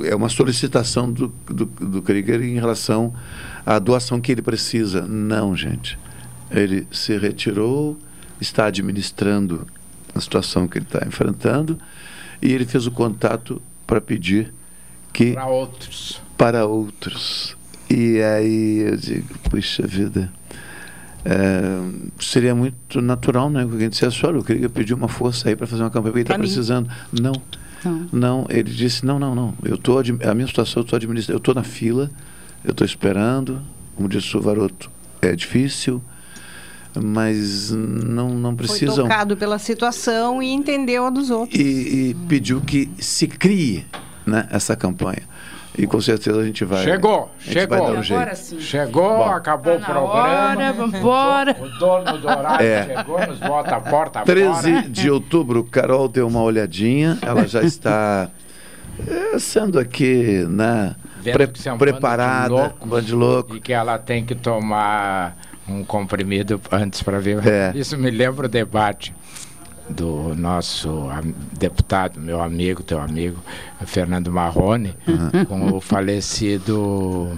[0.05, 3.13] é uma solicitação do, do, do Krieger em relação
[3.65, 5.03] à doação que ele precisa.
[5.03, 5.99] Não, gente.
[6.51, 7.99] Ele se retirou,
[8.41, 9.67] está administrando
[10.15, 11.79] a situação que ele está enfrentando
[12.41, 14.53] e ele fez o contato para pedir
[15.13, 16.21] que Para outros.
[16.37, 17.57] para outros.
[17.89, 20.33] E aí eu digo, puxa vida,
[21.25, 21.81] é,
[22.21, 23.65] seria muito natural, né?
[23.65, 26.19] Que alguém dissesse, olha, eu queria pedir uma força aí para fazer uma campanha, porque
[26.21, 26.89] ele está precisando.
[27.13, 27.33] Não,
[27.85, 28.07] Não.
[28.13, 31.39] não, ele disse, não, não, não, eu tô, a minha situação, eu estou administrando, eu
[31.39, 32.11] estou na fila,
[32.65, 33.61] eu estou esperando,
[33.95, 34.91] como disse o Varoto,
[35.23, 36.03] é difícil,
[37.01, 39.05] mas não, não Foi precisam.
[39.05, 41.59] tocado pela situação e entendeu a dos outros.
[41.61, 43.85] E, e pediu que se crie
[44.25, 45.23] né, essa campanha.
[45.79, 46.83] E com certeza a gente vai.
[46.85, 47.93] Chegou, a gente vai chegou.
[47.93, 48.61] dar um jeito.
[48.63, 50.09] Chegou, acabou o programa.
[50.09, 51.57] hora, vambora.
[51.61, 52.85] O dono do horário É.
[52.97, 54.89] chegou, nos bota a porta 13 fora.
[54.89, 58.31] de outubro, Carol deu uma olhadinha, ela já está
[59.07, 63.57] eh, sendo aqui, né, pre- é um bando de preparada, loucos um bando de louco.
[63.57, 65.37] E que ela tem que tomar
[65.69, 67.47] um comprimido antes para ver.
[67.47, 67.73] É.
[67.75, 69.13] Isso me lembra o debate
[69.89, 71.09] do nosso
[71.59, 73.39] deputado, meu amigo, teu amigo,
[73.87, 74.95] Fernando Marrone,
[75.49, 77.31] com o falecido.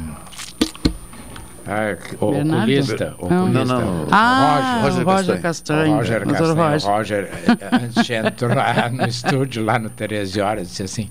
[1.67, 3.27] Ah, o oculista, Não.
[3.27, 5.97] oculista, Não, não, o Ah, Roger, Roger Castanho.
[5.97, 6.55] Roger Castanho.
[6.55, 6.91] Roger.
[6.91, 11.11] Roger, eh, antes de entrar no estúdio lá no 13 Horas, disse assim: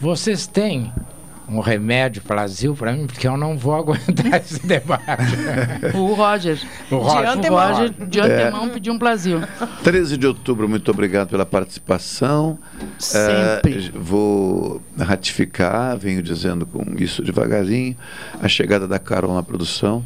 [0.00, 0.92] Vocês têm
[1.52, 3.06] um remédio Brasil para mim?
[3.06, 5.04] Porque eu não vou aguentar esse debate.
[5.94, 6.58] O Roger.
[6.90, 7.22] O Roger.
[7.22, 8.22] De antemão, o Roger, de É.
[8.22, 9.40] antemão pediu um Brasil.
[9.84, 12.58] 13 de outubro, muito obrigado pela participação.
[12.98, 13.86] Sempre.
[13.86, 17.96] Eh, vou ratificar, venho dizendo com isso devagarinho,
[18.40, 20.02] a chegada da Carol na produção.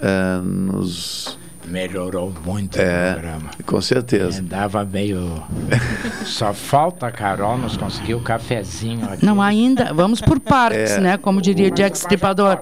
[0.00, 3.50] eh, nos Melhorou muito É, o programa.
[3.64, 4.40] com certeza.
[4.40, 5.42] Andava meio.
[6.24, 9.24] Só falta a Carol nos conseguir o cafezinho aqui.
[9.26, 11.00] Não, ainda, vamos por partes, É.
[11.00, 11.16] né?
[11.16, 12.60] Como diria Jack Stripador.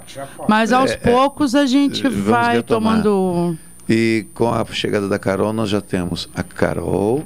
[0.48, 0.96] Mas aos É, é.
[0.96, 3.02] poucos a gente vai retomar.
[3.02, 3.58] tomando.
[3.88, 7.24] E com a chegada da Carol, nós já temos a Carol,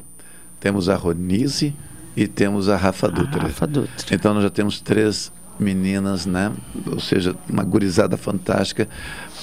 [0.59, 1.72] temos a Ronise
[2.16, 3.42] e temos a Rafa Dutra.
[3.42, 3.92] Rafa Dutra.
[4.10, 5.30] Então nós já temos três
[5.60, 6.50] meninas, né?
[6.86, 8.88] Ou seja, uma gurizada fantástica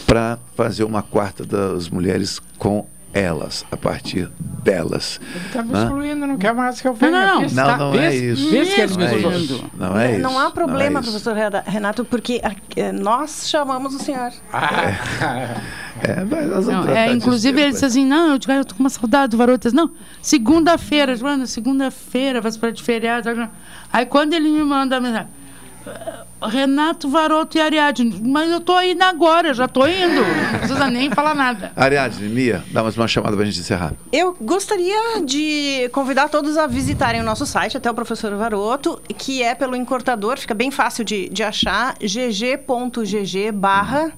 [0.06, 4.30] para fazer uma quarta das mulheres com elas, a partir
[4.61, 5.22] delas.
[5.53, 5.84] Tá me né?
[5.84, 7.11] excluindo, não quer mais que eu venha.
[7.11, 8.49] Não, não, Não, tá- não é isso.
[8.49, 9.61] vê se que eles Não me é.
[9.77, 10.19] Não é isso.
[10.22, 11.11] Não há problema, não é isso.
[11.11, 12.41] professor Rena- Renato, porque
[12.76, 14.34] eh, nós chamamos o senhor.
[16.02, 18.90] É, mas nós vamos é, inclusive ele disse assim, não, eu, "Ah, tô com uma
[18.90, 19.72] saudade do Varotas.
[19.72, 19.90] Não,
[20.22, 23.30] segunda-feira, Joana, segunda-feira, vai para de feriado.
[23.94, 25.44] Aí quando ele me manda a mensagem, "Ah,
[26.41, 30.21] Renato Varoto e Ariadne, mas eu tô indo agora, já tô indo.
[30.51, 31.71] Não precisa nem falar nada.
[31.75, 33.93] Ariadne, Mia, dá mais uma chamada para a gente encerrar.
[34.11, 39.41] Eu gostaria de convidar todos a visitarem o nosso site, até o professor Varoto, que
[39.41, 44.13] é pelo encurtador, fica bem fácil de, de achar, gg.gg barra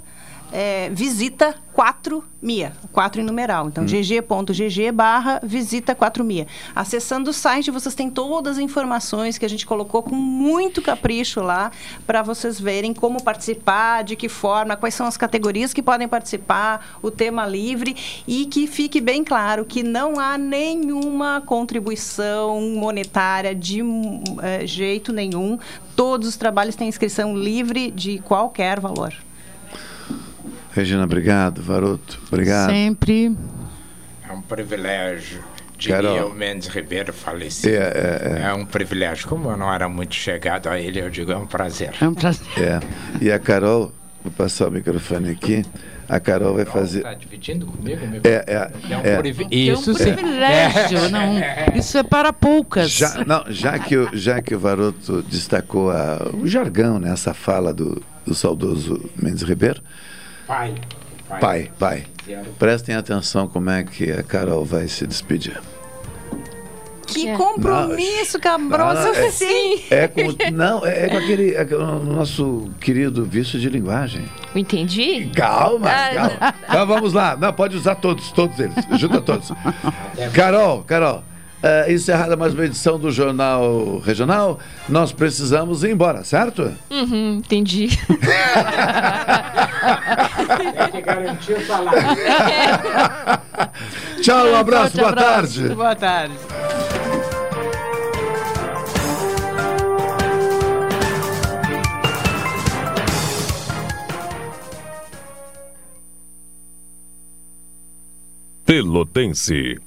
[0.52, 3.68] é, visita 4 MIA, 4 em numeral.
[3.68, 6.48] Então, gg.gg barra visita 4 MIA.
[6.76, 11.42] Acessando o site, vocês têm todas as informações que a gente colocou com muito capricho
[11.42, 11.72] lá,
[12.06, 16.98] para vocês verem como participar, de que forma, quais são as categorias que podem participar,
[17.02, 17.96] o tema livre,
[18.28, 25.14] e que fique bem claro que não há nenhuma contribuição monetária de hum, eh, jeito
[25.14, 25.60] nenhum.
[25.96, 29.27] Todos os trabalhos têm inscrição livre de qualquer valor.
[30.78, 31.62] Regina, obrigado.
[31.62, 32.70] Varoto, obrigado.
[32.70, 33.36] Sempre.
[34.28, 35.44] É um privilégio.
[35.78, 36.30] Diria Carol.
[36.30, 37.74] o Mendes Ribeiro falecido.
[37.76, 39.28] É, é, É um privilégio.
[39.28, 41.94] Como eu não era muito chegado a ele, eu digo, é um prazer.
[42.02, 42.46] É um prazer.
[42.58, 42.80] É.
[43.22, 43.92] E a Carol,
[44.24, 45.64] vou passar o microfone aqui.
[46.10, 47.00] A Carol vai fazer.
[47.00, 48.08] Está dividindo comigo?
[48.08, 48.22] meu?
[48.24, 49.18] É, é, É um é.
[49.18, 51.10] privi- É um privilégio, É.
[51.10, 51.78] não.
[51.78, 52.90] Isso é para poucas.
[52.92, 57.34] Já, não, já, que, o- já que o Varoto destacou a- o jargão, né, essa
[57.34, 59.82] fala do, do saudoso Mendes Ribeiro,
[60.48, 60.74] Pai.
[61.42, 62.06] pai, pai,
[62.58, 65.60] prestem atenção como é que a Carol vai se despedir.
[67.06, 69.02] Que compromisso, cabroso.
[69.02, 69.82] Não, é- Sim.
[69.90, 70.22] É com,
[70.52, 74.26] não, é, é com aquele é com o nosso querido vício de linguagem.
[74.54, 75.30] Entendi?
[75.34, 76.54] Calma, Ah, calma.
[76.68, 77.38] Então vamos lá.
[77.38, 78.76] Não, pode usar todos, todos eles.
[79.00, 79.52] Junta todos.
[80.34, 81.24] Carol, Carol.
[81.62, 86.72] É, encerrada mais uma edição do Jornal Regional, nós precisamos ir embora, certo?
[86.90, 87.90] Uhum, entendi.
[90.78, 92.02] Tem que garantir o salário.
[94.22, 95.60] Tchau, um abraço, Forte boa abraço.
[95.60, 95.76] tarde.
[95.76, 96.34] Boa tarde.
[108.66, 109.78] Pelotense.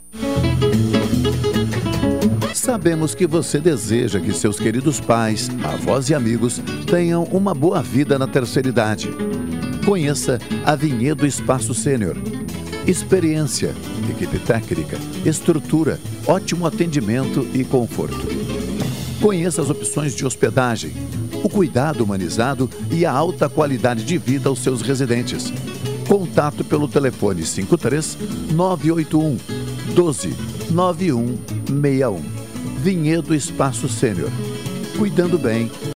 [2.61, 8.19] Sabemos que você deseja que seus queridos pais, avós e amigos tenham uma boa vida
[8.19, 9.09] na terceira idade.
[9.87, 12.19] Conheça a Vinhedo Espaço Sênior.
[12.87, 13.75] Experiência,
[14.11, 18.29] equipe técnica, estrutura, ótimo atendimento e conforto.
[19.23, 20.93] Conheça as opções de hospedagem,
[21.43, 25.51] o cuidado humanizado e a alta qualidade de vida aos seus residentes.
[26.07, 28.19] Contato pelo telefone 53
[28.53, 29.39] 981
[29.95, 30.37] 12
[30.71, 32.40] 9161.
[32.83, 34.31] Vinhedo Espaço Sênior.
[34.97, 35.71] Cuidando bem